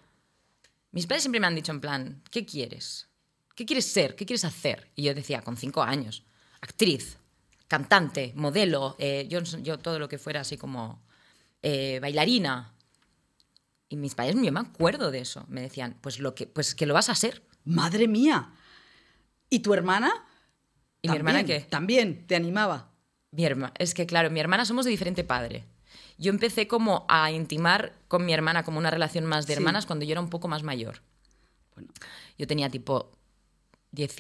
Mis 0.92 1.06
padres 1.06 1.22
siempre 1.22 1.40
me 1.40 1.46
han 1.46 1.54
dicho 1.54 1.72
en 1.74 1.80
plan, 1.82 2.24
¿qué 2.32 2.44
quieres? 2.44 3.08
¿Qué 3.54 3.68
quieres 3.68 3.86
ser? 3.86 4.16
¿Qué 4.16 4.26
quieres 4.26 4.46
hacer? 4.46 4.90
Y 4.96 5.04
yo 5.04 5.14
decía, 5.14 5.42
con 5.44 5.58
cinco 5.58 5.84
años, 5.84 6.24
actriz, 6.60 7.18
cantante, 7.70 8.34
modelo, 8.36 8.98
eh, 9.00 9.26
yo, 9.30 9.40
yo 9.42 9.80
todo 9.80 9.98
lo 10.00 10.10
que 10.10 10.18
fuera 10.18 10.42
así 10.42 10.58
como 10.58 11.02
eh, 11.62 12.00
bailarina. 12.02 12.74
Y 13.88 13.96
mis 13.96 14.14
padres, 14.16 14.36
yo 14.44 14.52
me 14.52 14.60
acuerdo 14.60 15.10
de 15.12 15.20
eso. 15.20 15.46
Me 15.48 15.62
decían, 15.62 15.98
pues, 16.02 16.20
lo 16.20 16.36
que, 16.36 16.46
pues 16.48 16.76
que 16.76 16.86
lo 16.86 16.94
vas 16.94 17.10
a 17.10 17.16
ser. 17.16 17.44
Madre 17.64 18.08
mía. 18.08 18.52
¿Y 19.50 19.60
tu 19.60 19.74
hermana? 19.74 20.12
¿Y 21.02 21.10
mi 21.10 21.16
hermana 21.16 21.44
qué? 21.46 21.62
También, 21.62 22.28
te 22.28 22.36
animaba. 22.36 22.92
Mi 23.32 23.46
herma- 23.46 23.72
es 23.80 23.94
que, 23.94 24.06
claro, 24.06 24.30
mi 24.30 24.40
hermana 24.40 24.66
somos 24.66 24.86
de 24.86 24.92
diferente 24.92 25.24
padre. 25.24 25.64
Yo 26.18 26.30
empecé 26.32 26.68
como 26.68 27.06
a 27.08 27.32
intimar 27.32 27.94
con 28.08 28.26
mi 28.26 28.34
hermana 28.34 28.64
como 28.64 28.78
una 28.80 28.92
relación 28.92 29.26
más 29.26 29.48
de 29.48 29.54
Sí. 29.54 29.58
hermanas 29.60 29.86
cuando 29.86 30.06
yo 30.06 30.12
era 30.12 30.22
un 30.22 30.30
poco 30.30 30.48
más 30.48 30.64
mayor. 30.64 31.02
Bueno, 31.76 31.90
Yo 32.38 32.46
tenía 32.48 32.70
tipo 32.70 33.12
10, 33.92 34.14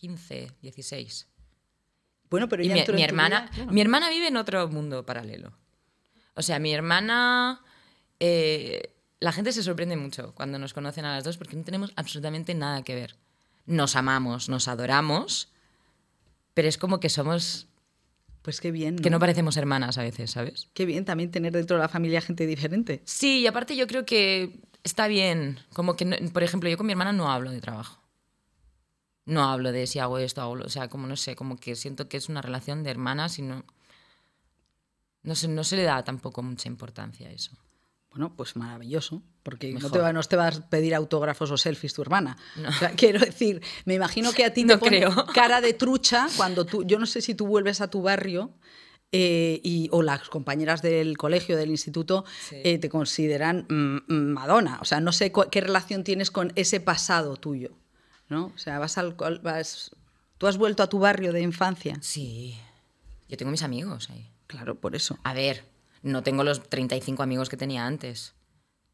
15, 0.00 0.52
16. 0.62 1.28
bueno 2.30 2.48
pero 2.48 2.62
ella 2.62 2.74
mi, 2.74 2.80
entró 2.80 2.94
mi 2.94 3.02
en 3.02 3.08
tu 3.08 3.10
hermana, 3.12 3.40
vida, 3.42 3.50
claro. 3.54 3.72
mi 3.72 3.80
hermana 3.80 4.08
vive 4.10 4.28
en 4.28 4.36
otro 4.36 4.66
mundo 4.68 5.04
paralelo. 5.04 5.52
O 6.34 6.42
sea, 6.42 6.58
mi 6.58 6.72
hermana... 6.72 7.60
eh, 8.20 8.94
la 9.20 9.32
gente 9.32 9.52
se 9.52 9.62
sorprende 9.62 9.96
mucho 9.96 10.34
cuando 10.34 10.58
nos 10.58 10.72
conocen 10.72 11.04
a 11.04 11.12
las 11.14 11.24
dos 11.24 11.36
porque 11.36 11.54
no 11.54 11.62
tenemos 11.64 11.92
absolutamente 11.96 12.54
nada 12.54 12.82
que 12.82 12.94
ver. 12.94 13.16
Nos 13.66 13.94
amamos, 13.94 14.48
nos 14.48 14.66
adoramos, 14.68 15.48
pero 16.54 16.68
es 16.68 16.78
como 16.78 17.00
que 17.00 17.10
somos... 17.10 17.66
Pues 18.40 18.62
qué 18.62 18.70
bien. 18.70 18.96
que 18.96 19.10
¿no? 19.10 19.16
no 19.16 19.20
parecemos 19.20 19.58
hermanas 19.58 19.98
a 19.98 20.02
veces, 20.02 20.30
¿sabes? 20.30 20.68
Qué 20.72 20.86
bien 20.86 21.04
también 21.04 21.30
tener 21.30 21.52
dentro 21.52 21.76
de 21.76 21.82
la 21.82 21.88
familia 21.90 22.22
gente 22.22 22.46
diferente. 22.46 23.02
Sí, 23.04 23.40
y 23.40 23.46
aparte 23.46 23.76
yo 23.76 23.86
creo 23.86 24.06
que 24.06 24.58
está 24.82 25.06
bien. 25.08 25.58
Como 25.74 25.94
que, 25.96 26.06
no- 26.06 26.16
por 26.32 26.42
ejemplo, 26.42 26.70
yo 26.70 26.78
con 26.78 26.86
mi 26.86 26.92
hermana 26.92 27.12
no 27.12 27.30
hablo 27.30 27.50
de 27.50 27.60
trabajo. 27.60 27.99
No 29.30 29.44
hablo 29.44 29.72
de 29.72 29.86
si 29.86 29.98
hago 29.98 30.18
esto, 30.18 30.40
hago 30.42 30.56
lo... 30.56 30.64
O 30.66 30.68
sea, 30.68 30.88
como 30.88 31.06
no 31.06 31.16
sé, 31.16 31.36
como 31.36 31.56
que 31.56 31.76
siento 31.76 32.08
que 32.08 32.16
es 32.16 32.28
una 32.28 32.42
relación 32.42 32.82
de 32.82 32.90
hermanas 32.90 33.38
y 33.38 33.42
no... 33.42 33.64
No 35.22 35.34
se, 35.34 35.48
no 35.48 35.64
se 35.64 35.76
le 35.76 35.82
da 35.82 36.02
tampoco 36.02 36.42
mucha 36.42 36.68
importancia 36.68 37.28
a 37.28 37.32
eso. 37.32 37.52
Bueno, 38.10 38.34
pues 38.34 38.56
maravilloso, 38.56 39.22
porque 39.42 39.72
no 39.72 39.88
te, 39.90 39.98
va, 39.98 40.12
no 40.12 40.20
te 40.22 40.34
vas 40.34 40.58
a 40.58 40.68
pedir 40.68 40.94
autógrafos 40.94 41.50
o 41.50 41.56
selfies 41.56 41.94
tu 41.94 42.02
hermana. 42.02 42.36
O 42.66 42.72
sea, 42.72 42.90
quiero 42.96 43.20
decir, 43.20 43.62
me 43.84 43.94
imagino 43.94 44.32
que 44.32 44.44
a 44.44 44.52
ti 44.52 44.62
te 44.66 44.72
No 44.74 44.80
pone 44.80 44.98
creo. 44.98 45.26
cara 45.34 45.60
de 45.60 45.74
trucha 45.74 46.26
cuando 46.36 46.64
tú, 46.64 46.82
yo 46.84 46.98
no 46.98 47.06
sé 47.06 47.20
si 47.20 47.34
tú 47.34 47.46
vuelves 47.46 47.80
a 47.80 47.88
tu 47.88 48.02
barrio 48.02 48.50
eh, 49.12 49.60
y, 49.62 49.88
o 49.92 50.02
las 50.02 50.28
compañeras 50.28 50.82
del 50.82 51.16
colegio, 51.18 51.56
del 51.56 51.70
instituto, 51.70 52.24
Sí. 52.48 52.56
eh, 52.64 52.78
te 52.78 52.88
consideran 52.88 53.66
mm, 53.68 54.12
mm, 54.12 54.32
Madonna. 54.32 54.78
O 54.80 54.84
sea, 54.84 55.00
no 55.00 55.12
sé 55.12 55.30
qué 55.50 55.60
relación 55.60 56.02
tienes 56.02 56.30
con 56.32 56.52
ese 56.56 56.80
pasado 56.80 57.36
tuyo, 57.36 57.76
¿no? 58.30 58.52
O 58.54 58.58
sea, 58.58 58.78
vas 58.78 58.96
al, 58.96 59.14
vas, 59.42 59.94
tú 60.38 60.46
has 60.46 60.56
vuelto 60.56 60.82
a 60.82 60.88
tu 60.88 60.98
barrio 60.98 61.32
de 61.32 61.42
infancia. 61.42 61.98
Sí. 62.00 62.56
Yo 63.28 63.36
tengo 63.36 63.50
mis 63.50 63.62
amigos 63.62 64.08
ahí. 64.10 64.30
Claro, 64.46 64.80
por 64.80 64.96
eso. 64.96 65.18
A 65.22 65.34
ver, 65.34 65.64
no 66.02 66.22
tengo 66.22 66.42
los 66.42 66.68
35 66.68 67.22
amigos 67.22 67.48
que 67.48 67.56
tenía 67.56 67.86
antes. 67.86 68.34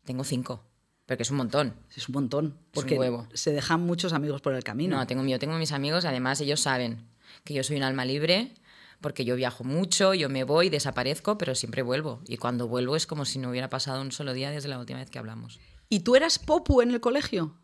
Tengo 0.05 0.25
5. 0.25 0.63
Pero 1.07 1.17
que 1.17 1.23
es 1.23 1.31
un 1.31 1.37
montón. 1.37 1.75
Es 1.95 2.09
un 2.09 2.15
montón, 2.15 2.59
porque 2.73 2.99
huevo. 2.99 3.29
se 3.33 3.53
dejan 3.53 3.81
muchos 3.81 4.13
amigos 4.13 4.41
por 4.41 4.55
el 4.55 4.65
camino. 4.65 4.97
No, 4.97 5.07
tengo, 5.07 5.25
yo 5.25 5.39
tengo 5.39 5.57
mis 5.57 5.73
amigos, 5.73 6.05
además 6.05 6.41
ellos 6.41 6.61
saben 6.61 7.07
que 7.45 7.55
yo 7.55 7.63
soy 7.63 7.77
un 7.77 7.85
alma 7.85 8.05
libre, 8.05 8.55
porque 9.01 9.25
yo 9.25 9.37
viajo 9.37 9.63
mucho, 9.63 10.15
yo 10.15 10.29
me 10.29 10.43
voy, 10.43 10.69
desaparezco, 10.69 11.39
pero 11.39 11.55
siempre 11.55 11.83
vuelvo. 11.83 12.23
Y 12.27 12.39
cuando 12.39 12.67
vuelvo 12.67 12.97
es 12.97 13.07
como 13.07 13.25
si 13.25 13.39
no 13.39 13.51
hubiera 13.51 13.71
pasado 13.71 14.03
un 14.03 14.11
solo 14.11 14.33
día 14.33 14.51
desde 14.51 14.69
la 14.69 14.79
última 14.79 14.99
vez 14.99 15.11
que 15.11 15.19
hablamos. 15.19 15.61
¿Y 15.89 16.01
tú 16.01 16.17
eras 16.17 16.41
popu 16.41 16.83
en 16.83 16.91
el 16.91 17.01
colegio? 17.01 17.55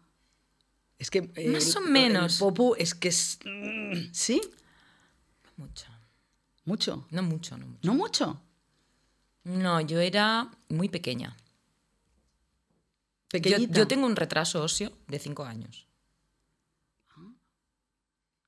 Es 1.02 1.10
que. 1.10 1.30
eh, 1.34 1.48
Más 1.48 1.74
o 1.74 1.80
menos. 1.80 2.34
el 2.34 2.38
popu 2.38 2.74
es 2.78 2.94
que 2.94 3.08
es. 3.08 3.38
¿Sí? 4.12 4.40
Mucho. 5.56 5.86
Mucho. 6.64 7.06
No 7.10 7.22
mucho, 7.24 7.58
no 7.58 7.66
mucho. 7.66 7.80
No 7.82 7.94
mucho. 7.94 8.40
No, 9.42 9.80
yo 9.80 9.98
era 9.98 10.48
muy 10.68 10.88
pequeña. 10.88 11.36
Yo, 13.32 13.58
yo 13.58 13.88
tengo 13.88 14.06
un 14.06 14.14
retraso 14.14 14.62
óseo 14.62 14.92
de 15.08 15.18
5 15.18 15.44
años. 15.44 15.86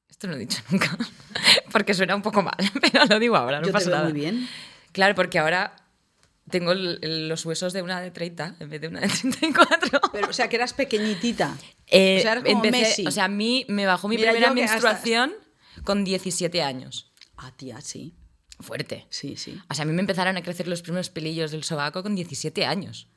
Esto 0.09 0.29
no 0.29 0.35
lo 0.35 0.37
he 0.37 0.41
dicho 0.43 0.63
nunca, 0.71 0.97
porque 1.73 1.93
suena 1.93 2.15
un 2.15 2.23
poco 2.23 2.41
mal, 2.41 2.55
pero 2.81 3.05
lo 3.07 3.19
digo 3.19 3.35
ahora, 3.37 3.59
no 3.59 3.63
Yo 3.67 3.71
te 3.71 3.73
pasa 3.73 3.87
veo 3.87 3.97
nada. 3.99 4.11
muy 4.11 4.21
bien. 4.21 4.49
Claro, 4.93 5.17
porque 5.17 5.41
ahora 5.41 5.75
tengo 6.51 6.73
el- 6.73 6.99
el- 7.03 7.29
los 7.29 7.45
huesos 7.47 7.73
de 7.73 7.83
una 7.83 8.01
de 8.01 8.11
30 8.11 8.57
en 8.61 8.69
vez 8.69 8.81
de 8.81 8.89
una 8.89 9.01
de 9.01 9.09
34. 9.09 10.01
Pero, 10.13 10.29
o 10.29 10.33
sea, 10.33 10.49
que 10.49 10.57
eras 10.57 10.73
pequeñita. 10.75 11.57
Eh, 11.87 12.19
o 12.19 12.23
sea, 12.23 12.33
eras 12.33 12.45
como 12.45 12.65
empecé- 12.65 12.71
Messi. 12.83 13.07
o 13.07 13.11
sea, 13.11 13.25
a 13.25 13.29
mí 13.29 13.65
me 13.69 13.87
bajó 13.87 14.09
mi 14.09 14.17
Mira, 14.17 14.31
primera 14.33 14.51
hasta- 14.53 14.61
menstruación 14.61 15.33
con 15.85 16.05
17 16.05 16.63
años. 16.63 17.13
Ah, 17.37 17.53
tía, 17.57 17.81
sí. 17.81 18.15
Fuerte. 18.61 19.07
Sí, 19.11 19.37
sí. 19.37 19.61
O 19.69 19.75
sea, 19.75 19.83
a 19.83 19.87
mí 19.87 19.93
me 19.93 20.01
empezaron 20.01 20.37
a 20.37 20.43
crecer 20.43 20.69
los 20.69 20.83
primeros 20.83 21.11
pelillos 21.11 21.51
del 21.51 21.65
sobaco 21.65 22.03
con 22.03 22.15
17 22.15 22.65
años. 22.65 23.09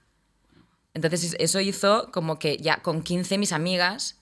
Entonces 0.94 1.24
es- 1.24 1.36
eso 1.40 1.60
hizo 1.60 2.12
como 2.12 2.40
que 2.40 2.58
ya 2.58 2.82
con 2.82 3.04
15 3.04 3.38
mis 3.38 3.52
amigas 3.52 4.20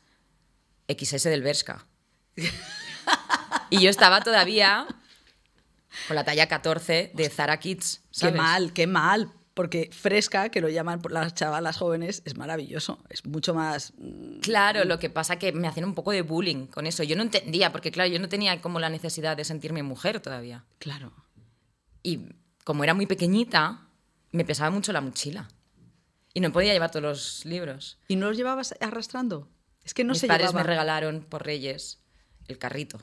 XS 0.89 1.29
del 1.29 1.41
Berska. 1.41 1.87
y 3.69 3.79
yo 3.81 3.89
estaba 3.89 4.21
todavía 4.21 4.85
con 6.07 6.15
la 6.15 6.23
talla 6.23 6.47
14 6.47 7.11
de 7.13 7.29
Zara 7.29 7.57
Kids. 7.59 8.01
Qué 8.19 8.31
mal, 8.31 8.73
qué 8.73 8.87
mal. 8.87 9.31
Porque 9.53 9.89
fresca, 9.93 10.49
que 10.49 10.59
lo 10.59 10.67
llaman 10.67 11.01
por 11.01 11.13
las 11.13 11.33
chavalas 11.33 11.77
jóvenes, 11.77 12.21
es 12.25 12.35
maravilloso. 12.35 13.01
Es 13.09 13.25
mucho 13.25 13.53
más. 13.53 13.93
mm, 13.97 14.39
Claro, 14.41 14.83
lo 14.83 14.99
que 14.99 15.09
pasa 15.09 15.39
que 15.39 15.53
me 15.53 15.67
hacían 15.69 15.85
un 15.85 15.95
poco 15.95 16.11
de 16.11 16.23
bullying 16.23 16.67
con 16.67 16.85
eso. 16.87 17.03
Yo 17.03 17.15
no 17.15 17.21
entendía, 17.21 17.71
porque 17.71 17.89
claro, 17.91 18.09
yo 18.11 18.19
no 18.19 18.27
tenía 18.27 18.59
como 18.61 18.79
la 18.81 18.89
necesidad 18.89 19.37
de 19.37 19.45
sentirme 19.45 19.81
mujer 19.81 20.19
todavía. 20.19 20.65
Claro. 20.79 21.13
Y 22.03 22.27
como 22.65 22.83
era 22.83 22.93
muy 22.93 23.05
pequeñita, 23.05 23.87
me 24.31 24.43
pesaba 24.43 24.71
mucho 24.71 24.91
la 24.91 24.99
mochila. 25.01 25.47
Y 26.33 26.41
no 26.41 26.51
podía 26.51 26.73
llevar 26.73 26.91
todos 26.91 27.03
los 27.03 27.45
libros. 27.45 27.97
¿Y 28.09 28.17
no 28.17 28.27
los 28.27 28.35
llevabas 28.35 28.75
arrastrando? 28.81 29.47
Es 29.85 29.93
que 29.93 30.03
no 30.03 30.11
Mis 30.11 30.19
se 30.19 30.27
padres 30.27 30.47
llevaba. 30.47 30.63
me 30.63 30.67
regalaron 30.67 31.21
por 31.23 31.45
Reyes 31.45 31.99
el 32.49 32.57
carrito. 32.57 32.99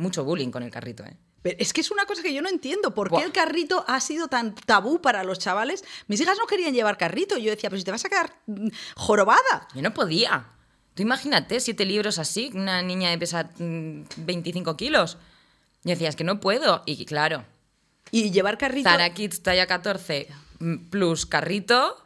Mucho 0.00 0.24
bullying 0.24 0.50
con 0.50 0.62
el 0.62 0.70
carrito, 0.70 1.04
¿eh? 1.04 1.16
Pero 1.42 1.56
es 1.58 1.72
que 1.72 1.80
es 1.80 1.90
una 1.90 2.06
cosa 2.06 2.22
que 2.22 2.34
yo 2.34 2.42
no 2.42 2.48
entiendo. 2.48 2.94
¿Por 2.94 3.08
qué 3.08 3.16
Buah. 3.16 3.24
el 3.24 3.32
carrito 3.32 3.84
ha 3.86 4.00
sido 4.00 4.28
tan 4.28 4.54
tabú 4.54 5.00
para 5.00 5.24
los 5.24 5.38
chavales? 5.38 5.84
Mis 6.06 6.20
hijas 6.20 6.36
no 6.38 6.46
querían 6.46 6.74
llevar 6.74 6.98
carrito. 6.98 7.38
Yo 7.38 7.50
decía, 7.50 7.70
pero 7.70 7.78
si 7.78 7.84
te 7.84 7.90
vas 7.90 8.04
a 8.04 8.08
quedar 8.08 8.34
mm, 8.46 8.68
jorobada. 8.96 9.68
Yo 9.74 9.82
no 9.82 9.94
podía. 9.94 10.46
Tú 10.94 11.02
imagínate 11.02 11.60
siete 11.60 11.84
libros 11.84 12.18
así, 12.18 12.50
una 12.54 12.82
niña 12.82 13.10
de 13.10 13.18
pesa 13.18 13.50
mm, 13.58 14.02
25 14.16 14.76
kilos. 14.76 15.18
Y 15.84 15.90
decías 15.90 16.16
que 16.16 16.24
no 16.24 16.40
puedo. 16.40 16.82
Y 16.84 17.04
claro, 17.06 17.44
Y 18.10 18.30
llevar 18.30 18.58
carrito. 18.58 18.88
Zara 18.88 19.12
Kids 19.14 19.42
talla 19.42 19.66
14 19.66 20.28
mm, 20.58 20.76
plus 20.90 21.26
carrito. 21.26 22.02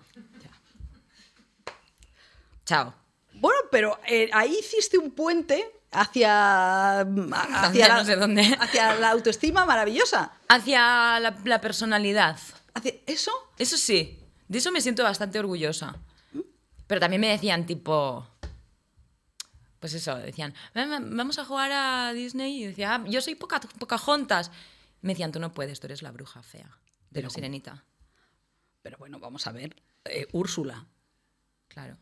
Chao. 2.66 2.94
Bueno, 3.34 3.58
pero 3.70 3.98
eh, 4.06 4.30
ahí 4.32 4.56
hiciste 4.60 4.96
un 4.96 5.10
puente 5.10 5.73
hacia, 5.94 7.00
hacia, 7.00 7.62
Hacia 7.62 7.88
la, 7.88 7.96
no 7.96 8.04
sé 8.04 8.16
dónde. 8.16 8.42
hacia 8.60 8.94
la 8.96 9.10
autoestima 9.10 9.64
maravillosa. 9.64 10.32
Hacia 10.48 11.18
la, 11.20 11.36
la 11.44 11.60
personalidad. 11.60 12.38
Hacia 12.74 12.94
eso. 13.06 13.32
Eso 13.58 13.76
sí, 13.76 14.20
de 14.48 14.58
eso 14.58 14.72
me 14.72 14.80
siento 14.80 15.02
bastante 15.02 15.38
orgullosa. 15.38 15.96
Pero 16.86 17.00
también 17.00 17.20
me 17.20 17.28
decían 17.28 17.64
tipo... 17.66 18.26
Pues 19.80 19.92
eso, 19.94 20.16
decían, 20.16 20.54
"Ven, 20.74 20.88
ven, 20.90 21.16
vamos 21.16 21.38
a 21.38 21.44
jugar 21.44 21.70
a 21.72 22.12
Disney. 22.14 22.62
Y 22.62 22.66
decía, 22.66 22.94
"Ah, 22.94 23.04
yo 23.06 23.20
soy 23.20 23.34
poca, 23.34 23.60
Pocahontas. 23.78 24.50
Me 25.02 25.12
decían, 25.12 25.30
tú 25.30 25.40
no 25.40 25.52
puedes, 25.52 25.78
tú 25.80 25.86
eres 25.86 26.00
la 26.00 26.10
bruja 26.10 26.42
fea 26.42 26.78
de 27.10 27.22
la 27.22 27.28
sirenita. 27.28 27.84
Pero 28.80 28.96
bueno, 28.98 29.18
vamos 29.18 29.46
a 29.46 29.52
ver. 29.52 29.76
Eh, 30.06 30.26
Úrsula. 30.32 30.86
Claro. 31.68 31.98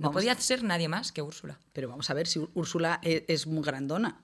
No 0.00 0.08
Vamos. 0.08 0.14
podía 0.22 0.34
ser 0.36 0.62
nadie 0.64 0.88
más 0.88 1.12
que 1.12 1.20
Úrsula. 1.22 1.58
Pero 1.74 1.88
vamos 1.88 2.08
a 2.10 2.14
ver 2.14 2.26
si 2.26 2.38
Úr- 2.40 2.48
Úrsula 2.54 3.00
e- 3.02 3.24
es, 3.28 3.46
muy 3.46 3.62
grandona. 3.62 4.20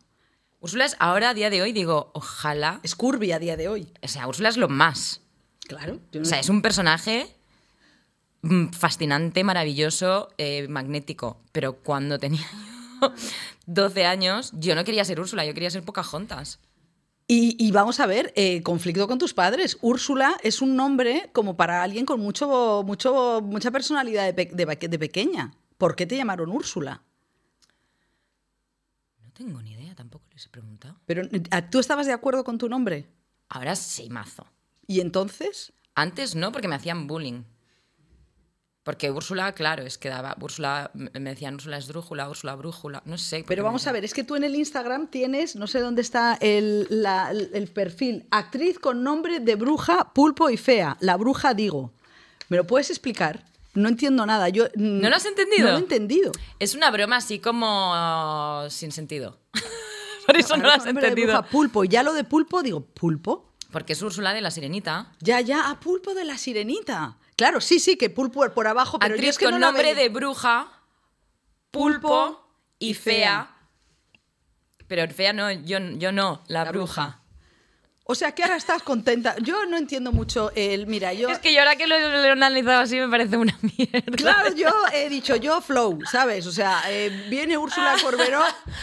Úrsula 0.58 0.86
es 0.86 0.96
ahora, 0.98 1.30
a 1.30 1.34
día 1.34 1.50
de 1.50 1.60
hoy, 1.60 1.72
digo, 1.72 2.10
ojalá. 2.14 2.80
Es 2.82 2.94
curvy 2.94 3.32
a 3.32 3.38
día 3.38 3.56
de 3.58 3.68
hoy. 3.68 3.92
O 4.02 4.08
sea, 4.08 4.26
Úrsula 4.26 4.48
es 4.48 4.56
lo 4.56 4.68
más. 4.68 5.20
Claro. 5.68 6.00
O 6.20 6.24
sea, 6.24 6.40
es 6.40 6.48
un 6.48 6.62
personaje 6.62 7.36
mm, 8.42 8.68
fascinante, 8.70 9.44
maravilloso, 9.44 10.30
eh, 10.38 10.66
magnético. 10.68 11.42
Pero 11.52 11.74
cuando 11.82 12.18
tenía 12.18 12.40
yo 13.02 13.12
12 13.66 14.06
años, 14.06 14.52
yo 14.54 14.74
no 14.74 14.82
quería 14.84 15.04
ser 15.04 15.20
Úrsula, 15.20 15.44
yo 15.44 15.52
quería 15.54 15.70
ser 15.70 15.82
Pocahontas. 15.82 16.58
Y, 17.28 17.56
y 17.58 17.72
vamos 17.72 17.98
a 18.00 18.06
ver, 18.06 18.32
eh, 18.36 18.62
conflicto 18.62 19.08
con 19.08 19.18
tus 19.18 19.34
padres. 19.34 19.76
Úrsula 19.82 20.36
es 20.42 20.62
un 20.62 20.74
nombre 20.76 21.28
como 21.34 21.56
para 21.56 21.82
alguien 21.82 22.06
con 22.06 22.20
mucho, 22.20 22.82
mucho, 22.86 23.40
mucha 23.42 23.70
personalidad 23.72 24.24
de, 24.24 24.32
pe- 24.32 24.50
de 24.54 24.66
pe- 24.66 24.88
de 24.88 24.98
pequeña. 24.98 25.52
¿Por 25.78 25.94
qué 25.96 26.06
te 26.06 26.16
llamaron 26.16 26.50
Úrsula? 26.50 27.02
No 29.22 29.30
tengo 29.32 29.60
ni 29.62 29.72
idea, 29.72 29.94
tampoco 29.94 30.24
les 30.32 30.46
he 30.46 30.48
preguntado. 30.48 30.96
Pero 31.06 31.22
¿a- 31.50 31.68
¿tú 31.70 31.78
estabas 31.78 32.06
de 32.06 32.12
acuerdo 32.12 32.44
con 32.44 32.58
tu 32.58 32.68
nombre? 32.68 33.06
Ahora 33.48 33.76
sí, 33.76 34.08
mazo. 34.10 34.46
¿Y 34.86 35.00
entonces? 35.00 35.72
Antes 35.94 36.34
no, 36.34 36.52
porque 36.52 36.68
me 36.68 36.74
hacían 36.74 37.06
bullying. 37.06 37.42
Porque 38.82 39.10
Úrsula, 39.10 39.52
claro, 39.52 39.82
es 39.82 39.98
que 39.98 40.08
daba. 40.08 40.36
Úrsula, 40.40 40.92
me 40.94 41.10
decían 41.30 41.54
Úrsula 41.56 41.76
esdrújula, 41.76 42.28
Úrsula 42.30 42.54
brújula, 42.54 43.02
no 43.04 43.18
sé. 43.18 43.44
Pero 43.46 43.64
vamos 43.64 43.84
a 43.88 43.92
ver, 43.92 44.04
es 44.04 44.14
que 44.14 44.22
tú 44.22 44.36
en 44.36 44.44
el 44.44 44.54
Instagram 44.54 45.08
tienes, 45.08 45.56
no 45.56 45.66
sé 45.66 45.80
dónde 45.80 46.02
está 46.02 46.38
el, 46.40 46.86
la- 46.88 47.32
el 47.32 47.66
perfil, 47.68 48.28
actriz 48.30 48.78
con 48.78 49.02
nombre 49.02 49.40
de 49.40 49.56
bruja, 49.56 50.12
pulpo 50.14 50.50
y 50.50 50.56
fea. 50.56 50.96
La 51.00 51.16
bruja 51.16 51.52
digo. 51.52 51.92
¿Me 52.48 52.56
lo 52.56 52.64
puedes 52.64 52.90
explicar? 52.90 53.44
No 53.76 53.88
entiendo 53.88 54.26
nada. 54.26 54.48
Yo, 54.48 54.66
¿No 54.74 55.08
lo 55.08 55.14
has 55.16 55.24
entendido? 55.26 55.66
No 55.66 55.70
lo 55.72 55.76
he 55.76 55.80
entendido. 55.80 56.32
Es 56.58 56.74
una 56.74 56.90
broma 56.90 57.16
así 57.16 57.38
como 57.38 58.64
sin 58.70 58.90
sentido. 58.90 59.38
Por 60.26 60.36
eso 60.36 60.56
no 60.56 60.64
lo 60.64 60.68
Claro, 60.70 60.82
has 60.82 60.86
entendido. 60.88 61.28
bruja, 61.34 61.42
pulpo. 61.48 61.84
Y 61.84 61.88
ya 61.88 62.02
lo 62.02 62.12
de 62.12 62.24
pulpo, 62.24 62.62
digo, 62.62 62.80
¿pulpo? 62.84 63.52
Porque 63.70 63.92
es 63.92 64.02
Úrsula 64.02 64.32
de 64.34 64.40
la 64.40 64.50
Sirenita. 64.50 65.12
Ya, 65.20 65.40
ya, 65.40 65.70
a 65.70 65.78
pulpo 65.78 66.14
de 66.14 66.24
la 66.24 66.36
sirenita. 66.38 67.18
Claro, 67.36 67.60
sí, 67.60 67.78
sí, 67.78 67.96
que 67.96 68.10
pulpo 68.10 68.48
por 68.54 68.66
abajo, 68.66 68.98
pero 68.98 69.10
yo 69.10 69.14
Actriz 69.14 69.30
es 69.30 69.38
que 69.38 69.44
con 69.44 69.52
no 69.54 69.58
la 69.60 69.66
nombre 69.66 69.94
de 69.94 70.08
bruja, 70.08 70.68
pulpo 71.70 72.40
y 72.78 72.94
fea. 72.94 73.54
Pero 74.88 75.12
fea 75.12 75.32
no, 75.32 75.50
yo, 75.50 75.78
yo 75.78 76.12
no, 76.12 76.42
la, 76.48 76.64
La 76.64 76.70
bruja. 76.72 77.02
bruja. 77.02 77.22
O 78.08 78.14
sea, 78.14 78.32
que 78.32 78.44
ahora 78.44 78.54
estás 78.56 78.82
contenta. 78.84 79.34
Yo 79.42 79.66
no 79.66 79.76
entiendo 79.76 80.12
mucho 80.12 80.52
el. 80.54 80.86
Mira, 80.86 81.12
yo. 81.12 81.28
Es 81.28 81.40
que 81.40 81.52
yo 81.52 81.58
ahora 81.58 81.74
que 81.74 81.88
lo, 81.88 81.98
lo 81.98 82.24
he 82.24 82.30
analizado 82.30 82.80
así 82.82 82.96
me 83.00 83.08
parece 83.08 83.36
una 83.36 83.58
mierda. 83.76 84.16
Claro, 84.16 84.54
yo 84.54 84.68
he 84.94 85.08
dicho 85.08 85.34
yo 85.34 85.60
flow, 85.60 85.98
¿sabes? 86.10 86.46
O 86.46 86.52
sea, 86.52 86.82
eh, 86.88 87.26
viene 87.28 87.58
Úrsula 87.58 87.96
Corberó, 88.02 88.42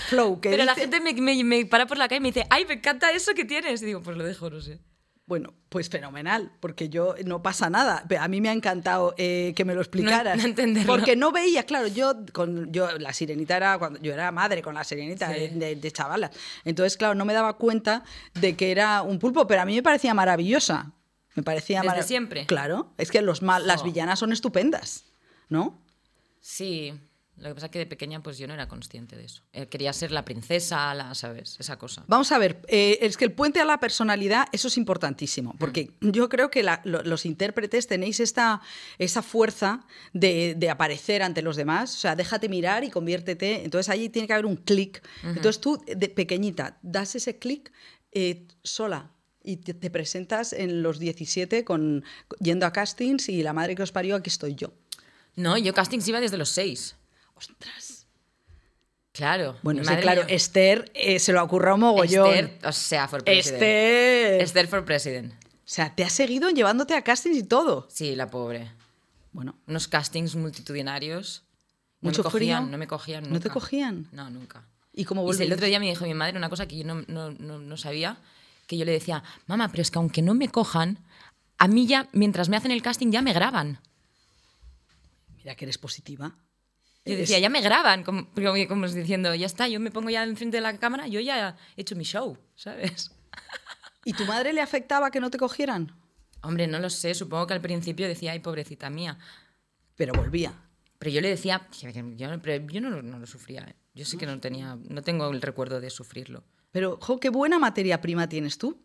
flow. 0.10 0.42
Que 0.42 0.50
Pero 0.50 0.66
la 0.66 0.76
gente 0.76 1.00
me, 1.00 1.14
me- 1.14 1.42
me 1.44 1.66
para 1.66 1.86
por 1.86 1.98
la 1.98 2.08
calle 2.10 2.18
y 2.18 2.22
me 2.22 2.30
dice, 2.32 2.46
ay, 2.50 2.66
me 2.66 2.74
encanta 2.74 3.12
eso 3.12 3.34
que 3.34 3.46
tienes. 3.46 3.82
Y 3.82 3.86
digo, 3.86 4.02
pues 4.02 4.18
lo 4.18 4.26
dejo, 4.26 4.50
no 4.50 4.60
sé. 4.60 4.80
Bueno, 5.26 5.54
pues 5.70 5.88
fenomenal, 5.90 6.52
porque 6.60 6.90
yo 6.90 7.16
no 7.26 7.42
pasa 7.42 7.70
nada. 7.70 8.04
A 8.20 8.28
mí 8.28 8.42
me 8.42 8.50
ha 8.50 8.52
encantado 8.52 9.16
eh, 9.18 9.54
que 9.56 9.64
me 9.64 9.74
lo 9.74 9.80
explicaras. 9.80 10.38
no. 10.46 10.86
Porque 10.86 11.16
no 11.16 11.32
veía, 11.32 11.64
claro, 11.64 11.88
yo 11.88 12.14
con 12.34 12.72
yo 12.74 12.92
la 13.00 13.14
sirenita 13.14 13.56
era 13.56 13.78
cuando 13.80 14.00
yo 14.02 14.14
era 14.14 14.32
madre 14.34 14.62
con 14.62 14.76
la 14.76 14.84
sirenita 14.84 15.34
Sí. 15.34 15.48
de, 15.48 15.76
de, 15.78 15.92
chavalas. 15.92 16.32
Entonces, 16.66 16.98
claro, 16.98 17.16
no 17.16 17.24
me 17.24 17.34
daba 17.34 17.54
cuenta 17.58 18.04
de 18.34 18.58
que 18.58 18.72
era 18.72 19.02
un 19.02 19.18
pulpo, 19.18 19.48
pero 19.48 19.62
a 19.62 19.66
mí 19.66 19.76
me 19.76 19.82
parecía 19.84 20.14
maravillosa. 20.14 20.92
Me 21.36 21.42
parecía 21.44 21.80
¿Desde 21.80 21.88
mara- 21.88 22.04
siempre? 22.04 22.46
Claro, 22.46 22.92
es 22.98 23.10
que 23.10 23.22
los 23.22 23.42
mal, 23.42 23.66
las 23.66 23.82
villanas 23.82 24.20
son 24.20 24.34
estupendas, 24.34 25.06
¿no? 25.48 25.80
Sí, 26.42 26.94
lo 27.38 27.50
que 27.50 27.56
pasa 27.56 27.66
es 27.66 27.72
que 27.72 27.80
de 27.80 27.86
pequeña 27.88 28.22
pues 28.22 28.38
yo 28.38 28.48
no 28.48 28.54
era 28.54 28.68
consciente 28.68 29.16
de 29.18 29.26
eso. 29.26 29.42
Eh, 29.54 29.68
quería 29.68 29.92
ser 29.92 30.12
la 30.12 30.24
princesa, 30.24 30.94
la, 30.94 31.16
¿sabes? 31.16 31.58
Esa 31.60 31.78
cosa. 31.78 32.04
Vamos 32.08 32.32
a 32.32 32.38
ver, 32.38 32.62
eh, 32.68 33.00
es 33.02 33.18
que 33.18 33.26
el 33.26 33.32
puente 33.32 33.60
a 33.60 33.66
la 33.66 33.80
personalidad, 33.80 34.46
eso 34.52 34.68
es 34.68 34.78
importantísimo, 34.78 35.56
porque 35.58 35.92
yo 36.02 36.30
creo 36.30 36.52
que 36.52 36.62
la- 36.64 36.82
lo- 36.86 37.02
los 37.04 37.26
intérpretes 37.26 37.88
tenéis 37.88 38.20
esta, 38.20 38.62
esa 39.00 39.22
fuerza 39.24 39.86
de, 40.14 40.56
de 40.58 40.70
aparecer 40.70 41.24
ante 41.24 41.42
los 41.42 41.56
demás, 41.56 41.96
o 41.96 41.98
sea, 41.98 42.16
déjate 42.16 42.50
mirar 42.50 42.84
y 42.84 42.90
conviértete, 42.92 43.64
entonces 43.64 43.90
ahí 43.90 44.10
tiene 44.10 44.28
que 44.28 44.34
haber 44.34 44.46
un 44.46 44.56
clic. 44.58 45.02
Entonces 45.24 45.60
tú, 45.60 45.84
de 45.88 46.10
pequeñita, 46.10 46.78
das 46.84 47.16
ese 47.16 47.40
clic 47.40 47.72
eh, 48.12 48.48
sola. 48.64 49.12
Y 49.46 49.58
te, 49.58 49.74
te 49.74 49.90
presentas 49.90 50.54
en 50.54 50.84
los 50.84 51.00
17 51.00 51.66
con, 51.66 52.06
yendo 52.40 52.66
a 52.66 52.72
castings 52.72 53.28
y 53.28 53.44
la 53.44 53.52
madre 53.52 53.76
que 53.76 53.84
os 53.84 53.92
parió, 53.92 54.16
aquí 54.16 54.30
estoy 54.30 54.56
yo. 54.56 54.72
No, 55.36 55.58
yo 55.58 55.74
castings 55.74 56.08
iba 56.08 56.22
desde 56.22 56.38
los 56.38 56.48
seis. 56.50 56.96
¡Ostras! 57.50 58.06
Claro. 59.12 59.58
Bueno, 59.62 59.84
sí, 59.84 59.90
madre 59.90 60.02
claro, 60.02 60.24
Esther 60.28 60.92
eh, 60.96 61.20
se 61.20 61.34
lo 61.34 61.44
ocurrió 61.44 61.78
mogollón. 61.78 62.34
Esther, 62.34 62.60
o 62.68 62.72
sea, 62.72 63.08
for 63.08 63.24
president. 63.24 63.54
Esther. 63.62 64.42
Esther 64.42 64.68
for 64.68 64.86
president. 64.86 65.34
O 65.34 65.46
sea, 65.66 65.94
te 65.96 66.04
ha 66.04 66.10
seguido 66.10 66.50
llevándote 66.50 66.96
a 66.96 67.04
castings 67.04 67.38
y 67.38 67.44
todo. 67.44 67.88
Sí, 67.92 68.16
la 68.16 68.30
pobre. 68.30 68.72
Bueno, 69.32 69.56
Unos 69.68 69.88
castings 69.88 70.36
multitudinarios. 70.36 71.44
No 72.02 72.10
Mucho 72.10 72.22
me 72.24 72.30
cogían, 72.32 72.64
frío. 72.64 72.72
no 72.72 72.78
me 72.78 72.88
cogían 72.88 73.32
¿No 73.32 73.40
te 73.40 73.50
cogían? 73.50 74.08
No, 74.12 74.30
nunca. 74.30 74.66
¿Y 74.94 75.06
cómo 75.06 75.32
el 75.32 75.54
otro 75.54 75.66
día 75.66 75.80
me 75.80 75.88
dijo 75.90 76.06
mi 76.06 76.14
madre 76.14 76.38
una 76.38 76.50
cosa 76.50 76.68
que 76.68 76.78
yo 76.78 76.84
no, 76.84 77.04
no- 77.08 77.32
no- 77.32 77.60
no 77.60 77.78
sabía, 77.78 78.18
que 78.68 78.78
yo 78.78 78.86
le 78.86 78.92
decía, 78.92 79.24
mamá, 79.48 79.70
pero 79.70 79.82
es 79.82 79.90
que 79.90 79.98
aunque 80.00 80.22
no 80.22 80.34
me 80.34 80.50
cojan, 80.50 81.00
a 81.58 81.68
mí 81.68 81.88
ya, 81.88 82.10
mientras 82.12 82.50
me 82.50 82.58
hacen 82.58 82.72
el 82.72 82.82
casting, 82.82 83.10
ya 83.12 83.22
me 83.22 83.32
graban. 83.34 83.80
Mira 85.38 85.56
que 85.56 85.66
eres 85.66 85.78
positiva. 85.78 86.36
Yo 87.06 87.18
decía, 87.18 87.40
ya 87.40 87.50
me 87.50 87.60
graban, 87.62 88.04
como, 88.04 88.30
como, 88.70 88.88
diciendo, 88.88 89.36
ya 89.36 89.46
está, 89.46 89.68
yo 89.68 89.80
me 89.80 89.92
pongo 89.92 90.10
ya 90.10 90.24
enfrente 90.24 90.58
de 90.58 90.62
la 90.62 90.78
cámara, 90.78 91.08
yo 91.08 91.20
ya 91.20 91.58
he 91.76 91.82
hecho 91.82 91.96
mi 91.98 92.06
show, 92.06 92.38
¿sabes? 92.56 93.12
¿Y 94.06 94.14
tu 94.14 94.26
madre 94.26 94.54
le 94.54 94.62
afectaba 94.62 95.12
que 95.12 95.20
no 95.20 95.30
te 95.30 95.38
cogieran? 95.38 95.94
Hombre, 96.42 96.68
no 96.68 96.80
lo 96.80 96.90
sé, 96.90 97.14
supongo 97.14 97.48
que 97.48 97.54
al 97.54 97.62
principio 97.62 98.08
decía, 98.08 98.32
ay, 98.32 98.40
pobrecita 98.40 98.90
mía. 98.90 99.18
Pero 99.96 100.14
volvía. 100.14 100.54
Pero 100.98 101.12
yo 101.12 101.22
le 101.22 101.30
decía, 101.30 101.68
yo, 102.16 102.42
pero 102.42 102.66
yo 102.68 102.82
no, 102.82 102.90
lo- 102.90 103.02
no 103.02 103.20
lo 103.20 103.26
sufría. 103.28 103.64
¿eh? 103.64 103.76
Yo 103.94 104.06
sí 104.06 104.18
que 104.18 104.26
no 104.26 104.40
tenía, 104.40 104.78
no 104.90 105.02
tengo 105.02 105.30
el 105.30 105.42
recuerdo 105.42 105.82
de 105.82 105.90
sufrirlo. 105.90 106.44
Pero, 106.72 106.98
jo, 107.02 107.20
qué 107.20 107.30
buena 107.30 107.60
materia 107.60 108.00
prima 108.02 108.28
tienes 108.30 108.58
tú. 108.58 108.82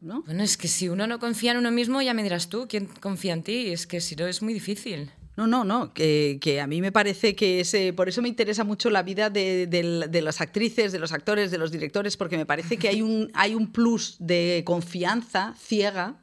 ¿No? 0.00 0.22
Bueno, 0.22 0.42
es 0.42 0.56
que 0.56 0.68
si 0.68 0.88
uno 0.88 1.06
no 1.06 1.18
confía 1.18 1.52
en 1.52 1.58
uno 1.58 1.70
mismo, 1.70 2.02
ya 2.02 2.12
me 2.12 2.22
dirás 2.22 2.48
tú, 2.48 2.66
¿quién 2.68 2.86
confía 2.86 3.32
en 3.32 3.42
ti? 3.42 3.72
Es 3.72 3.86
que 3.86 4.00
si 4.00 4.14
no, 4.16 4.26
es 4.26 4.42
muy 4.42 4.52
difícil. 4.52 5.10
No, 5.36 5.46
no, 5.48 5.64
no, 5.64 5.92
que, 5.92 6.38
que 6.40 6.60
a 6.60 6.66
mí 6.68 6.80
me 6.80 6.92
parece 6.92 7.34
que 7.34 7.60
ese, 7.60 7.92
por 7.92 8.08
eso 8.08 8.22
me 8.22 8.28
interesa 8.28 8.62
mucho 8.62 8.88
la 8.90 9.02
vida 9.02 9.30
de, 9.30 9.66
del- 9.66 10.06
de 10.08 10.22
las 10.22 10.40
actrices, 10.40 10.92
de 10.92 11.00
los 11.00 11.12
actores, 11.12 11.50
de 11.50 11.58
los 11.58 11.72
directores, 11.72 12.16
porque 12.16 12.36
me 12.36 12.46
parece 12.46 12.76
que 12.76 12.88
hay 12.88 13.02
un, 13.02 13.30
hay 13.34 13.54
un 13.56 13.72
plus 13.72 14.16
de 14.20 14.62
confianza 14.64 15.54
ciega 15.58 16.20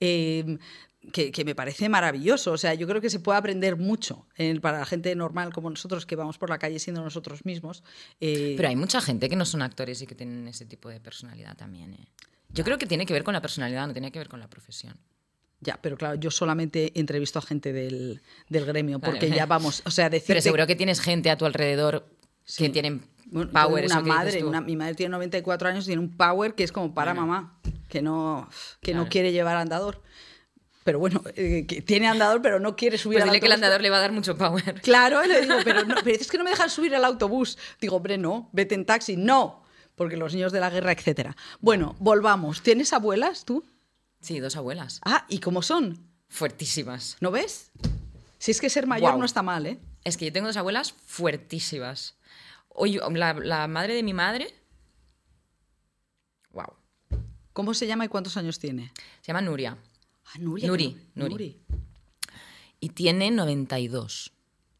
eh, 0.00 0.58
que, 1.12 1.32
que 1.32 1.44
me 1.44 1.54
parece 1.56 1.88
maravilloso. 1.88 2.52
O 2.52 2.56
sea, 2.58 2.74
yo 2.74 2.86
creo 2.86 3.00
que 3.00 3.10
se 3.10 3.18
puede 3.20 3.38
aprender 3.38 3.76
mucho 3.76 4.26
eh, 4.36 4.58
para 4.60 4.78
la 4.78 4.86
gente 4.86 5.14
normal 5.16 5.52
como 5.52 5.68
nosotros, 5.68 6.06
que 6.06 6.14
vamos 6.16 6.38
por 6.38 6.48
la 6.48 6.58
calle 6.58 6.78
siendo 6.78 7.02
nosotros 7.02 7.44
mismos. 7.44 7.82
eh, 8.20 8.54
Pero 8.56 8.68
hay 8.68 8.76
mucha 8.76 9.00
gente 9.00 9.28
que 9.28 9.36
no 9.36 9.44
son 9.44 9.62
actores 9.62 10.00
y 10.00 10.06
que 10.06 10.14
tienen 10.14 10.46
ese 10.48 10.64
tipo 10.64 10.88
de 10.88 11.00
personalidad 11.00 11.56
también. 11.56 11.94
¿eh? 11.94 12.06
Yo 12.50 12.62
creo 12.62 12.78
que 12.78 12.86
tiene 12.86 13.04
que 13.04 13.12
ver 13.12 13.24
con 13.24 13.34
la 13.34 13.42
personalidad, 13.42 13.86
no 13.86 13.92
tiene 13.92 14.12
que 14.12 14.18
ver 14.20 14.28
con 14.28 14.38
la 14.40 14.48
profesión. 14.48 14.96
Ya, 15.64 15.78
pero 15.80 15.96
claro, 15.96 16.14
yo 16.16 16.30
solamente 16.30 16.92
entrevisto 16.98 17.38
a 17.38 17.42
gente 17.42 17.72
del, 17.72 18.20
del 18.48 18.64
gremio, 18.66 18.98
porque 19.00 19.26
vale. 19.26 19.36
ya 19.36 19.46
vamos, 19.46 19.82
o 19.86 19.90
sea, 19.90 20.10
decirte... 20.10 20.34
Pero 20.34 20.42
seguro 20.42 20.66
que 20.66 20.76
tienes 20.76 21.00
gente 21.00 21.30
a 21.30 21.36
tu 21.38 21.46
alrededor 21.46 22.06
que 22.56 22.68
tienen 22.68 23.02
power, 23.52 23.86
una 23.86 24.00
madre, 24.00 24.44
una- 24.44 24.60
mi 24.60 24.76
madre 24.76 24.94
tiene 24.94 25.10
94 25.12 25.68
años 25.68 25.84
y 25.84 25.86
tiene 25.88 26.02
un 26.02 26.16
power 26.16 26.54
que 26.54 26.62
es 26.64 26.70
como 26.72 26.92
para 26.94 27.12
Bueno. 27.14 27.26
mamá, 27.26 27.58
que 27.88 28.02
no, 28.02 28.48
que 28.82 28.92
no 28.94 29.08
quiere 29.08 29.32
llevar 29.32 29.56
andador. 29.56 30.02
Pero 30.84 30.98
bueno, 30.98 31.22
eh, 31.34 31.64
que 31.66 31.80
tiene 31.80 32.08
andador, 32.08 32.42
pero 32.42 32.60
no 32.60 32.76
quiere 32.76 32.98
subir 32.98 33.16
Pues 33.16 33.22
al 33.24 33.30
dile 33.30 33.40
que 33.40 33.46
el 33.46 33.52
andador 33.52 33.80
le 33.80 33.88
va 33.88 33.96
a 33.96 34.00
dar 34.00 34.12
mucho 34.12 34.36
power. 34.36 34.82
Claro, 34.82 35.22
le 35.24 35.40
digo, 35.40 35.54
pero, 35.64 35.82
no, 35.84 35.94
pero 36.04 36.16
es 36.20 36.30
que 36.30 36.36
no 36.36 36.44
me 36.44 36.50
dejan 36.50 36.68
subir 36.68 36.94
al 36.94 37.06
autobús. 37.06 37.56
Digo, 37.80 37.96
hombre, 37.96 38.18
no, 38.18 38.50
vete 38.52 38.74
en 38.74 38.84
taxi. 38.84 39.16
No, 39.16 39.64
porque 39.94 40.18
los 40.18 40.34
niños 40.34 40.52
de 40.52 40.60
la 40.60 40.68
guerra, 40.68 40.92
etcétera. 40.92 41.34
Bueno, 41.60 41.96
volvamos. 42.00 42.60
¿Tienes 42.60 42.92
abuelas 42.92 43.46
tú? 43.46 43.64
Sí, 44.24 44.40
dos 44.40 44.56
abuelas. 44.56 45.02
Ah, 45.04 45.26
¿y 45.28 45.38
cómo 45.40 45.60
son? 45.60 46.08
Fuertísimas. 46.28 47.18
¿No 47.20 47.30
ves? 47.30 47.70
Si 48.38 48.52
es 48.52 48.58
que 48.58 48.70
ser 48.70 48.86
mayor 48.86 49.18
no 49.18 49.26
está 49.26 49.42
mal, 49.42 49.66
¿eh? 49.66 49.78
Es 50.02 50.16
que 50.16 50.24
yo 50.24 50.32
tengo 50.32 50.46
dos 50.46 50.56
abuelas 50.56 50.92
fuertísimas. 50.92 52.16
Oye, 52.68 53.00
la, 53.12 53.34
la 53.34 53.68
madre 53.68 53.94
de 53.94 54.02
mi 54.02 54.14
madre. 54.14 54.46
Wow. 56.52 56.72
¿Cómo 57.52 57.74
se 57.74 57.86
llama 57.86 58.06
y 58.06 58.08
cuántos 58.08 58.38
años 58.38 58.58
tiene? 58.58 58.92
Se 59.20 59.26
llama 59.26 59.42
Nuria. 59.42 59.76
Ah, 60.24 60.38
Nuria. 60.38 60.68
Nuri, 60.68 60.96
Nuri. 61.14 61.60
Y 62.80 62.88
tiene 62.88 63.30
92. 63.30 64.32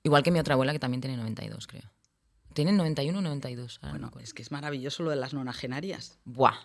Igual 0.05 0.22
que 0.22 0.30
mi 0.30 0.38
otra 0.38 0.55
abuela, 0.55 0.72
que 0.72 0.78
también 0.78 1.03
tiene 1.03 1.18
92, 1.18 1.66
creo. 1.66 1.90
Tienen 2.55 2.78
91 2.78 3.18
o 3.18 3.20
92. 3.20 3.78
ahora 3.82 3.99
no 3.99 4.07
me 4.07 4.11
Bueno, 4.11 4.24
es 4.24 4.32
que 4.32 4.40
es 4.40 4.51
maravilloso 4.51 5.03
lo 5.03 5.11
de 5.11 5.16
las 5.16 5.34
nonagenarias. 5.34 6.18
Buah. 6.24 6.57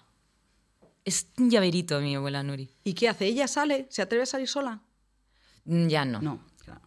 Es 1.10 1.26
un 1.39 1.49
llaverito 1.49 1.99
mi 2.01 2.16
abuela 2.16 2.43
Nuri. 2.43 2.70
¿Y 2.84 2.93
qué 2.93 3.10
hace? 3.10 3.26
¿Ella 3.26 3.47
sale? 3.47 3.88
¿Se 3.89 4.03
atreve 4.03 4.22
a 4.22 4.28
salir 4.28 4.47
sola? 4.47 4.80
Mm, 5.66 5.88
Ya 5.88 6.05
no. 6.05 6.22
No, 6.22 6.45
claro. 6.64 6.82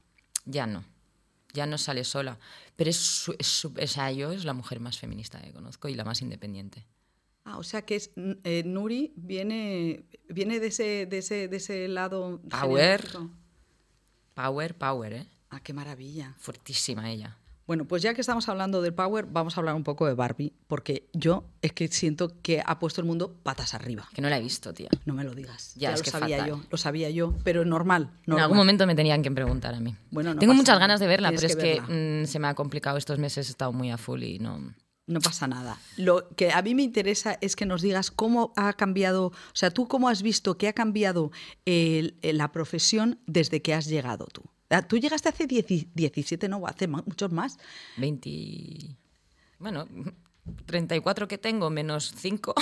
Ya 0.45 0.65
no. 0.69 0.85
Ya 1.53 1.67
no 1.67 1.77
sale 1.77 2.05
sola. 2.05 2.39
Pero 2.77 2.89
es, 2.91 2.97
su- 2.99 3.35
es 3.77 3.97
yo 4.17 4.31
es 4.31 4.45
la 4.45 4.53
mujer 4.53 4.79
más 4.79 4.97
feminista 4.97 5.41
que 5.43 5.53
conozco 5.53 5.89
y 5.89 5.97
la 5.97 6.05
más 6.05 6.23
independiente. 6.23 6.87
Ah, 7.45 7.59
o 7.59 7.65
sea 7.65 7.83
que 7.83 7.97
es 7.97 8.13
eh, 8.45 8.63
Nuri 8.65 9.13
viene, 9.17 10.05
viene 10.29 10.61
de, 10.61 10.69
ese, 10.69 11.07
de, 11.07 11.19
ese, 11.19 11.49
de 11.49 11.57
ese 11.57 11.89
lado. 11.89 12.41
Power. 12.49 13.05
Power, 14.35 14.79
power, 14.79 15.13
¿eh? 15.15 15.27
Ah, 15.51 15.59
qué 15.59 15.73
maravilla. 15.73 16.37
Fuertísima 16.39 17.11
ella. 17.11 17.37
Bueno, 17.67 17.85
pues 17.87 18.03
ya 18.03 18.13
que 18.13 18.21
estamos 18.21 18.49
hablando 18.49 18.83
del 18.83 18.93
Power, 18.93 19.27
vamos 19.31 19.57
a 19.57 19.61
hablar 19.61 19.75
un 19.77 19.85
poco 19.85 20.07
de 20.07 20.15
Barbie, 20.15 20.53
porque 20.67 21.09
yo 21.13 21.45
es 21.63 21.73
que 21.73 21.87
siento 21.89 22.41
que 22.43 22.63
ha 22.65 22.79
puesto 22.79 23.01
el 23.01 23.07
mundo 23.07 23.37
patas 23.43 23.73
arriba. 23.75 24.09
Que 24.13 24.21
no 24.21 24.29
la 24.29 24.39
he 24.39 24.43
visto, 24.43 24.75
tía. 24.75 24.89
No 25.05 25.15
me 25.15 25.23
lo 25.25 25.33
digas. 25.35 25.73
Ya, 25.77 25.89
Ya, 25.91 25.95
es 25.95 26.01
lo 26.01 26.05
que 26.05 26.11
sabía 26.11 26.39
fatal. 26.39 26.51
yo, 26.51 26.65
lo 26.71 26.77
sabía 26.77 27.11
yo, 27.11 27.35
pero 27.45 27.65
normal. 27.65 28.11
En 28.27 28.35
algún 28.41 28.57
momento 28.57 28.87
me 28.87 28.95
tenían 28.97 29.23
que 29.23 29.31
preguntar 29.31 29.75
a 29.75 29.81
mí. 29.81 29.95
Bueno, 30.11 30.35
no 30.35 30.41
Tengo 30.41 30.53
pasa 30.53 30.57
muchas 30.61 30.75
nada. 30.75 30.81
ganas 30.81 31.01
de 31.01 31.07
verla, 31.07 31.29
Tienes 31.31 31.55
pero 31.57 31.63
que 31.63 31.73
es 31.75 31.81
que 31.87 32.23
mm, 32.25 32.27
se 32.27 32.39
me 32.41 32.49
ha 32.49 32.55
complicado 32.55 32.99
estos 32.99 33.19
meses, 33.19 33.49
he 33.49 33.51
estado 33.53 33.73
muy 33.73 33.91
a 33.91 33.97
full 33.99 34.23
y 34.23 34.39
no... 34.39 34.75
No 35.07 35.21
pasa 35.21 35.49
nada. 35.49 35.79
Lo 35.97 36.29
que 36.37 36.53
a 36.53 36.63
mí 36.63 36.77
me 36.77 36.83
interesa 36.83 37.37
es 37.41 37.57
que 37.57 37.67
nos 37.67 37.83
digas 37.83 38.13
cómo 38.13 38.53
ha 38.57 38.73
cambiado, 38.73 39.27
o 39.27 39.33
sea, 39.53 39.71
tú 39.71 39.89
cómo 39.89 40.09
has 40.09 40.23
visto 40.23 40.57
que 40.59 40.69
ha 40.69 40.73
cambiado 40.73 41.33
el- 41.65 42.17
el- 42.23 42.39
la 42.39 42.53
profesión 42.53 43.19
desde 43.27 43.63
que 43.63 43.75
has 43.75 43.87
llegado 43.87 44.27
tú. 44.27 44.43
Ah, 44.73 44.83
Tú 44.83 44.99
llegaste 44.99 45.29
hace 45.29 45.47
10 45.47 45.67
17, 45.95 46.49
no, 46.49 46.67
hace 46.67 46.89
muchos 46.89 47.31
más. 47.31 47.59
20... 47.99 48.97
Bueno, 49.59 49.87
34 50.67 51.29
que 51.29 51.39
tengo, 51.39 51.71
menos 51.71 52.13
5. 52.17 52.55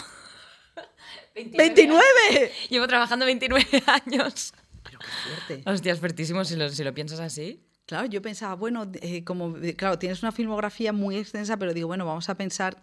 ¡29! 1.34 2.50
Llevo 2.70 2.86
trabajando 2.86 3.24
29 3.26 3.64
años. 3.86 4.52
Pero 4.82 4.98
qué 4.98 5.06
fuerte. 5.06 5.70
Hostia, 5.70 5.92
es 5.92 6.00
fuertísimo 6.00 6.44
si 6.44 6.56
lo, 6.56 6.68
si 6.68 6.84
lo 6.84 6.92
piensas 6.94 7.20
así. 7.20 7.64
Claro, 7.86 8.06
yo 8.06 8.22
pensaba, 8.22 8.54
bueno, 8.54 8.90
eh, 9.00 9.24
como, 9.24 9.56
eh, 9.58 9.74
claro, 9.74 9.98
tienes 9.98 10.22
una 10.22 10.32
filmografía 10.32 10.92
muy 10.92 11.16
extensa, 11.16 11.56
pero 11.56 11.74
digo, 11.74 11.88
bueno, 11.88 12.06
vamos 12.06 12.28
a 12.28 12.36
pensar. 12.36 12.80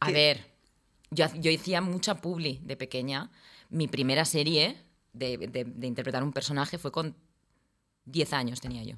A 0.00 0.10
ver, 0.10 0.44
yo, 1.10 1.26
yo 1.36 1.52
hacía 1.54 1.80
mucha 1.80 2.16
publi 2.16 2.60
de 2.64 2.76
pequeña. 2.76 3.30
Mi 3.68 3.86
primera 3.86 4.24
serie 4.24 4.76
de, 5.12 5.38
de- 5.38 5.64
de 5.64 5.86
interpretar 5.86 6.22
un 6.22 6.32
personaje 6.32 6.78
fue 6.78 6.90
con 6.90 7.16
10 8.10 8.32
años 8.32 8.60
tenía 8.60 8.82
yo. 8.84 8.96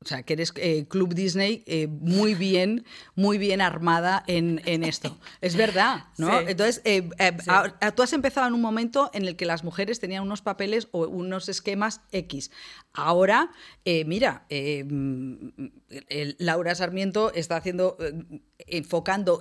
O 0.00 0.06
sea, 0.08 0.22
que 0.22 0.34
eres 0.34 0.52
eh, 0.56 0.86
Club 0.88 1.12
Disney 1.12 1.64
eh, 1.66 1.88
muy 1.88 2.34
bien, 2.34 2.86
muy 3.16 3.36
bien 3.36 3.60
armada 3.60 4.22
en, 4.28 4.62
en 4.64 4.84
esto. 4.84 5.18
Es 5.40 5.56
verdad, 5.56 6.04
¿no? 6.16 6.38
Sí. 6.38 6.44
Entonces, 6.48 6.80
eh, 6.84 7.08
Sí. 7.18 7.50
a- 7.50 7.74
a- 7.80 7.90
tú 7.92 8.02
has 8.04 8.12
empezado 8.12 8.46
en 8.46 8.54
un 8.54 8.60
momento 8.60 9.10
en 9.12 9.26
el 9.26 9.34
que 9.34 9.44
las 9.44 9.64
mujeres 9.64 9.98
tenían 9.98 10.22
unos 10.22 10.40
papeles 10.40 10.86
o 10.92 11.06
unos 11.08 11.48
esquemas 11.48 12.00
X. 12.12 12.52
Ahora, 12.92 13.50
mira, 14.06 14.46
mm, 14.48 15.34
Laura 16.38 16.74
Sarmiento 16.76 17.32
está 17.34 17.56
haciendo, 17.56 17.96
enfocando 18.58 19.40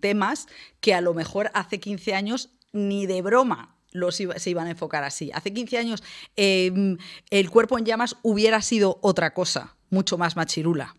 temas 0.00 0.46
que 0.80 0.94
a 0.94 1.02
lo 1.02 1.12
mejor 1.12 1.50
hace 1.52 1.78
15 1.80 2.14
años 2.14 2.48
ni 2.72 3.04
de 3.06 3.20
broma 3.20 3.76
los 3.92 4.20
iba- 4.20 4.38
se 4.38 4.50
iban 4.50 4.66
a 4.66 4.70
enfocar 4.70 5.04
así. 5.04 5.30
Hace 5.32 5.52
15 5.52 5.78
años 5.78 6.02
eh, 6.36 6.96
el 7.30 7.50
cuerpo 7.50 7.78
en 7.78 7.84
llamas 7.84 8.16
hubiera 8.22 8.62
sido 8.62 8.98
otra 9.02 9.34
cosa, 9.34 9.76
mucho 9.90 10.16
más 10.18 10.36
machirula. 10.36 10.94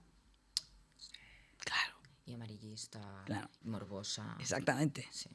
Claro, 1.60 1.96
Y 2.26 2.34
amarillista, 2.34 3.00
Claro. 3.26 3.50
morbosa. 3.64 4.36
exactamente. 4.40 5.08
Sí. 5.12 5.30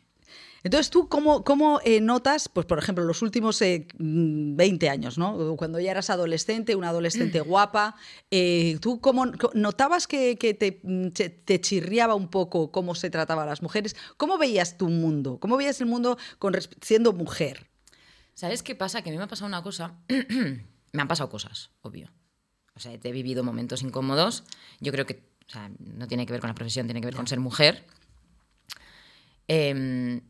Entonces, 0.66 0.90
¿tú 0.90 1.08
cómo, 1.08 1.44
cómo, 1.44 1.80
eh, 1.84 2.00
notas, 2.00 2.48
pues 2.48 2.66
por 2.66 2.76
ejemplo, 2.80 3.04
los 3.04 3.22
últimos 3.22 3.62
eh, 3.62 3.86
mm, 3.98 4.56
20 4.56 4.88
años, 4.90 5.16
¿no? 5.16 5.54
Cuando 5.56 5.78
ya 5.78 5.92
eras 5.92 6.10
adolescente, 6.10 6.74
una 6.74 6.88
adolescente 6.88 7.38
guapa, 7.40 7.94
eh, 8.32 8.76
¿tú 8.80 9.00
cómo 9.00 9.26
notabas 9.54 10.08
que, 10.08 10.36
que 10.36 10.54
te, 10.54 10.80
mm, 10.82 11.10
te 11.10 11.60
chirriaba 11.60 12.16
un 12.16 12.26
poco 12.26 12.72
cómo 12.72 12.96
se 12.96 13.10
trataba 13.10 13.44
a 13.44 13.46
las 13.46 13.62
mujeres? 13.62 13.94
¿Cómo 14.16 14.38
veías 14.38 14.76
tu 14.76 14.88
mundo? 14.88 15.38
¿Cómo 15.38 15.56
veías 15.56 15.80
el 15.80 15.86
mundo 15.86 16.18
con 16.40 16.56
siendo 16.80 17.12
mujer? 17.12 17.70
¿Sabes 18.34 18.64
qué 18.64 18.74
pasa? 18.74 19.02
Que 19.02 19.10
a 19.10 19.12
mí 19.12 19.18
me 19.18 19.24
ha 19.24 19.28
pasado 19.28 19.46
una 19.46 19.62
cosa. 19.62 19.94
me 20.08 21.00
han 21.00 21.06
pasado 21.06 21.30
cosas, 21.30 21.70
obvio. 21.82 22.10
O 22.74 22.80
sea, 22.80 22.92
he 22.92 23.12
vivido 23.12 23.44
momentos 23.44 23.82
incómodos. 23.82 24.42
Yo 24.80 24.90
creo 24.90 25.06
que 25.06 25.30
o 25.46 25.52
sea, 25.52 25.70
no 25.78 26.08
tiene 26.08 26.26
que 26.26 26.32
ver 26.32 26.40
con 26.40 26.48
la 26.48 26.56
profesión, 26.56 26.88
tiene 26.88 27.00
que 27.00 27.06
ver 27.06 27.14
con 27.14 27.28
ser 27.28 27.38
mujer. 27.38 27.86
Em, 29.46 30.22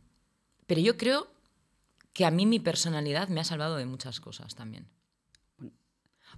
pero 0.67 0.81
yo 0.81 0.97
creo 0.97 1.29
que 2.13 2.25
a 2.25 2.31
mí 2.31 2.47
mi 2.47 2.59
personalidad 2.61 3.29
me 3.29 3.41
ha 3.41 3.45
salvado 3.45 3.77
de 3.77 3.87
muchas 3.87 4.21
cosas 4.21 4.55
también. 4.55 4.87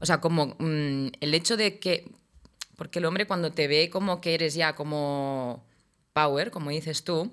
O 0.01 0.07
sea, 0.07 0.20
como 0.20 0.57
mm, 0.59 1.09
el 1.20 1.35
hecho 1.35 1.57
de 1.57 1.79
que. 1.79 2.11
Porque 2.76 3.01
el 3.01 3.05
hombre, 3.07 3.26
cuando 3.26 3.51
te 3.53 3.66
ve 3.66 3.91
como 3.91 4.20
que 4.20 4.35
eres 4.35 4.55
ya 4.55 4.74
como 4.76 5.64
power, 6.12 6.51
como 6.53 6.70
dices 6.70 7.03
tú, 7.03 7.33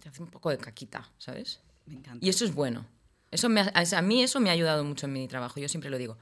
te 0.00 0.08
hace 0.08 0.22
un 0.22 0.28
poco 0.30 0.50
de 0.50 0.58
caquita, 0.58 1.08
¿sabes? 1.18 1.60
Me 1.86 1.94
encanta. 1.94 2.24
Y 2.24 2.28
eso 2.28 2.44
es 2.44 2.54
bueno. 2.54 2.86
Eso 3.30 3.48
me 3.48 3.60
ha- 3.60 3.72
a 3.74 4.02
mí 4.02 4.22
eso 4.22 4.40
me 4.40 4.50
ha 4.50 4.52
ayudado 4.52 4.82
mucho 4.84 5.06
en 5.06 5.12
mi 5.12 5.28
trabajo. 5.28 5.60
Yo 5.60 5.68
siempre 5.68 5.90
lo 5.90 5.98
digo. 5.98 6.16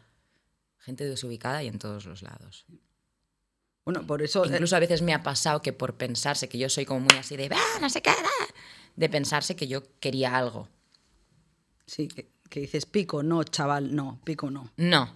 Gente 0.79 1.05
desubicada 1.05 1.63
y 1.63 1.69
en 1.69 1.79
todos 1.79 2.05
los 2.05 2.23
lados. 2.23 2.67
Bueno, 3.87 4.05
por 4.05 4.21
eso... 4.21 4.45
eh, 4.45 4.49
Incluso 4.49 4.75
a 4.77 4.81
veces 4.81 5.01
me 5.01 5.15
ha 5.15 5.23
pasado 5.23 5.63
que 5.63 5.73
por 5.73 5.95
pensarse 5.95 6.49
que 6.49 6.59
yo 6.59 6.69
soy 6.69 6.85
como 6.85 7.01
muy 7.01 7.17
así 7.19 7.37
de, 7.37 7.49
"Ah, 7.55 7.79
no 7.81 7.89
sé 7.89 8.03
qué, 8.03 8.11
ah", 8.11 8.47
de 8.97 9.09
pensarse 9.09 9.55
que 9.55 9.69
yo 9.69 9.83
quería 10.01 10.37
algo. 10.37 10.69
Sí, 11.87 12.09
que, 12.09 12.29
que 12.51 12.61
dices 12.61 12.85
pico, 12.85 13.23
no, 13.23 13.45
chaval, 13.45 13.95
no, 13.95 14.19
pico 14.25 14.51
no. 14.51 14.73
No. 14.77 15.15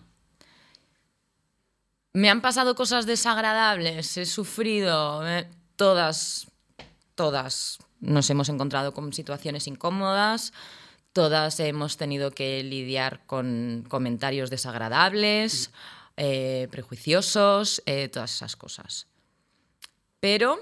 Me 2.13 2.31
han 2.31 2.41
pasado 2.41 2.77
cosas 2.77 3.07
desagradables, 3.07 4.17
he 4.17 4.25
sufrido, 4.25 5.27
eh, 5.29 5.49
todas, 5.75 6.47
todas 7.17 7.79
nos 8.01 8.31
hemos 8.31 8.49
encontrado 8.49 8.95
con 8.95 9.13
situaciones 9.13 9.67
incómodas, 9.67 10.53
todas 11.13 11.59
hemos 11.59 11.97
tenido 11.97 12.31
que 12.31 12.63
lidiar 12.63 13.27
con 13.27 13.85
comentarios 13.89 14.49
desagradables, 14.49 15.71
eh, 16.23 16.69
prejuiciosos, 16.71 17.83
eh, 17.87 18.11
todas 18.11 18.35
esas 18.35 18.55
cosas. 18.55 19.07
Pero 20.21 20.59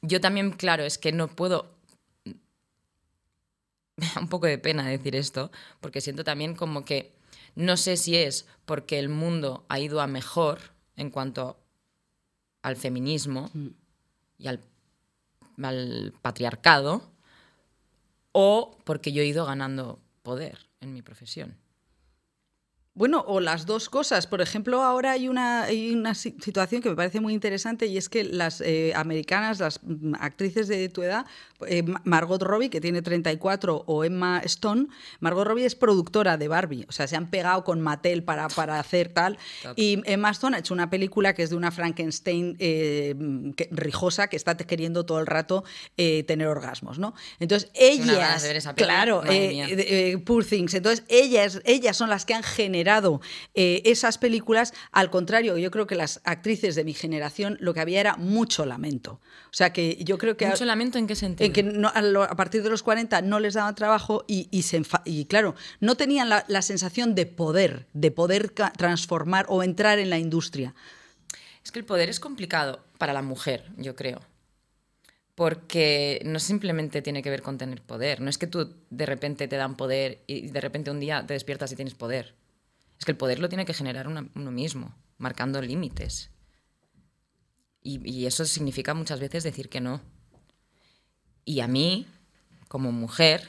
yo 0.00 0.18
también, 0.18 0.52
claro, 0.52 0.82
es 0.84 0.96
que 0.96 1.12
no 1.12 1.28
puedo 1.28 1.76
me 3.96 4.06
da 4.06 4.22
un 4.22 4.30
poco 4.30 4.46
de 4.46 4.56
pena 4.56 4.88
decir 4.88 5.14
esto, 5.14 5.50
porque 5.80 6.00
siento 6.00 6.24
también 6.24 6.54
como 6.54 6.86
que 6.86 7.12
no 7.54 7.76
sé 7.76 7.98
si 7.98 8.16
es 8.16 8.46
porque 8.64 8.98
el 8.98 9.10
mundo 9.10 9.66
ha 9.68 9.78
ido 9.78 10.00
a 10.00 10.06
mejor 10.06 10.58
en 10.96 11.10
cuanto 11.10 11.58
al 12.62 12.76
feminismo 12.76 13.50
y 14.38 14.46
al, 14.46 14.64
al 15.62 16.14
patriarcado, 16.22 17.12
o 18.32 18.78
porque 18.84 19.12
yo 19.12 19.20
he 19.20 19.26
ido 19.26 19.44
ganando 19.44 20.00
poder 20.22 20.66
en 20.80 20.94
mi 20.94 21.02
profesión. 21.02 21.58
Bueno, 22.98 23.24
o 23.26 23.38
las 23.40 23.64
dos 23.64 23.88
cosas. 23.88 24.26
Por 24.26 24.40
ejemplo, 24.40 24.82
ahora 24.82 25.12
hay 25.12 25.28
una, 25.28 25.62
hay 25.62 25.92
una 25.94 26.14
si- 26.14 26.34
situación 26.42 26.82
que 26.82 26.90
me 26.90 26.96
parece 26.96 27.20
muy 27.20 27.32
interesante 27.32 27.86
y 27.86 27.96
es 27.96 28.08
que 28.08 28.24
las 28.24 28.60
eh, 28.60 28.92
americanas, 28.96 29.60
las 29.60 29.78
mm, 29.84 30.14
actrices 30.18 30.66
de 30.66 30.88
tu 30.88 31.02
edad, 31.04 31.24
eh, 31.68 31.84
Ma- 31.84 32.02
Margot 32.04 32.42
Robbie, 32.42 32.70
que 32.70 32.80
tiene 32.80 33.00
34, 33.00 33.84
o 33.86 34.04
Emma 34.04 34.40
Stone, 34.44 34.88
Margot 35.20 35.46
Robbie 35.46 35.64
es 35.64 35.76
productora 35.76 36.36
de 36.36 36.48
Barbie, 36.48 36.86
o 36.88 36.92
sea, 36.92 37.06
se 37.06 37.14
han 37.14 37.30
pegado 37.30 37.62
con 37.62 37.80
Mattel 37.80 38.24
para, 38.24 38.48
para 38.48 38.80
hacer 38.80 39.08
tal. 39.08 39.38
Y 39.76 40.02
Emma 40.04 40.30
Stone 40.30 40.56
ha 40.56 40.58
hecho 40.60 40.74
una 40.74 40.90
película 40.90 41.34
que 41.34 41.44
es 41.44 41.50
de 41.50 41.56
una 41.56 41.70
Frankenstein 41.70 42.56
eh, 42.58 43.14
que- 43.56 43.68
rijosa 43.70 44.26
que 44.26 44.36
está 44.36 44.56
queriendo 44.56 45.06
todo 45.06 45.20
el 45.20 45.26
rato 45.26 45.62
tener 45.96 46.48
orgasmos, 46.48 46.98
¿no? 46.98 47.14
Entonces, 47.38 47.70
ellas, 47.74 48.42
de 48.42 48.48
ver 48.48 48.56
esa 48.56 48.74
peli, 48.74 48.84
claro, 48.86 49.22
Poor 50.24 50.44
Things. 50.44 50.74
Entonces, 50.74 51.04
ellas, 51.08 51.60
ellas 51.64 51.96
son 51.96 52.10
las 52.10 52.24
que 52.24 52.34
han 52.34 52.42
generado 52.42 52.87
eh, 53.54 53.82
esas 53.84 54.18
películas. 54.18 54.72
Al 54.92 55.10
contrario, 55.10 55.56
yo 55.58 55.70
creo 55.70 55.86
que 55.86 55.94
las 55.94 56.20
actrices 56.24 56.74
de 56.74 56.84
mi 56.84 56.94
generación 56.94 57.56
lo 57.60 57.74
que 57.74 57.80
había 57.80 58.00
era 58.00 58.16
mucho 58.16 58.66
lamento. 58.66 59.20
O 59.46 59.52
sea, 59.52 59.72
que 59.72 59.96
yo 60.04 60.18
creo 60.18 60.36
que... 60.36 60.46
¿Mucho 60.46 60.64
lamento 60.64 60.98
en 60.98 61.06
qué 61.06 61.14
sentido? 61.14 61.46
en 61.46 61.52
que 61.52 61.62
no- 61.62 61.90
a, 61.94 62.02
lo- 62.02 62.22
a 62.24 62.36
partir 62.36 62.62
de 62.62 62.70
los 62.70 62.82
40 62.82 63.22
no 63.22 63.40
les 63.40 63.54
daban 63.54 63.74
trabajo 63.74 64.24
y, 64.26 64.48
y 64.50 64.62
se 64.62 64.80
enfa- 64.80 65.02
y 65.04 65.24
claro, 65.26 65.54
no 65.80 65.94
tenían 65.96 66.28
la, 66.28 66.44
la 66.48 66.62
sensación 66.62 67.14
de 67.14 67.26
poder, 67.26 67.86
de 67.92 68.10
poder 68.10 68.50
transformar 68.50 69.46
o 69.48 69.62
entrar 69.62 69.98
en 69.98 70.10
la 70.10 70.18
industria. 70.18 70.74
Es 71.64 71.72
que 71.72 71.78
el 71.78 71.84
poder 71.84 72.08
es 72.08 72.18
complicado 72.20 72.84
para 72.98 73.12
la 73.12 73.22
mujer, 73.22 73.64
yo 73.76 73.94
creo. 73.94 74.20
Porque 75.34 76.20
no 76.24 76.40
simplemente 76.40 77.00
tiene 77.00 77.22
que 77.22 77.30
ver 77.30 77.42
con 77.42 77.58
tener 77.58 77.80
poder. 77.80 78.20
No 78.20 78.28
es 78.28 78.38
que 78.38 78.48
tú 78.48 78.74
de 78.90 79.06
repente 79.06 79.46
te 79.46 79.56
dan 79.56 79.76
poder 79.76 80.18
y 80.26 80.48
de 80.48 80.60
repente 80.60 80.90
un 80.90 80.98
día 80.98 81.24
te 81.26 81.34
despiertas 81.34 81.70
y 81.70 81.76
tienes 81.76 81.94
poder. 81.94 82.34
Es 82.98 83.04
que 83.04 83.12
el 83.12 83.16
poder 83.16 83.38
lo 83.38 83.48
tiene 83.48 83.64
que 83.64 83.74
generar 83.74 84.08
una- 84.08 84.28
uno 84.34 84.50
mismo, 84.50 84.94
marcando 85.18 85.60
límites. 85.62 86.30
Y, 87.82 88.06
y 88.08 88.26
eso 88.26 88.44
significa 88.44 88.94
muchas 88.94 89.20
veces 89.20 89.44
decir 89.44 89.68
que 89.68 89.80
no. 89.80 90.00
Y 91.44 91.60
a 91.60 91.68
mí, 91.68 92.06
como 92.68 92.92
mujer, 92.92 93.48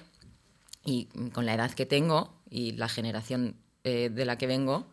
y 0.86 1.06
con 1.34 1.45
la 1.45 1.54
edad 1.56 1.72
que 1.72 1.86
tengo 1.86 2.34
y 2.50 2.72
la 2.74 2.88
generación 2.89 3.56
eh, 3.84 4.10
de 4.14 4.26
la 4.26 4.38
que 4.38 4.47
vengo, 4.47 4.88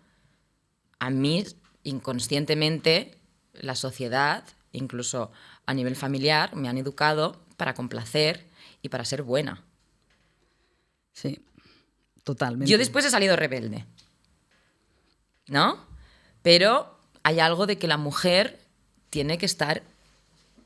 a 0.99 1.11
mí 1.11 1.45
inconscientemente 1.85 3.19
la 3.53 3.75
sociedad, 3.77 4.45
incluso 4.73 5.31
a 5.67 5.75
nivel 5.75 5.97
familiar, 5.97 6.57
me 6.57 6.69
han 6.69 6.79
educado 6.79 7.41
para 7.57 7.75
complacer 7.75 8.47
y 8.83 8.89
para 8.89 9.05
ser 9.05 9.23
buena. 9.23 9.63
Sí, 11.13 11.45
totalmente. 12.25 12.71
Yo 12.71 12.79
después 12.79 13.05
he 13.05 13.11
salido 13.11 13.37
rebelde, 13.37 13.87
¿no? 15.49 15.85
Pero 16.43 16.99
hay 17.23 17.41
algo 17.41 17.67
de 17.67 17.79
que 17.79 17.89
la 17.89 17.97
mujer 17.97 18.59
tiene 19.11 19.39
que 19.39 19.47
estar 19.47 19.83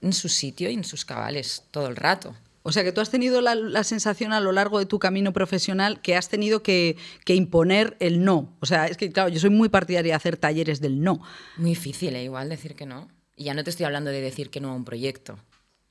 en 0.03 0.13
su 0.13 0.29
sitio 0.29 0.71
y 0.71 0.75
en 0.75 0.85
sus 0.85 1.05
cabales 1.05 1.65
todo 1.71 1.87
el 1.89 1.97
rato. 1.97 2.35
O 2.63 2.73
sea, 2.73 2.85
que 2.85 2.93
tú 2.93 3.01
has 3.01 3.11
tenido 3.11 3.41
la, 3.41 3.55
la 3.55 3.85
sensación 3.85 4.35
a 4.35 4.41
lo 4.41 4.53
largo 4.53 4.79
de 4.79 4.85
tu 4.87 4.99
camino 4.99 5.33
profesional 5.33 6.03
que 6.03 6.15
has 6.17 6.29
tenido 6.29 6.63
que, 6.63 6.97
que 7.25 7.35
imponer 7.35 7.97
el 8.01 8.23
no. 8.23 8.55
O 8.61 8.67
sea, 8.67 8.87
es 8.87 8.99
que, 8.99 9.11
claro, 9.11 9.31
yo 9.31 9.41
soy 9.41 9.49
muy 9.51 9.71
partidaria 9.71 10.13
de 10.13 10.17
hacer 10.17 10.37
talleres 10.37 10.81
del 10.81 11.03
no. 11.03 11.23
Muy 11.57 11.71
difícil, 11.71 12.15
¿eh? 12.17 12.25
igual 12.25 12.51
decir 12.51 12.75
que 12.77 12.85
no. 12.85 13.09
Y 13.37 13.45
ya 13.45 13.55
no 13.55 13.65
te 13.65 13.71
estoy 13.71 13.87
hablando 13.87 14.11
de 14.11 14.21
decir 14.21 14.51
que 14.51 14.61
no 14.61 14.71
a 14.71 14.75
un 14.75 14.85
proyecto. 14.85 15.39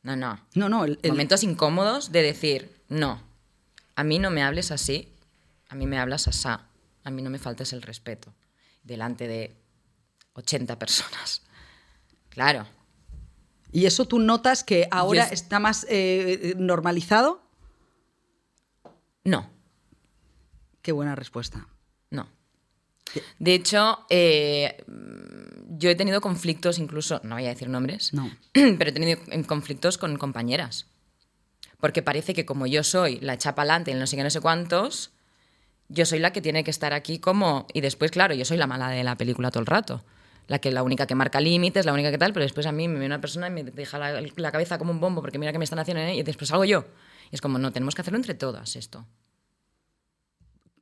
No, 0.03 0.15
no. 0.15 0.39
No, 0.53 0.69
no, 0.69 0.85
el, 0.85 0.99
el- 1.01 1.11
Momentos 1.11 1.41
incómodos 1.43 2.11
de 2.11 2.21
decir, 2.21 2.71
no, 2.87 3.23
a 3.95 4.03
mí 4.03 4.19
no 4.19 4.29
me 4.29 4.43
hables 4.43 4.69
así, 4.71 5.11
a 5.69 5.75
mí 5.75 5.87
me 5.87 5.97
hablas 5.97 6.27
asá, 6.27 6.67
a 7.03 7.09
mí 7.09 7.23
no 7.23 7.31
me 7.31 7.39
faltes 7.39 7.73
el 7.73 7.81
respeto 7.81 8.31
delante 8.83 9.27
de 9.27 9.55
80 10.33 10.77
personas. 10.79 11.41
Claro, 12.29 12.65
¿Y 13.71 13.85
eso 13.85 14.05
tú 14.05 14.17
notas 14.19 14.63
que 14.63 14.87
ahora 14.89 15.25
es- 15.25 15.31
está 15.33 15.59
más 15.59 15.85
eh, 15.89 16.55
normalizado? 16.57 17.41
no, 19.23 19.49
Qué 20.81 20.91
buena 20.91 21.15
respuesta. 21.15 21.67
no. 22.09 22.27
De 23.39 23.53
hecho, 23.55 24.05
eh, 24.09 24.83
yo 25.77 25.89
he 25.89 25.95
tenido 25.95 26.21
conflictos 26.21 26.77
incluso, 26.79 27.19
no 27.23 27.35
voy 27.35 27.45
a 27.45 27.49
decir 27.49 27.67
nombres, 27.69 28.13
No. 28.13 28.31
pero 28.53 28.89
he 28.89 28.93
tenido 28.93 29.19
conflictos 29.47 29.97
con 29.97 30.17
compañeras. 30.17 30.85
Porque 31.79 32.01
parece 32.03 32.33
que 32.33 32.45
como 32.45 32.67
yo 32.67 32.83
soy 32.83 33.19
la 33.19 33.37
chapa 33.37 33.63
alante, 33.63 33.91
el 33.91 33.99
no 33.99 34.05
sé 34.07 34.15
qué, 34.15 34.23
no 34.23 34.29
sé 34.29 34.41
cuántos, 34.41 35.11
yo 35.89 36.05
soy 36.05 36.19
la 36.19 36.31
que 36.31 36.41
tiene 36.41 36.63
que 36.63 36.71
estar 36.71 36.93
aquí 36.93 37.19
como... 37.19 37.67
Y 37.73 37.81
después, 37.81 38.11
claro, 38.11 38.33
yo 38.35 38.45
soy 38.45 38.57
la 38.57 38.67
mala 38.67 38.89
de 38.89 39.03
la 39.03 39.15
película 39.17 39.51
todo 39.51 39.61
el 39.61 39.65
rato. 39.67 40.03
La 40.47 40.59
que 40.59 40.71
la 40.71 40.81
única 40.83 41.05
que 41.05 41.15
marca 41.15 41.39
límites, 41.41 41.85
la 41.85 41.93
única 41.93 42.09
que 42.11 42.17
tal, 42.17 42.33
pero 42.33 42.43
después 42.43 42.65
a 42.65 42.71
mí 42.71 42.87
me 42.87 42.93
viene 42.95 43.07
una 43.07 43.21
persona 43.21 43.47
y 43.47 43.51
me 43.51 43.63
deja 43.63 43.99
la, 43.99 44.21
la 44.35 44.51
cabeza 44.51 44.77
como 44.77 44.91
un 44.91 44.99
bombo 44.99 45.21
porque 45.21 45.37
mira 45.37 45.51
que 45.51 45.57
me 45.59 45.63
están 45.63 45.79
haciendo 45.79 46.01
¿eh? 46.01 46.15
y 46.15 46.23
después 46.23 46.47
salgo 46.49 46.65
yo. 46.65 46.85
Y 47.31 47.35
es 47.35 47.41
como, 47.41 47.59
no, 47.59 47.71
tenemos 47.71 47.93
que 47.93 48.01
hacerlo 48.01 48.17
entre 48.17 48.33
todas 48.33 48.75
esto. 48.75 49.05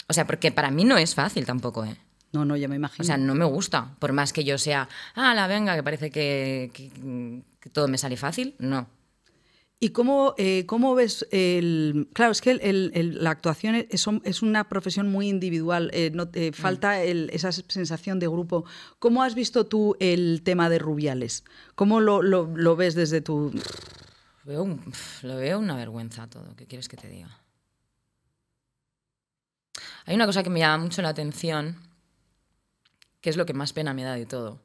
O 0.07 0.13
sea, 0.13 0.25
porque 0.25 0.51
para 0.51 0.71
mí 0.71 0.85
no 0.85 0.97
es 0.97 1.15
fácil 1.15 1.45
tampoco, 1.45 1.83
¿eh? 1.83 1.97
No, 2.31 2.45
no, 2.45 2.55
ya 2.55 2.67
me 2.67 2.75
imagino. 2.75 3.03
O 3.03 3.05
sea, 3.05 3.17
no 3.17 3.35
me 3.35 3.45
gusta. 3.45 3.95
Por 3.99 4.13
más 4.13 4.31
que 4.33 4.43
yo 4.43 4.57
sea, 4.57 4.87
ah, 5.15 5.33
la 5.33 5.47
venga, 5.47 5.75
que 5.75 5.83
parece 5.83 6.11
que, 6.11 6.71
que- 6.73 7.41
que 7.59 7.69
todo 7.69 7.87
me 7.87 7.97
sale 7.97 8.15
fácil. 8.17 8.55
No. 8.59 8.87
¿Y 9.79 9.89
cómo, 9.89 10.33
eh, 10.39 10.65
cómo 10.65 10.95
ves 10.95 11.27
el...? 11.31 12.09
Claro, 12.13 12.31
es 12.31 12.41
que 12.41 12.49
el- 12.49 12.61
el- 12.61 12.91
el- 12.95 13.23
la 13.23 13.29
actuación 13.29 13.75
es, 13.75 14.07
es 14.23 14.41
una 14.41 14.69
profesión 14.69 15.11
muy 15.11 15.29
individual, 15.29 15.91
eh, 15.93 16.09
no, 16.11 16.27
te- 16.29 16.51
falta 16.51 17.03
el- 17.03 17.29
esa 17.31 17.51
sensación 17.51 18.17
de 18.17 18.27
grupo. 18.27 18.65
¿Cómo 18.97 19.21
has 19.21 19.35
visto 19.35 19.67
tú 19.67 19.95
el 19.99 20.41
tema 20.43 20.69
de 20.71 20.79
Rubiales? 20.79 21.43
¿Cómo 21.75 21.99
lo, 21.99 22.23
lo- 22.23 22.47
lo 22.55 22.75
ves 22.75 22.95
desde 22.95 23.21
tu...? 23.21 23.51
Veo 24.45 24.63
un- 24.63 24.81
lo 25.21 25.35
veo 25.35 25.59
una 25.59 25.75
vergüenza 25.75 26.27
todo. 26.27 26.55
¿Qué 26.55 26.65
quieres 26.65 26.87
que 26.89 26.97
te 26.97 27.07
diga? 27.07 27.39
Hay 30.05 30.15
una 30.15 30.25
cosa 30.25 30.41
que 30.41 30.49
me 30.49 30.59
llama 30.59 30.83
mucho 30.85 31.03
la 31.03 31.09
atención, 31.09 31.77
que 33.21 33.29
es 33.29 33.37
lo 33.37 33.45
que 33.45 33.53
más 33.53 33.73
pena 33.73 33.93
me 33.93 34.03
da 34.03 34.15
de 34.15 34.25
todo. 34.25 34.59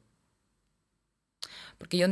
Porque 1.77 1.97
yo 1.97 2.07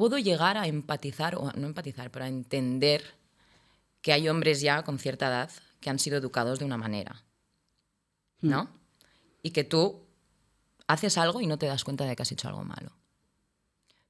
puedo 0.00 0.16
llegar 0.16 0.56
a 0.56 0.66
empatizar, 0.66 1.34
o 1.36 1.52
no 1.52 1.66
empatizar, 1.66 2.10
pero 2.10 2.24
a 2.24 2.28
entender 2.28 3.04
que 4.00 4.14
hay 4.14 4.30
hombres 4.30 4.62
ya 4.62 4.82
con 4.82 4.98
cierta 4.98 5.28
edad 5.28 5.50
que 5.78 5.90
han 5.90 5.98
sido 5.98 6.16
educados 6.16 6.58
de 6.58 6.64
una 6.64 6.78
manera. 6.78 7.22
¿No? 8.40 8.70
Y 9.42 9.50
que 9.50 9.62
tú 9.62 10.00
haces 10.86 11.18
algo 11.18 11.42
y 11.42 11.46
no 11.46 11.58
te 11.58 11.66
das 11.66 11.84
cuenta 11.84 12.06
de 12.06 12.16
que 12.16 12.22
has 12.22 12.32
hecho 12.32 12.48
algo 12.48 12.64
malo. 12.64 12.92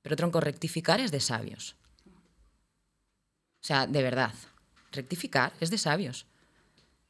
Pero 0.02 0.14
tronco, 0.14 0.40
rectificar 0.40 1.00
es 1.00 1.10
de 1.10 1.18
sabios. 1.18 1.74
O 2.06 3.62
sea, 3.62 3.88
de 3.88 4.00
verdad, 4.00 4.34
rectificar 4.92 5.52
es 5.58 5.70
de 5.70 5.78
sabios. 5.78 6.24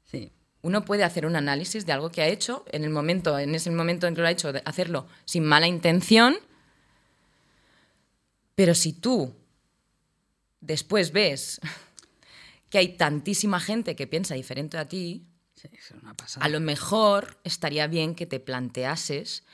Sí. 0.05 0.33
Uno 0.62 0.87
puede 0.87 1.05
hacer 1.05 1.26
un 1.26 1.37
análisis 1.37 1.85
de 1.85 1.93
algo 1.93 2.11
que 2.11 2.22
ha 2.22 2.28
hecho 2.28 2.64
en 2.72 2.85
el 2.85 2.91
momento, 2.91 3.39
en 3.39 3.55
ese 3.55 3.70
momento 3.70 4.07
en 4.07 4.14
que 4.14 4.22
lo 4.22 4.26
ha 4.26 4.31
hecho, 4.31 4.51
hacerlo 4.64 5.07
sin 5.26 5.45
mala 5.45 5.66
intención. 5.66 6.39
Pero 8.61 8.75
si 8.75 8.93
tú 8.93 9.35
después 10.61 11.13
ves 11.13 11.63
que 12.69 12.77
hay 12.77 12.89
tantísima 12.99 13.59
gente 13.59 13.97
que 13.97 14.07
piensa 14.07 14.35
diferente 14.35 14.77
a 14.77 14.87
ti, 14.87 15.25
Sí, 15.55 15.69
es 15.73 15.91
una 15.93 16.13
pasada. 16.13 16.45
a 16.45 16.49
lo 16.51 16.61
mejor 16.61 17.39
estaría 17.43 17.87
bien 17.87 18.15
que 18.15 18.27
te 18.27 18.39
planteases 18.39 19.45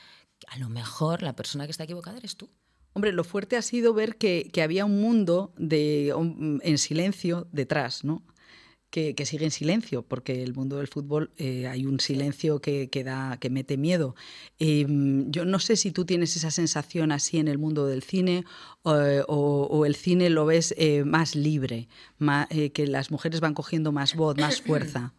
que 0.41 0.49
a 0.49 0.59
lo 0.59 0.69
mejor 0.69 1.23
la 1.23 1.37
persona 1.37 1.67
que 1.67 1.71
está 1.71 1.85
equivocada 1.85 2.17
eres 2.17 2.37
tú. 2.37 2.51
Hombre, 2.95 3.13
lo 3.13 3.23
fuerte 3.23 3.57
ha 3.57 3.63
sido 3.63 3.95
ver 3.95 4.17
que, 4.17 4.51
que 4.53 4.61
había 4.63 4.85
un 4.85 5.01
mundo 5.01 5.55
de, 5.57 6.09
en 6.09 6.79
silencio 6.79 7.47
detrás, 7.53 8.03
¿no? 8.03 8.25
Que, 8.89 9.15
que 9.15 9.27
sigue 9.27 9.45
en 9.45 9.51
silencio, 9.51 10.03
porque 10.03 10.43
el 10.43 10.55
mundo 10.55 10.77
del 10.79 10.87
fútbol 10.89 11.31
eh, 11.37 11.67
hay 11.67 11.85
un 11.85 12.01
silencio 12.01 12.61
que, 12.61 12.89
que 12.89 13.05
da, 13.05 13.37
que 13.39 13.51
mete 13.51 13.77
miedo. 13.77 14.15
Eh, 14.59 14.87
yo 15.29 15.45
no 15.45 15.59
sé 15.59 15.77
si 15.77 15.91
tú 15.91 16.07
tienes 16.07 16.35
esa 16.37 16.51
sensación 16.51 17.13
así 17.13 17.39
en 17.39 17.49
el 17.49 17.59
mundo 17.59 17.87
del 17.87 18.03
cine 18.03 18.45
o, 18.85 18.93
o- 19.29 19.67
o 19.67 19.85
el 19.87 19.97
cine 19.97 20.31
lo 20.31 20.47
ves 20.47 20.73
eh, 20.79 21.05
más 21.05 21.35
libre, 21.35 21.89
eh, 22.49 22.71
que 22.71 22.87
las 22.87 23.11
mujeres 23.11 23.41
van 23.41 23.53
cogiendo 23.55 23.93
más 23.93 24.15
voz, 24.15 24.37
más 24.39 24.63
fuerza. 24.63 25.13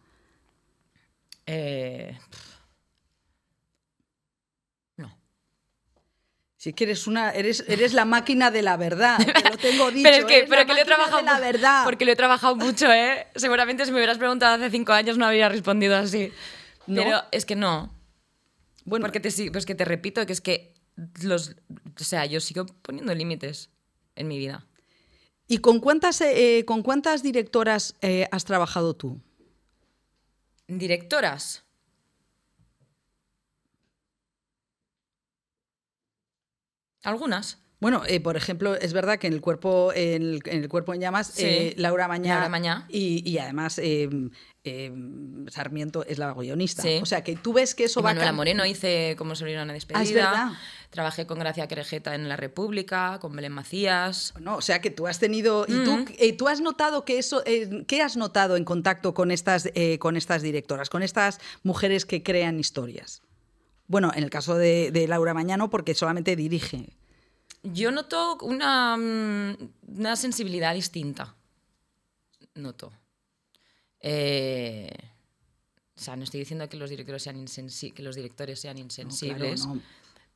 Eh, 1.46 2.18
no. 4.96 5.10
Si 6.76 7.10
una, 7.10 7.30
eres, 7.30 7.64
eres 7.68 7.92
la 7.92 8.04
máquina 8.04 8.50
de 8.50 8.62
la 8.62 8.76
verdad, 8.76 9.18
te 9.42 9.50
lo 9.50 9.56
tengo 9.56 9.90
dicho. 9.90 10.02
pero 10.02 10.16
es 10.16 10.24
que, 10.24 10.46
pero 10.48 10.62
la 10.62 10.66
que 10.66 10.74
lo 10.74 10.80
he 10.80 10.84
trabajado 10.84 11.22
la 11.22 11.40
verdad. 11.40 11.84
Porque 11.84 12.04
lo 12.04 12.12
he 12.12 12.16
trabajado 12.16 12.56
mucho, 12.56 12.92
¿eh? 12.92 13.26
Seguramente 13.36 13.84
si 13.84 13.92
me 13.92 13.98
hubieras 13.98 14.18
preguntado 14.18 14.54
hace 14.54 14.70
cinco 14.70 14.92
años 14.92 15.18
no 15.18 15.26
habría 15.26 15.48
respondido 15.48 15.96
así. 15.96 16.32
¿No? 16.86 17.02
Pero 17.02 17.22
es 17.32 17.44
que 17.44 17.56
no. 17.56 17.94
bueno, 18.84 19.04
Porque 19.04 19.20
te, 19.20 19.50
pues 19.50 19.66
que 19.66 19.74
te 19.74 19.84
repito 19.84 20.24
que 20.26 20.32
es 20.32 20.40
que 20.40 20.74
los. 21.22 21.56
O 22.00 22.04
sea, 22.04 22.26
yo 22.26 22.40
sigo 22.40 22.66
poniendo 22.82 23.14
límites 23.14 23.70
en 24.16 24.28
mi 24.28 24.38
vida. 24.38 24.66
¿Y 25.46 25.58
con 25.58 25.80
cuántas, 25.80 26.20
eh, 26.20 26.64
con 26.66 26.82
cuántas 26.82 27.22
directoras 27.22 27.94
eh, 28.02 28.28
has 28.30 28.44
trabajado 28.44 28.94
tú? 28.94 29.20
Directoras. 30.66 31.64
Algunas. 37.08 37.58
Bueno, 37.80 38.02
eh, 38.08 38.18
por 38.18 38.36
ejemplo, 38.36 38.74
es 38.74 38.92
verdad 38.92 39.20
que 39.20 39.28
en 39.28 39.32
el 39.34 39.40
cuerpo, 39.40 39.92
en 39.94 40.22
el, 40.22 40.40
en 40.46 40.62
el 40.64 40.68
cuerpo 40.68 40.94
en 40.94 41.00
llamas, 41.00 41.28
Sí. 41.28 41.44
eh, 41.46 41.74
Laura 41.76 42.08
Mañá, 42.08 42.34
Laura 42.34 42.48
Mañá. 42.48 42.86
Y, 42.88 43.22
y 43.24 43.38
además 43.38 43.78
eh, 43.78 44.08
eh, 44.64 44.92
Sarmiento 45.48 46.04
es 46.04 46.18
la 46.18 46.32
guionista. 46.34 46.82
Sí. 46.82 46.98
O 47.00 47.06
sea 47.06 47.22
que 47.22 47.36
tú 47.36 47.52
ves 47.52 47.76
que 47.76 47.84
eso 47.84 48.00
Y 48.00 48.02
va 48.02 48.10
a 48.10 48.14
Manuela 48.14 48.32
Moreno 48.32 48.66
hice 48.66 49.14
como 49.16 49.36
sobrina 49.36 49.62
una 49.62 49.74
despedida. 49.74 50.00
Ah, 50.00 50.02
es 50.02 50.12
verdad. 50.12 50.48
Trabajé 50.90 51.26
con 51.28 51.38
Gracia 51.38 51.68
Querejeta 51.68 52.16
en 52.16 52.28
La 52.28 52.34
República, 52.36 53.18
con 53.20 53.36
Belén 53.36 53.52
Macías. 53.52 54.34
No, 54.40 54.56
o 54.56 54.60
sea 54.60 54.80
que 54.80 54.90
tú 54.90 55.06
has 55.06 55.20
tenido 55.20 55.64
y 55.68 55.84
tú, 55.84 56.04
eh, 56.18 56.32
tú 56.36 56.48
has 56.48 56.60
notado 56.60 57.04
que 57.04 57.18
eso, 57.18 57.44
¿qué 57.86 58.02
has 58.02 58.16
notado 58.16 58.56
en 58.56 58.64
contacto 58.64 59.14
con 59.14 59.30
estas, 59.30 59.70
eh, 59.74 60.00
con 60.00 60.16
estas 60.16 60.42
directoras, 60.42 60.90
con 60.90 61.04
estas 61.04 61.38
mujeres 61.62 62.04
que 62.06 62.24
crean 62.24 62.58
historias? 62.58 63.22
Bueno, 63.88 64.12
en 64.14 64.22
el 64.22 64.30
caso 64.30 64.54
de, 64.56 64.90
de 64.92 65.08
Laura 65.08 65.34
Mañano, 65.34 65.70
porque 65.70 65.94
solamente 65.94 66.36
dirige. 66.36 66.90
Yo 67.62 67.90
noto 67.90 68.38
una, 68.42 68.96
mm, 68.96 69.56
una 69.98 70.14
sensibilidad 70.16 70.74
distinta. 70.74 71.34
Noto. 72.54 72.92
Eh, 74.00 74.90
o 75.96 76.00
sea, 76.00 76.14
no 76.16 76.22
estoy 76.24 76.40
diciendo 76.40 76.68
que 76.68 76.76
los 76.76 76.90
directores 76.90 77.22
sean, 77.22 77.36
insensi- 77.44 77.92
que 77.92 78.02
los 78.02 78.14
directores 78.14 78.60
sean 78.60 78.76
No, 78.76 78.82
insensibles, 78.82 79.62
claro, 79.62 79.74
no. 79.76 79.82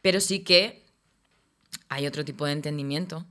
pero 0.00 0.20
sí 0.20 0.40
que 0.40 0.82
hay 1.88 2.06
otro 2.06 2.24
tipo 2.24 2.44
de 2.46 2.52
entendimiento. 2.52 3.24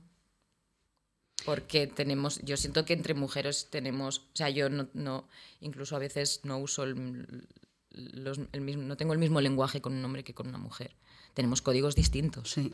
Porque 1.44 1.88
tenemos, 1.88 2.38
yo 2.44 2.56
siento 2.56 2.84
que 2.84 2.92
entre 2.92 3.14
mujeres 3.14 3.66
tenemos, 3.68 4.18
o 4.20 4.36
sea, 4.36 4.48
yo 4.48 4.68
no, 4.70 4.86
no 4.94 5.26
incluso 5.60 5.96
a 5.96 5.98
veces 5.98 6.38
no 6.44 6.58
uso 6.58 6.84
el, 6.84 7.48
los- 7.94 8.40
el 8.52 8.60
mismo, 8.60 8.82
no 8.82 8.96
tengo 8.96 9.12
el 9.12 9.18
mismo 9.18 9.40
lenguaje 9.40 9.80
con 9.80 9.92
un 9.94 10.04
hombre 10.04 10.24
que 10.24 10.34
con 10.34 10.48
una 10.48 10.58
mujer. 10.58 10.94
Tenemos 11.34 11.62
códigos 11.62 11.94
distintos. 11.94 12.50
Sí, 12.52 12.72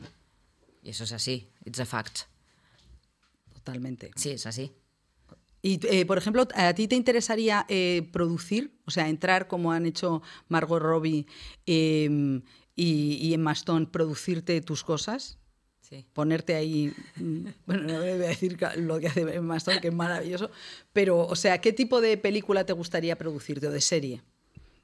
Y 0.82 0.90
eso 0.90 1.04
es 1.04 1.12
así, 1.12 1.48
it's 1.64 1.80
a 1.80 1.86
fact. 1.86 2.20
totalmente. 3.52 4.10
Sí, 4.16 4.30
es 4.30 4.46
así. 4.46 4.72
Y, 5.60 5.80
eh, 5.88 6.06
por 6.06 6.18
ejemplo, 6.18 6.46
¿a 6.54 6.72
ti 6.74 6.86
te 6.86 6.94
interesaría 6.94 7.66
eh, 7.68 8.08
producir? 8.12 8.78
O 8.84 8.90
sea, 8.90 9.08
entrar 9.08 9.48
como 9.48 9.72
han 9.72 9.86
hecho 9.86 10.22
Margot 10.48 10.80
Robbie 10.80 11.26
eh, 11.66 12.40
y, 12.76 13.14
y 13.20 13.34
Emma 13.34 13.52
Stone, 13.52 13.86
producirte 13.86 14.60
tus 14.60 14.84
cosas? 14.84 15.38
Sí. 15.80 16.04
ponerte 16.12 16.54
ahí, 16.54 16.92
mm, 17.16 17.46
bueno, 17.66 17.82
no 17.84 17.98
voy 18.00 18.08
a 18.10 18.16
decir 18.18 18.58
lo 18.76 19.00
que 19.00 19.06
hace 19.06 19.22
Emma 19.22 19.56
Stone, 19.56 19.80
que 19.80 19.88
es 19.88 19.94
maravilloso, 19.94 20.50
pero, 20.92 21.26
o 21.26 21.34
sea, 21.34 21.62
¿qué 21.62 21.72
tipo 21.72 22.02
de 22.02 22.18
película 22.18 22.66
te 22.66 22.74
gustaría 22.74 23.16
producirte 23.16 23.68
o 23.68 23.70
de 23.70 23.80
serie? 23.80 24.22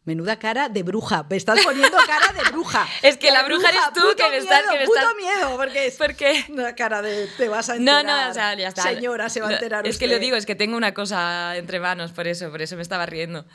Menuda 0.07 0.39
cara 0.39 0.69
de 0.69 0.83
bruja, 0.83 1.25
me 1.31 1.37
estás 1.37 1.59
poniendo 1.65 1.97
cara 2.07 2.31
de 2.33 2.51
bruja. 2.51 2.87
Es 3.03 3.17
que 3.17 3.31
la 3.31 3.43
De 3.43 3.49
bruja 3.49 3.71
eres 3.71 3.81
tú, 3.95 4.01
puto 4.03 4.17
que 4.17 4.29
me 4.31 4.37
estás- 4.37 4.61
miedo, 4.61 4.73
que 4.73 4.79
me 4.81 4.85
puto 4.87 4.99
estás- 4.99 5.17
miedo, 5.17 5.57
porque 5.57 5.87
es 5.87 5.97
¿Por 5.97 6.15
qué? 6.15 6.45
una 6.51 6.75
cara 6.75 7.01
de 7.01 7.27
te 7.39 7.49
vas 7.49 7.71
a 7.71 7.77
No, 7.79 7.99
enterar. 8.01 8.27
no, 8.27 8.31
o 8.31 8.35
sea, 8.35 8.55
ya 8.55 8.69
está. 8.69 8.83
Señora, 8.83 9.31
se 9.31 9.41
va 9.41 9.49
a 9.49 9.53
enterar 9.55 9.87
Es 9.87 9.97
que 9.99 10.07
lo 10.07 10.19
digo, 10.19 10.37
es 10.37 10.45
que 10.45 10.55
tengo 10.55 10.77
una 10.77 10.93
cosa 10.93 11.57
entre 11.57 11.81
manos, 11.81 12.13
por 12.13 12.27
eso, 12.29 12.51
por 12.51 12.61
eso 12.61 12.77
me 12.77 12.83
estaba 12.83 13.07
riendo. 13.07 13.47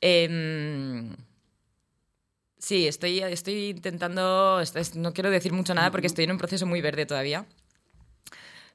Em, 0.00 1.16
sí, 2.58 2.86
estoy, 2.86 3.20
estoy 3.20 3.70
intentando, 3.70 4.62
no 4.94 5.12
quiero 5.12 5.30
decir 5.30 5.52
mucho 5.52 5.74
nada 5.74 5.90
porque 5.90 6.06
estoy 6.06 6.24
en 6.24 6.30
un 6.32 6.38
proceso 6.38 6.66
muy 6.66 6.80
verde 6.82 7.04
todavía, 7.06 7.46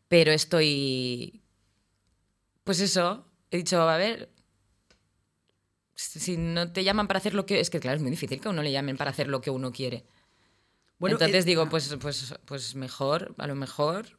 pero 0.09 0.31
estoy, 0.33 1.41
pues 2.65 2.81
eso, 2.81 3.25
he 3.51 3.57
dicho, 3.57 3.79
a 3.81 3.95
ver, 3.97 4.29
si 5.95 6.37
no 6.37 6.71
te 6.71 6.83
llaman 6.83 7.07
para 7.07 7.17
hacer 7.19 7.33
lo 7.33 7.45
que, 7.45 7.59
es 7.59 7.69
que 7.69 7.79
claro, 7.79 7.97
es 7.97 8.01
muy 8.01 8.11
difícil 8.11 8.39
que 8.41 8.47
a 8.47 8.51
uno 8.51 8.63
le 8.63 8.71
llamen 8.71 8.97
para 8.97 9.11
hacer 9.11 9.27
lo 9.27 9.41
que 9.41 9.49
uno 9.49 9.71
quiere. 9.71 10.05
Bueno, 10.99 11.15
Entonces 11.15 11.45
eh, 11.45 11.47
digo, 11.47 11.67
pues, 11.69 11.95
pues, 11.99 12.35
pues 12.45 12.75
mejor, 12.75 13.33
a 13.37 13.47
lo 13.47 13.55
mejor 13.55 14.17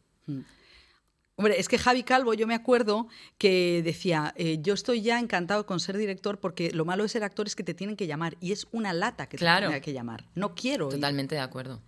Hombre, 1.36 1.58
es 1.58 1.68
que 1.68 1.78
Javi 1.78 2.02
Calvo, 2.02 2.34
yo 2.34 2.46
me 2.46 2.54
acuerdo 2.54 3.08
que 3.38 3.82
decía, 3.82 4.34
eh, 4.36 4.58
yo 4.60 4.74
estoy 4.74 5.00
ya 5.00 5.18
encantado 5.18 5.64
con 5.64 5.80
ser 5.80 5.96
director 5.96 6.38
porque 6.38 6.70
lo 6.72 6.84
malo 6.84 7.02
de 7.04 7.08
ser 7.08 7.24
actor 7.24 7.46
es 7.46 7.56
que 7.56 7.64
te 7.64 7.74
tienen 7.74 7.96
que 7.96 8.06
llamar 8.06 8.36
y 8.40 8.52
es 8.52 8.66
una 8.70 8.92
lata 8.92 9.28
que 9.28 9.38
Claro. 9.38 9.66
te 9.66 9.72
tenga 9.72 9.80
que 9.84 9.92
llamar. 9.92 10.28
No 10.34 10.54
quiero. 10.54 10.86
ir. 10.88 10.94
totalmente 10.94 11.34
de 11.34 11.40
acuerdo. 11.40 11.80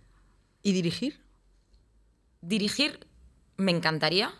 ¿Y 0.63 0.73
dirigir? 0.73 1.21
Dirigir 2.41 3.07
me 3.55 3.71
encantaría. 3.71 4.33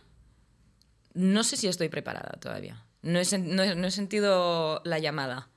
No 1.14 1.43
sé 1.43 1.56
si 1.56 1.68
estoy 1.68 1.89
preparada 1.89 2.38
todavía. 2.39 2.85
No 3.06 3.20
he, 3.20 3.38
no 3.38 3.64
he- 3.64 3.76
no 3.76 3.88
he 3.88 3.91
sentido 3.91 4.82
la 4.84 4.97
llamada 4.99 5.49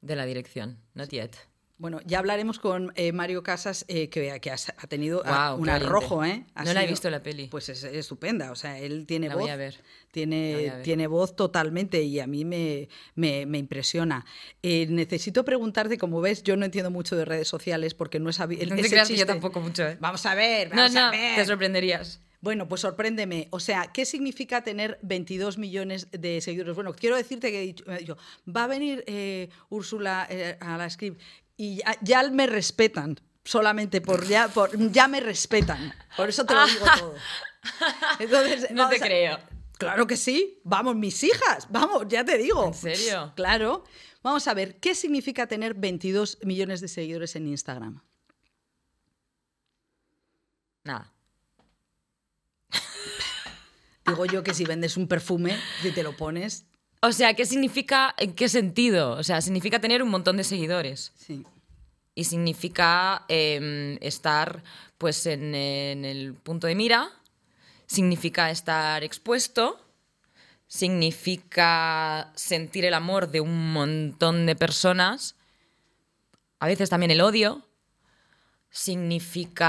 de 0.00 0.14
la 0.16 0.24
dirección. 0.24 0.78
Not 0.94 1.10
yet. 1.10 1.32
Bueno, 1.78 2.00
ya 2.04 2.18
hablaremos 2.18 2.58
con 2.58 2.92
eh, 2.94 3.10
Mario 3.12 3.42
Casas, 3.42 3.86
eh, 3.88 4.10
que, 4.10 4.38
que 4.40 4.50
ha 4.50 4.56
tenido 4.86 5.22
un 5.56 5.68
arrojo, 5.70 6.22
¿eh? 6.24 6.44
Ha 6.54 6.62
No 6.64 6.74
la 6.74 6.80
he 6.80 6.82
sido- 6.84 6.90
visto 6.92 7.10
la 7.10 7.22
peli. 7.22 7.48
Pues 7.48 7.70
es, 7.70 7.84
es 7.84 7.94
estupenda, 7.94 8.52
o 8.52 8.54
sea, 8.54 8.78
él 8.78 9.06
tiene 9.06 9.28
La 9.28 9.34
voz. 9.34 9.44
voy 9.44 9.50
a 9.50 9.56
ver. 9.56 9.76
Voy 9.76 9.84
Tiene, 10.12 10.68
a 10.70 10.74
ver. 10.74 10.82
tiene 10.82 11.06
voz 11.06 11.34
totalmente 11.36 12.02
y 12.02 12.20
a 12.20 12.26
mí 12.26 12.44
me, 12.44 12.88
me- 13.14 13.46
me 13.46 13.56
impresiona. 13.58 14.26
Eh, 14.62 14.86
necesito 14.90 15.42
preguntarte, 15.44 15.96
como 15.96 16.20
ves, 16.20 16.42
yo 16.42 16.54
no 16.56 16.66
entiendo 16.66 16.90
mucho 16.90 17.16
de 17.16 17.24
redes 17.24 17.48
sociales 17.48 17.94
porque 17.94 18.20
no 18.20 18.28
he 18.28 18.34
sabido... 18.34 18.62
No 18.76 18.76
te 18.76 18.88
creas 18.90 19.08
que 19.08 19.16
yo 19.16 19.24
tampoco 19.26 19.60
mucho, 19.60 19.88
¿eh? 19.88 19.96
Vamos 20.00 20.24
a 20.26 20.34
ver, 20.34 20.68
No, 20.70 20.76
vamos 20.76 20.92
no, 20.92 21.00
a 21.06 21.10
ver. 21.10 21.36
te 21.36 21.46
sorprenderías. 21.46 22.20
Bueno, 22.40 22.68
pues 22.68 22.80
sorpréndeme. 22.80 23.48
O 23.50 23.60
sea, 23.60 23.90
¿qué 23.92 24.04
significa 24.04 24.62
tener 24.62 24.98
22 25.02 25.58
millones 25.58 26.08
de 26.10 26.40
seguidores? 26.40 26.74
Bueno, 26.74 26.94
quiero 26.94 27.16
decirte 27.16 27.50
que 27.50 27.60
dicho, 27.60 28.16
va 28.48 28.64
a 28.64 28.66
venir 28.66 29.04
eh, 29.06 29.50
Úrsula 29.68 30.26
eh, 30.30 30.56
a 30.60 30.76
la 30.78 30.88
script 30.88 31.20
y 31.56 31.76
ya, 31.76 31.96
ya 32.00 32.30
me 32.30 32.46
respetan. 32.46 33.20
Solamente 33.42 34.00
por 34.00 34.26
ya, 34.26 34.48
por 34.48 34.76
ya 34.92 35.08
me 35.08 35.20
respetan. 35.20 35.94
Por 36.16 36.28
eso 36.28 36.44
te 36.44 36.54
lo 36.54 36.66
digo 36.66 36.84
todo. 36.98 37.14
Entonces, 38.18 38.70
No 38.70 38.88
te 38.88 39.00
creo. 39.00 39.38
Claro 39.78 40.06
que 40.06 40.16
sí. 40.16 40.60
Vamos, 40.62 40.94
mis 40.94 41.22
hijas. 41.24 41.66
Vamos, 41.70 42.04
ya 42.08 42.24
te 42.24 42.36
digo. 42.36 42.66
¿En 42.66 42.74
serio? 42.74 43.32
Claro. 43.34 43.84
Vamos 44.22 44.46
a 44.48 44.54
ver, 44.54 44.78
¿qué 44.78 44.94
significa 44.94 45.46
tener 45.46 45.74
22 45.74 46.38
millones 46.42 46.82
de 46.82 46.88
seguidores 46.88 47.36
en 47.36 47.46
Instagram? 47.46 48.02
Nada. 50.84 51.12
Digo 54.06 54.24
yo 54.26 54.42
que 54.42 54.54
si 54.54 54.64
vendes 54.64 54.96
un 54.96 55.06
perfume, 55.06 55.56
si 55.82 55.90
te 55.92 56.02
lo 56.02 56.16
pones, 56.16 56.64
O 57.02 57.12
sea, 57.12 57.34
¿qué 57.34 57.46
significa? 57.46 58.14
¿En 58.18 58.34
qué 58.34 58.48
sentido? 58.48 59.12
O 59.12 59.22
sea, 59.22 59.40
significa 59.40 59.80
tener 59.80 60.02
un 60.02 60.10
montón 60.10 60.36
de 60.36 60.44
seguidores. 60.44 61.12
sí. 61.16 61.44
y 62.14 62.24
significa 62.24 63.24
em, 63.28 63.96
estar 64.02 64.62
pues 64.98 65.24
en, 65.26 65.54
en 65.54 66.04
el 66.04 66.34
punto 66.34 66.66
de 66.66 66.74
mira, 66.74 67.08
significa 67.86 68.50
estar 68.50 69.02
expuesto, 69.04 69.80
significa 70.66 72.30
sentir 72.34 72.84
el 72.84 72.94
amor 72.94 73.30
de 73.30 73.40
un 73.40 73.72
montón 73.72 74.44
de 74.44 74.56
personas, 74.56 75.36
a 76.58 76.66
veces 76.66 76.90
también 76.90 77.10
el 77.10 77.20
odio, 77.22 77.62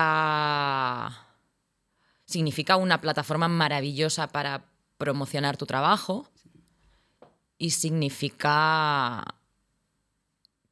significa 0.02 1.26
significa 2.32 2.78
una 2.78 3.02
plataforma 3.02 3.48
maravillosa 3.48 4.28
para 4.28 4.66
promocionar 4.98 5.58
tu 5.58 5.66
trabajo 5.66 6.28
y 7.58 7.72
significa 7.72 9.24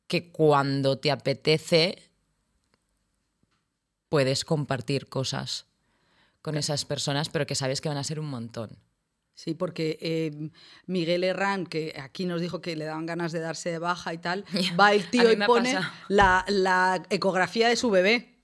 que 0.07 0.31
cuando 0.31 0.97
te 0.97 1.11
apetece 1.11 2.11
puedes 4.09 4.43
compartir 4.43 5.07
cosas 5.07 5.67
con 6.41 6.57
esas 6.57 6.85
personas, 6.85 7.29
pero 7.29 7.45
que 7.45 7.55
sabes 7.55 7.81
que 7.81 7.89
van 7.89 7.97
a 7.97 8.03
ser 8.03 8.19
un 8.19 8.27
montón. 8.27 8.77
Sí, 9.35 9.53
porque 9.53 9.97
eh, 10.01 10.49
Miguel 10.85 11.23
Herrán, 11.23 11.65
que 11.65 11.95
aquí 12.01 12.25
nos 12.25 12.41
dijo 12.41 12.59
que 12.59 12.75
le 12.75 12.85
daban 12.85 13.05
ganas 13.05 13.31
de 13.31 13.39
darse 13.39 13.71
de 13.71 13.79
baja 13.79 14.13
y 14.13 14.17
tal, 14.17 14.45
va 14.79 14.93
el 14.93 15.09
tío 15.09 15.31
y 15.31 15.35
pone 15.37 15.77
la 16.07 17.03
ecografía 17.09 17.69
de 17.69 17.75
su 17.75 17.89
bebé. 17.89 18.38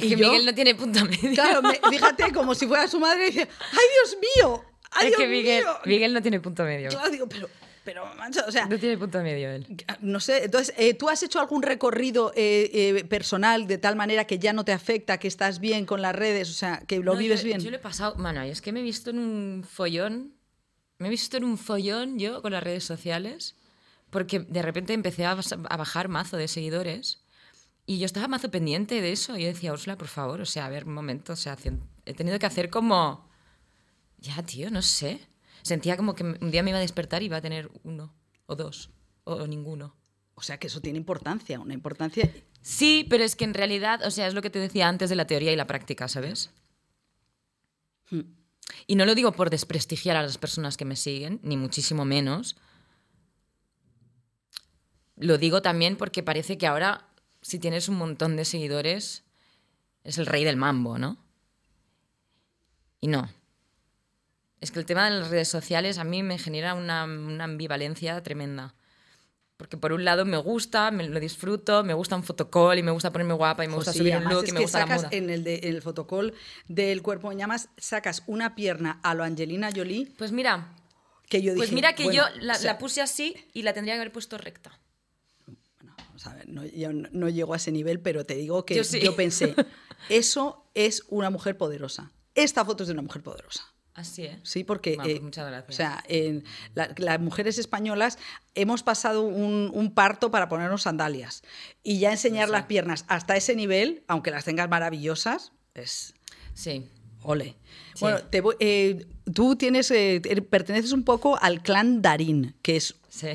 Es 0.00 0.12
que 0.12 0.16
yo- 0.16 0.28
Miguel 0.28 0.46
no 0.46 0.54
tiene 0.54 0.74
punto 0.74 1.04
medio. 1.04 1.32
Claro, 1.34 1.62
me- 1.62 1.80
fíjate, 1.90 2.32
como 2.32 2.54
si 2.54 2.66
fuera 2.66 2.86
su 2.88 2.98
madre 3.00 3.24
y 3.28 3.30
dice, 3.30 3.48
¡ay, 3.72 3.78
Dios 4.04 4.18
mío! 4.36 4.64
¡Ay, 4.92 5.06
es 5.06 5.10
Dios 5.10 5.20
que 5.20 5.28
Miguel, 5.28 5.64
mío! 5.64 5.76
Miguel 5.86 6.14
no 6.14 6.22
tiene 6.22 6.40
punto 6.40 6.64
medio. 6.64 6.88
Claro, 6.90 7.10
digo, 7.10 7.28
pero, 7.28 7.48
pero, 7.84 8.14
macho, 8.16 8.40
o 8.46 8.50
sea, 8.52 8.66
No 8.66 8.78
tiene 8.78 8.98
punto 8.98 9.20
medio 9.22 9.50
él. 9.50 9.66
no 10.00 10.18
sé, 10.20 10.44
entonces, 10.44 10.74
eh, 10.76 10.94
¿tú 10.94 11.08
has 11.08 11.22
hecho 11.22 11.38
algún 11.40 11.62
recorrido 11.62 12.32
eh, 12.36 12.70
eh, 12.72 13.04
personal 13.04 13.66
de 13.66 13.78
tal 13.78 13.96
manera 13.96 14.26
que 14.26 14.38
ya 14.38 14.52
no 14.52 14.64
te 14.64 14.72
afecta, 14.72 15.18
que 15.18 15.28
estás 15.28 15.60
bien 15.60 15.86
con 15.86 16.02
las 16.02 16.14
redes, 16.14 16.50
o 16.50 16.54
sea, 16.54 16.82
que 16.86 16.98
lo 16.98 17.12
No, 17.14 17.18
vives 17.18 17.40
yo, 17.40 17.46
bien? 17.46 17.60
Yo 17.60 17.70
lo 17.70 17.76
he 17.76 17.80
pasado. 17.80 18.14
Bueno, 18.18 18.42
es 18.42 18.60
que 18.60 18.72
me 18.72 18.80
he 18.80 18.82
visto 18.82 19.10
en 19.10 19.18
un 19.18 19.64
follón. 19.68 20.34
Me 20.98 21.06
he 21.06 21.10
visto 21.10 21.36
en 21.38 21.44
un 21.44 21.56
follón 21.56 22.18
yo 22.18 22.42
con 22.42 22.52
las 22.52 22.62
redes 22.62 22.84
sociales. 22.84 23.56
Porque 24.10 24.40
de 24.40 24.60
repente 24.60 24.92
empecé 24.92 25.24
a, 25.24 25.30
a 25.68 25.76
bajar 25.76 26.08
mazo 26.08 26.36
de 26.36 26.48
seguidores. 26.48 27.22
Y 27.90 27.98
yo 27.98 28.06
estaba 28.06 28.28
mazo 28.28 28.52
pendiente 28.52 29.00
de 29.00 29.10
eso. 29.10 29.36
Y 29.36 29.42
yo 29.42 29.48
decía, 29.48 29.72
Úrsula, 29.72 29.98
por 29.98 30.06
favor, 30.06 30.40
o 30.40 30.46
sea, 30.46 30.66
a 30.66 30.68
ver, 30.68 30.84
un 30.84 30.94
momento. 30.94 31.32
O 31.32 31.36
sea, 31.36 31.58
he 32.06 32.14
tenido 32.14 32.38
que 32.38 32.46
hacer 32.46 32.70
como. 32.70 33.28
Ya, 34.18 34.40
tío, 34.44 34.70
no 34.70 34.80
sé. 34.80 35.18
Sentía 35.62 35.96
como 35.96 36.14
que 36.14 36.22
un 36.22 36.52
día 36.52 36.62
me 36.62 36.70
iba 36.70 36.78
a 36.78 36.82
despertar 36.82 37.20
y 37.20 37.24
iba 37.24 37.38
a 37.38 37.40
tener 37.40 37.68
uno, 37.82 38.14
o 38.46 38.54
dos, 38.54 38.90
o 39.24 39.44
ninguno. 39.48 39.96
O 40.36 40.42
sea, 40.42 40.56
que 40.56 40.68
eso 40.68 40.80
tiene 40.80 40.98
importancia, 40.98 41.58
una 41.58 41.74
importancia... 41.74 42.32
Sí, 42.62 43.08
pero 43.10 43.24
es 43.24 43.34
que 43.34 43.44
en 43.44 43.54
realidad, 43.54 44.06
o 44.06 44.12
sea, 44.12 44.28
es 44.28 44.34
lo 44.34 44.42
que 44.42 44.50
te 44.50 44.60
decía 44.60 44.86
antes 44.86 45.10
de 45.10 45.16
la 45.16 45.26
teoría 45.26 45.52
y 45.52 45.56
la 45.56 45.66
práctica, 45.66 46.06
¿sabes? 46.06 46.50
Y 48.86 48.94
no 48.94 49.04
lo 49.04 49.16
digo 49.16 49.32
por 49.32 49.50
desprestigiar 49.50 50.16
a 50.16 50.22
las 50.22 50.38
personas 50.38 50.76
que 50.76 50.84
me 50.84 50.94
siguen, 50.94 51.40
ni 51.42 51.56
muchísimo 51.56 52.04
menos. 52.04 52.56
Lo 55.16 55.38
digo 55.38 55.60
también 55.60 55.96
porque 55.96 56.22
parece 56.22 56.56
que 56.56 56.68
ahora, 56.68 57.09
si 57.42 57.58
tienes 57.58 57.88
un 57.88 57.96
montón 57.96 58.36
de 58.36 58.44
seguidores, 58.44 59.24
es 60.04 60.18
el 60.18 60.26
rey 60.26 60.44
del 60.44 60.56
mambo, 60.56 60.98
¿no? 60.98 61.16
Y 63.00 63.08
no. 63.08 63.28
Es 64.60 64.70
que 64.70 64.78
el 64.78 64.86
tema 64.86 65.08
de 65.08 65.18
las 65.18 65.30
redes 65.30 65.48
sociales 65.48 65.98
a 65.98 66.04
mí 66.04 66.22
me 66.22 66.38
genera 66.38 66.74
una, 66.74 67.04
una 67.04 67.44
ambivalencia 67.44 68.22
tremenda. 68.22 68.74
Porque 69.56 69.76
por 69.76 69.92
un 69.92 70.04
lado 70.04 70.24
me 70.24 70.36
gusta, 70.38 70.90
me 70.90 71.06
lo 71.06 71.20
disfruto, 71.20 71.82
me 71.84 71.92
gusta 71.92 72.16
un 72.16 72.22
fotocall 72.22 72.78
y 72.78 72.82
me 72.82 72.90
gusta 72.90 73.12
ponerme 73.12 73.34
guapa 73.34 73.62
y 73.64 73.68
me 73.68 73.74
gusta 73.74 73.92
Sí, 73.92 73.98
subir 73.98 74.16
un 74.16 74.24
look 74.24 74.44
es 74.44 74.48
y 74.50 74.52
me 74.52 74.60
gusta 74.60 74.78
la 74.80 74.84
sacas 74.86 75.02
moda. 75.02 75.08
en 75.12 75.28
el, 75.30 75.44
de- 75.44 75.60
en 75.64 75.74
el 75.76 75.82
fotocall 75.82 76.32
del 76.68 77.02
cuerpo 77.02 77.30
en 77.30 77.38
llamas, 77.38 77.68
sacas 77.76 78.22
una 78.26 78.54
pierna 78.54 79.00
a 79.02 79.14
lo 79.14 79.22
Angelina 79.22 79.70
Jolie 79.74 80.10
Pues 80.16 80.32
mira, 80.32 80.74
que 81.28 81.42
yo 81.42 81.52
dije. 81.52 81.56
pues 81.58 81.72
mira 81.72 81.94
que 81.94 82.04
bueno, 82.04 82.22
yo 82.30 82.40
la, 82.40 82.54
o 82.54 82.56
sea, 82.56 82.72
la 82.72 82.78
puse 82.78 83.02
así 83.02 83.34
y 83.52 83.62
la 83.62 83.74
tendría 83.74 83.94
que 83.94 84.00
haber 84.00 84.12
puesto 84.12 84.38
recta. 84.38 84.78
No, 86.46 86.64
yo 86.66 86.92
no, 86.92 87.28
llego 87.28 87.54
a 87.54 87.56
ese 87.56 87.72
nivel, 87.72 88.00
pero 88.00 88.24
te 88.26 88.34
digo 88.34 88.64
que 88.66 88.82
Yo 89.02 89.16
pensé, 89.16 89.54
eso 90.08 90.70
es 90.74 91.02
una 91.08 91.30
mujer 91.30 91.56
poderosa. 91.56 92.12
Esta 92.34 92.64
foto 92.64 92.82
es 92.84 92.88
de 92.88 92.92
una 92.94 93.02
mujer 93.02 93.22
poderosa. 93.22 93.62
Así, 93.94 94.22
¿eh? 94.24 94.38
Sí, 94.44 94.62
porque 94.64 94.90
Bueno, 94.94 95.04
pues 95.04 95.16
eh, 95.16 95.20
muchas 95.20 95.46
gracias. 95.48 95.68
o 95.68 95.76
sea, 95.76 96.04
en 96.08 96.44
la- 96.74 96.94
las 96.96 97.20
mujeres 97.20 97.58
españolas 97.58 98.18
hemos 98.54 98.82
pasado 98.82 99.22
un, 99.22 99.70
un 99.74 99.92
parto 99.94 100.30
para 100.30 100.48
ponernos 100.48 100.82
sandalias 100.82 101.42
y 101.82 101.98
ya 101.98 102.12
enseñar 102.12 102.48
las 102.48 102.64
piernas 102.66 103.04
hasta 103.08 103.36
ese 103.36 103.56
nivel, 103.56 104.04
aunque 104.06 104.30
las 104.30 104.44
tengas 104.44 104.68
maravillosas, 104.70 105.52
es 105.74 106.14
Sí. 106.54 106.88
ole. 107.22 107.56
Sí. 107.94 108.00
Bueno, 108.02 108.20
te 108.22 108.40
voy- 108.40 108.56
eh, 108.60 109.06
tú 109.34 109.56
tienes, 109.56 109.90
eh, 109.90 110.22
er- 110.22 110.48
perteneces 110.48 110.92
un 110.92 111.02
poco 111.04 111.36
al 111.42 111.60
clan 111.62 112.00
Darín, 112.00 112.54
que 112.62 112.76
es 112.76 112.94
Sí. 113.08 113.28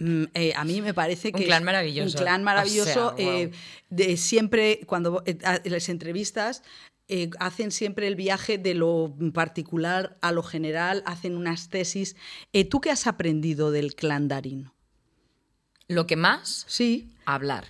Mm, 0.00 0.24
eh, 0.32 0.52
a 0.56 0.64
mí 0.64 0.80
me 0.80 0.94
parece 0.94 1.28
Un 1.28 1.34
que 1.34 1.44
clan 1.44 1.62
es 1.62 1.66
maravilloso. 1.66 2.16
Un 2.18 2.24
clan 2.24 2.42
maravilloso. 2.42 3.12
O 3.12 3.16
sea, 3.16 3.24
eh, 3.40 3.50
de 3.90 4.16
siempre, 4.16 4.80
cuando 4.86 5.22
eh, 5.26 5.38
las 5.64 5.88
entrevistas, 5.90 6.62
eh, 7.08 7.28
hacen 7.38 7.70
siempre 7.70 8.06
el 8.06 8.16
viaje 8.16 8.56
de 8.56 8.74
lo 8.74 9.14
particular 9.34 10.16
a 10.22 10.32
lo 10.32 10.42
general, 10.42 11.02
hacen 11.06 11.36
unas 11.36 11.68
tesis. 11.68 12.16
Eh, 12.54 12.64
¿Tú 12.64 12.80
qué 12.80 12.90
has 12.90 13.06
aprendido 13.06 13.70
del 13.70 13.94
clan 13.94 14.26
Darín? 14.28 14.70
Lo 15.86 16.06
que 16.06 16.16
más, 16.16 16.64
Sí. 16.66 17.12
hablar. 17.26 17.66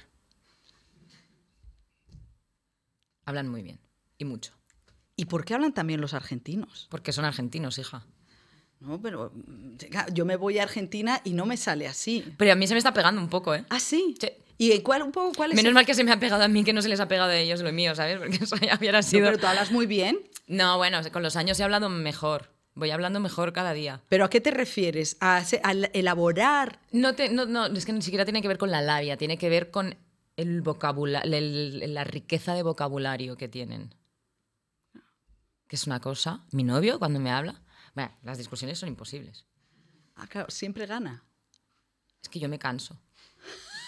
Hablan 3.24 3.49
muy 3.49 3.62
bien. 3.62 3.81
Y 4.18 4.24
mucho. 4.24 4.53
¿Y 5.16 5.24
por 5.24 5.45
qué 5.45 5.55
hablan 5.55 5.72
también 5.72 6.01
los 6.01 6.14
argentinos? 6.14 6.87
Porque 6.91 7.12
son 7.12 7.24
argentinos, 7.24 7.78
hija. 7.78 8.07
No, 8.81 9.01
pero 9.01 9.31
mm, 9.35 10.12
yo 10.14 10.24
me 10.24 10.37
voy 10.37 10.59
a 10.59 10.62
Argentina 10.64 11.20
y 11.24 11.33
no 11.35 11.47
me 11.47 11.57
sale 11.57 11.87
así. 11.87 12.24
Pero 12.39 12.53
a 12.53 12.55
mí 12.57 12.66
se 12.66 12.74
me 12.74 12.78
está 12.78 12.93
pegando 12.95 13.20
un 13.20 13.28
poco, 13.28 13.55
¿eh? 13.55 13.64
¿Ah, 13.68 13.78
sí? 13.81 14.14
Sí. 14.20 14.28
¿Y 14.59 14.81
cuál, 14.81 15.03
un 15.03 15.12
poco, 15.12 15.33
cuál 15.37 15.51
es 15.53 15.57
Menos 15.57 15.68
el- 15.70 15.74
mal 15.74 15.87
que 15.87 15.95
se 15.95 16.05
me 16.05 16.12
ha 16.12 16.20
pegado 16.20 16.43
a 16.43 16.49
mí 16.49 16.64
que 16.64 16.72
no 16.74 16.83
se 16.83 16.89
les 16.89 17.01
ha 17.01 17.09
pegado 17.09 17.31
a 17.31 17.37
ellos 17.37 17.61
lo 17.61 17.72
mío, 17.72 17.95
¿sabes? 17.95 18.18
Porque 18.18 18.37
eso 18.45 18.57
ya 18.57 18.76
hubiera 18.78 18.99
No, 18.99 19.03
sido... 19.03 19.26
pero 19.26 19.39
tú 19.39 19.47
hablas 19.47 19.70
muy 19.70 19.87
bien. 19.87 20.18
No, 20.47 20.76
bueno, 20.78 20.99
con 21.12 21.22
los 21.22 21.37
años 21.37 21.59
he 21.61 21.64
hablado 21.64 21.89
mejor. 21.89 22.51
Voy 22.74 22.91
hablando 22.91 23.20
mejor 23.20 23.53
cada 23.53 23.72
día. 23.72 24.01
¿Pero 24.09 24.24
a 24.24 24.31
qué 24.31 24.41
te 24.41 24.51
refieres? 24.51 25.16
¿A, 25.20 25.45
se- 25.45 25.61
a 25.64 25.72
elaborar 25.72 26.78
No, 26.93 27.14
te, 27.14 27.28
no, 27.31 27.45
no, 27.47 27.66
es 27.66 27.85
que 27.85 27.93
ni 27.93 28.03
siquiera 28.03 28.24
tiene 28.24 28.43
que 28.43 28.49
ver 28.49 28.59
con 28.59 28.70
la 28.70 28.81
labia, 28.81 29.16
tiene 29.16 29.39
que 29.39 29.49
ver 29.49 29.70
con 29.70 29.97
el 30.37 30.62
vocabulario, 30.62 31.31
la 31.89 32.05
riqueza 32.05 32.55
de 32.55 32.62
vocabulario 32.62 33.37
que 33.37 33.49
tienen. 33.49 33.95
Que 35.66 35.76
es 35.76 35.87
una 35.87 36.01
cosa. 36.01 36.45
Mi 36.53 36.64
novio, 36.64 36.99
cuando 36.99 37.20
me 37.20 37.31
habla, 37.31 37.61
bueno, 37.95 38.12
las 38.22 38.38
discusiones 38.38 38.78
son 38.78 38.88
imposibles. 38.88 39.45
Ah, 40.16 40.26
claro, 40.26 40.51
siempre 40.51 40.86
gana. 40.86 41.24
Es 42.22 42.28
que 42.28 42.38
yo 42.38 42.49
me 42.49 42.59
canso. 42.59 43.01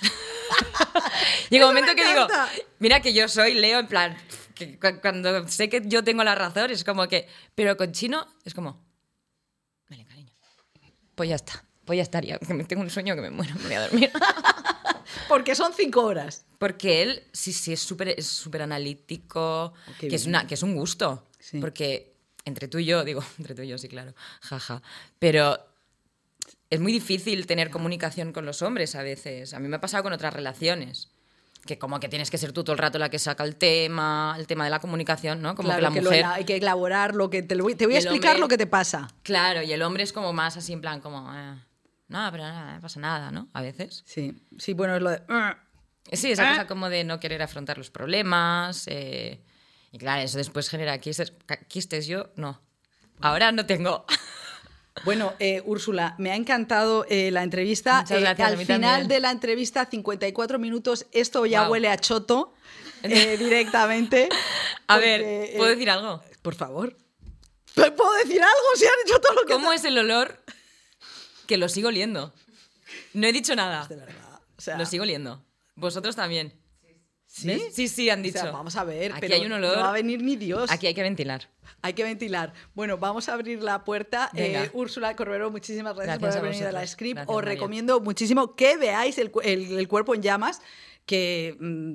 Llega 1.50 1.66
un 1.66 1.70
momento 1.74 1.90
me 1.94 1.96
que 1.96 2.06
digo, 2.08 2.26
mira 2.78 3.00
que 3.00 3.12
yo 3.12 3.28
soy 3.28 3.54
Leo, 3.54 3.78
en 3.78 3.86
plan, 3.86 4.16
que 4.54 4.78
cu- 4.78 5.00
cuando 5.00 5.46
sé 5.48 5.68
que 5.68 5.82
yo 5.84 6.02
tengo 6.02 6.24
la 6.24 6.34
razón, 6.34 6.70
es 6.70 6.84
como 6.84 7.06
que, 7.08 7.28
pero 7.54 7.76
con 7.76 7.92
Chino 7.92 8.26
es 8.44 8.54
como, 8.54 8.82
vale, 9.90 10.04
cariño, 10.06 10.32
pues 11.14 11.28
ya 11.28 11.36
está, 11.36 11.64
pues 11.84 11.98
ya 11.98 12.02
estaría, 12.02 12.38
que 12.38 12.54
me 12.54 12.64
tengo 12.64 12.82
un 12.82 12.90
sueño 12.90 13.14
que 13.14 13.20
me 13.20 13.30
muero, 13.30 13.54
me 13.56 13.62
voy 13.64 13.74
a 13.74 13.80
dormir. 13.88 14.10
Porque 15.28 15.54
son 15.54 15.72
cinco 15.74 16.02
horas. 16.04 16.46
Porque 16.58 17.02
él 17.02 17.28
sí, 17.32 17.52
sí, 17.52 17.72
es 17.72 17.80
súper 17.80 18.08
es 18.08 18.26
súper 18.26 18.62
analítico, 18.62 19.72
qué 19.98 20.08
que 20.08 20.16
es, 20.16 20.26
una, 20.26 20.46
que 20.46 20.54
es 20.54 20.62
un 20.62 20.74
gusto. 20.74 21.28
Sí. 21.38 21.58
Porque 21.60 22.11
entre 22.44 22.68
tú 22.68 22.78
y 22.78 22.84
yo, 22.84 23.04
digo, 23.04 23.22
entre 23.38 23.54
tú 23.54 23.62
y 23.62 23.68
yo, 23.68 23.78
sí, 23.78 23.88
claro, 23.88 24.14
jaja. 24.40 24.82
Pero 25.18 25.58
es 26.70 26.80
muy 26.80 26.92
difícil 26.92 27.46
tener 27.46 27.70
comunicación 27.70 28.32
con 28.32 28.46
los 28.46 28.62
hombres 28.62 28.94
a 28.94 29.02
veces. 29.02 29.54
A 29.54 29.58
mí 29.60 29.68
me 29.68 29.76
ha 29.76 29.80
pasado 29.80 30.02
con 30.02 30.12
otras 30.12 30.32
relaciones. 30.34 31.10
Que 31.66 31.78
como 31.78 32.00
que 32.00 32.08
tienes 32.08 32.28
que 32.28 32.38
ser 32.38 32.50
tú 32.52 32.64
todo 32.64 32.72
el 32.72 32.78
rato 32.78 32.98
la 32.98 33.08
que 33.08 33.20
saca 33.20 33.44
el 33.44 33.54
tema, 33.54 34.34
el 34.36 34.48
tema 34.48 34.64
de 34.64 34.70
la 34.70 34.80
comunicación, 34.80 35.40
¿no? 35.42 35.54
Como 35.54 35.68
Claro, 35.68 35.78
que 35.78 35.82
la 35.82 35.92
que 35.94 36.00
mujer... 36.00 36.24
hay 36.24 36.44
que 36.44 36.56
elaborar 36.56 37.14
lo 37.14 37.30
que 37.30 37.42
te, 37.44 37.54
lo 37.54 37.62
voy, 37.62 37.76
te 37.76 37.86
voy 37.86 37.94
a 37.94 37.98
explicar 37.98 38.30
hombre- 38.32 38.40
lo 38.40 38.48
que 38.48 38.58
te 38.58 38.66
pasa. 38.66 39.08
Claro, 39.22 39.62
y 39.62 39.72
el 39.72 39.80
hombre 39.82 40.02
es 40.02 40.12
como 40.12 40.32
más 40.32 40.56
así 40.56 40.72
en 40.72 40.80
plan, 40.80 41.00
como... 41.00 41.32
eh, 41.32 41.54
no, 42.08 42.28
pero 42.32 42.42
nada, 42.42 42.74
no 42.74 42.80
pasa 42.80 42.98
nada, 42.98 43.30
¿no? 43.30 43.48
A 43.52 43.62
veces. 43.62 44.02
Sí, 44.04 44.34
sí, 44.58 44.72
bueno, 44.72 44.96
es 44.96 45.02
lo 45.02 45.10
de. 45.10 45.22
"Ah". 45.28 45.56
Sí, 46.10 46.32
esa 46.32 46.48
cosa 46.48 46.66
como 46.66 46.88
de 46.90 47.04
no 47.04 47.20
querer 47.20 47.40
afrontar 47.42 47.78
los 47.78 47.90
problemas. 47.90 48.88
eh, 48.88 49.40
y 49.92 49.98
claro, 49.98 50.22
eso 50.22 50.38
después 50.38 50.68
genera 50.68 50.98
quistes. 50.98 52.06
yo, 52.06 52.30
no. 52.36 52.60
Ahora 53.20 53.52
no 53.52 53.64
tengo. 53.66 54.04
Bueno, 55.06 55.32
eh, 55.38 55.62
Úrsula, 55.64 56.14
me 56.18 56.30
ha 56.32 56.36
encantado 56.36 57.06
eh, 57.08 57.30
la 57.30 57.42
entrevista. 57.42 58.02
Muchas 58.02 58.18
Eh, 58.18 58.20
gracias, 58.20 58.46
a 58.46 58.50
al 58.52 58.58
mí 58.58 58.64
final 58.66 58.80
también. 59.00 59.08
de 59.08 59.20
la 59.20 59.30
entrevista, 59.30 59.86
54 59.90 60.58
minutos, 60.58 61.06
esto 61.12 61.46
ya 61.46 61.66
huele 61.70 61.88
a 61.88 61.96
choto 61.96 62.52
directamente. 63.02 64.28
A 64.88 64.96
porque, 64.96 65.18
ver, 65.18 65.56
¿puedo 65.56 65.70
decir 65.70 65.88
algo? 65.88 66.22
Por 66.42 66.54
favor. 66.54 66.94
¿Puedo 67.74 68.12
decir 68.22 68.42
algo 68.42 68.66
si 68.76 68.84
han 68.84 68.92
hecho 69.06 69.18
todo 69.18 69.32
lo 69.34 69.46
que 69.46 69.54
¿Cómo 69.54 69.72
es 69.72 69.82
el 69.86 69.96
olor 69.96 70.44
que 71.46 71.56
lo 71.56 71.70
sigo 71.70 71.88
oliendo? 71.88 72.34
No 73.14 73.26
he 73.26 73.32
dicho 73.32 73.56
nada. 73.56 73.86
De 73.88 73.96
verdad. 73.96 74.40
O 74.58 74.60
sea, 74.60 74.76
Lo 74.76 74.84
sigo 74.84 75.04
oliendo. 75.04 75.42
Vosotros 75.74 76.16
también. 76.16 76.52
¿Sí? 77.32 77.46
¿Ves? 77.48 77.62
Sí, 77.74 77.88
sí, 77.88 78.10
han 78.10 78.20
O 78.20 78.22
dicho. 78.22 78.38
sea, 78.40 78.50
vamos 78.50 78.76
a 78.76 78.84
ver, 78.84 79.12
Aquí 79.12 79.20
pero 79.22 79.34
hay 79.34 79.46
un 79.46 79.52
olor. 79.52 79.76
no 79.76 79.82
va 79.82 79.88
a 79.90 79.92
venir 79.92 80.22
ni 80.22 80.36
Dios. 80.36 80.70
Aquí 80.70 80.86
hay 80.86 80.94
que 80.94 81.02
ventilar. 81.02 81.48
Hay 81.80 81.94
que 81.94 82.04
ventilar. 82.04 82.52
Bueno, 82.74 82.98
vamos 82.98 83.28
a 83.28 83.34
abrir 83.34 83.62
la 83.62 83.82
puerta. 83.84 84.30
Eh, 84.34 84.70
Úrsula 84.74 85.16
Corbero, 85.16 85.50
muchísimas 85.50 85.94
gracias, 85.96 86.18
por 86.18 86.28
haber 86.28 86.42
venido 86.50 86.68
a 86.68 86.72
la 86.72 86.86
script. 86.86 87.16
Gracias, 87.16 87.30
Os 87.34 87.42
María. 87.42 87.54
recomiendo 87.54 88.00
muchísimo 88.00 88.54
que 88.54 88.76
veáis 88.76 89.18
el, 89.18 89.32
el- 89.42 89.78
el 89.78 89.88
cuerpo 89.88 90.14
en 90.14 90.22
llamas, 90.22 90.60
que 91.06 91.56
mm, 91.58 91.94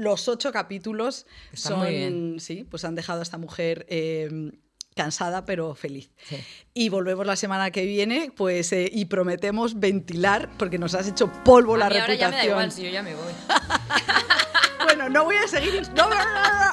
los 0.00 0.26
ocho 0.28 0.50
capítulos 0.52 1.26
Están 1.52 1.72
son, 1.72 1.78
muy 1.80 1.90
bien. 1.90 2.36
sí, 2.40 2.64
pues 2.68 2.84
han 2.84 2.94
dejado 2.94 3.20
a 3.20 3.22
esta 3.22 3.38
mujer 3.38 3.84
eh, 3.90 4.50
cansada 4.96 5.44
pero 5.44 5.74
feliz. 5.74 6.10
Sí. 6.28 6.36
Y 6.74 6.88
volvemos 6.88 7.26
la 7.26 7.36
semana 7.36 7.70
que 7.70 7.84
viene, 7.84 8.32
pues 8.34 8.72
eh, 8.72 8.88
y 8.92 9.04
prometemos 9.04 9.78
ventilar 9.78 10.48
porque 10.58 10.78
nos 10.78 10.94
has 10.94 11.06
hecho 11.08 11.30
polvo 11.44 11.76
la 11.76 11.86
ahora 11.86 11.96
ya 11.98 12.06
reputación. 12.06 12.30
me 12.30 12.36
da 12.38 12.44
igual 12.46 12.72
si 12.72 12.82
yo 12.82 12.90
ya 12.90 13.02
me 13.02 13.14
voy. 13.14 13.32
No 15.10 15.24
voy 15.24 15.36
a 15.36 15.48
seguir. 15.48 15.82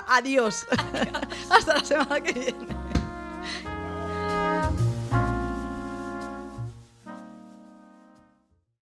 Adiós. 0.07 0.65
Hasta 1.49 1.75
la 1.75 1.83
semana 1.85 2.21
que 2.21 2.33
viene. 2.33 2.88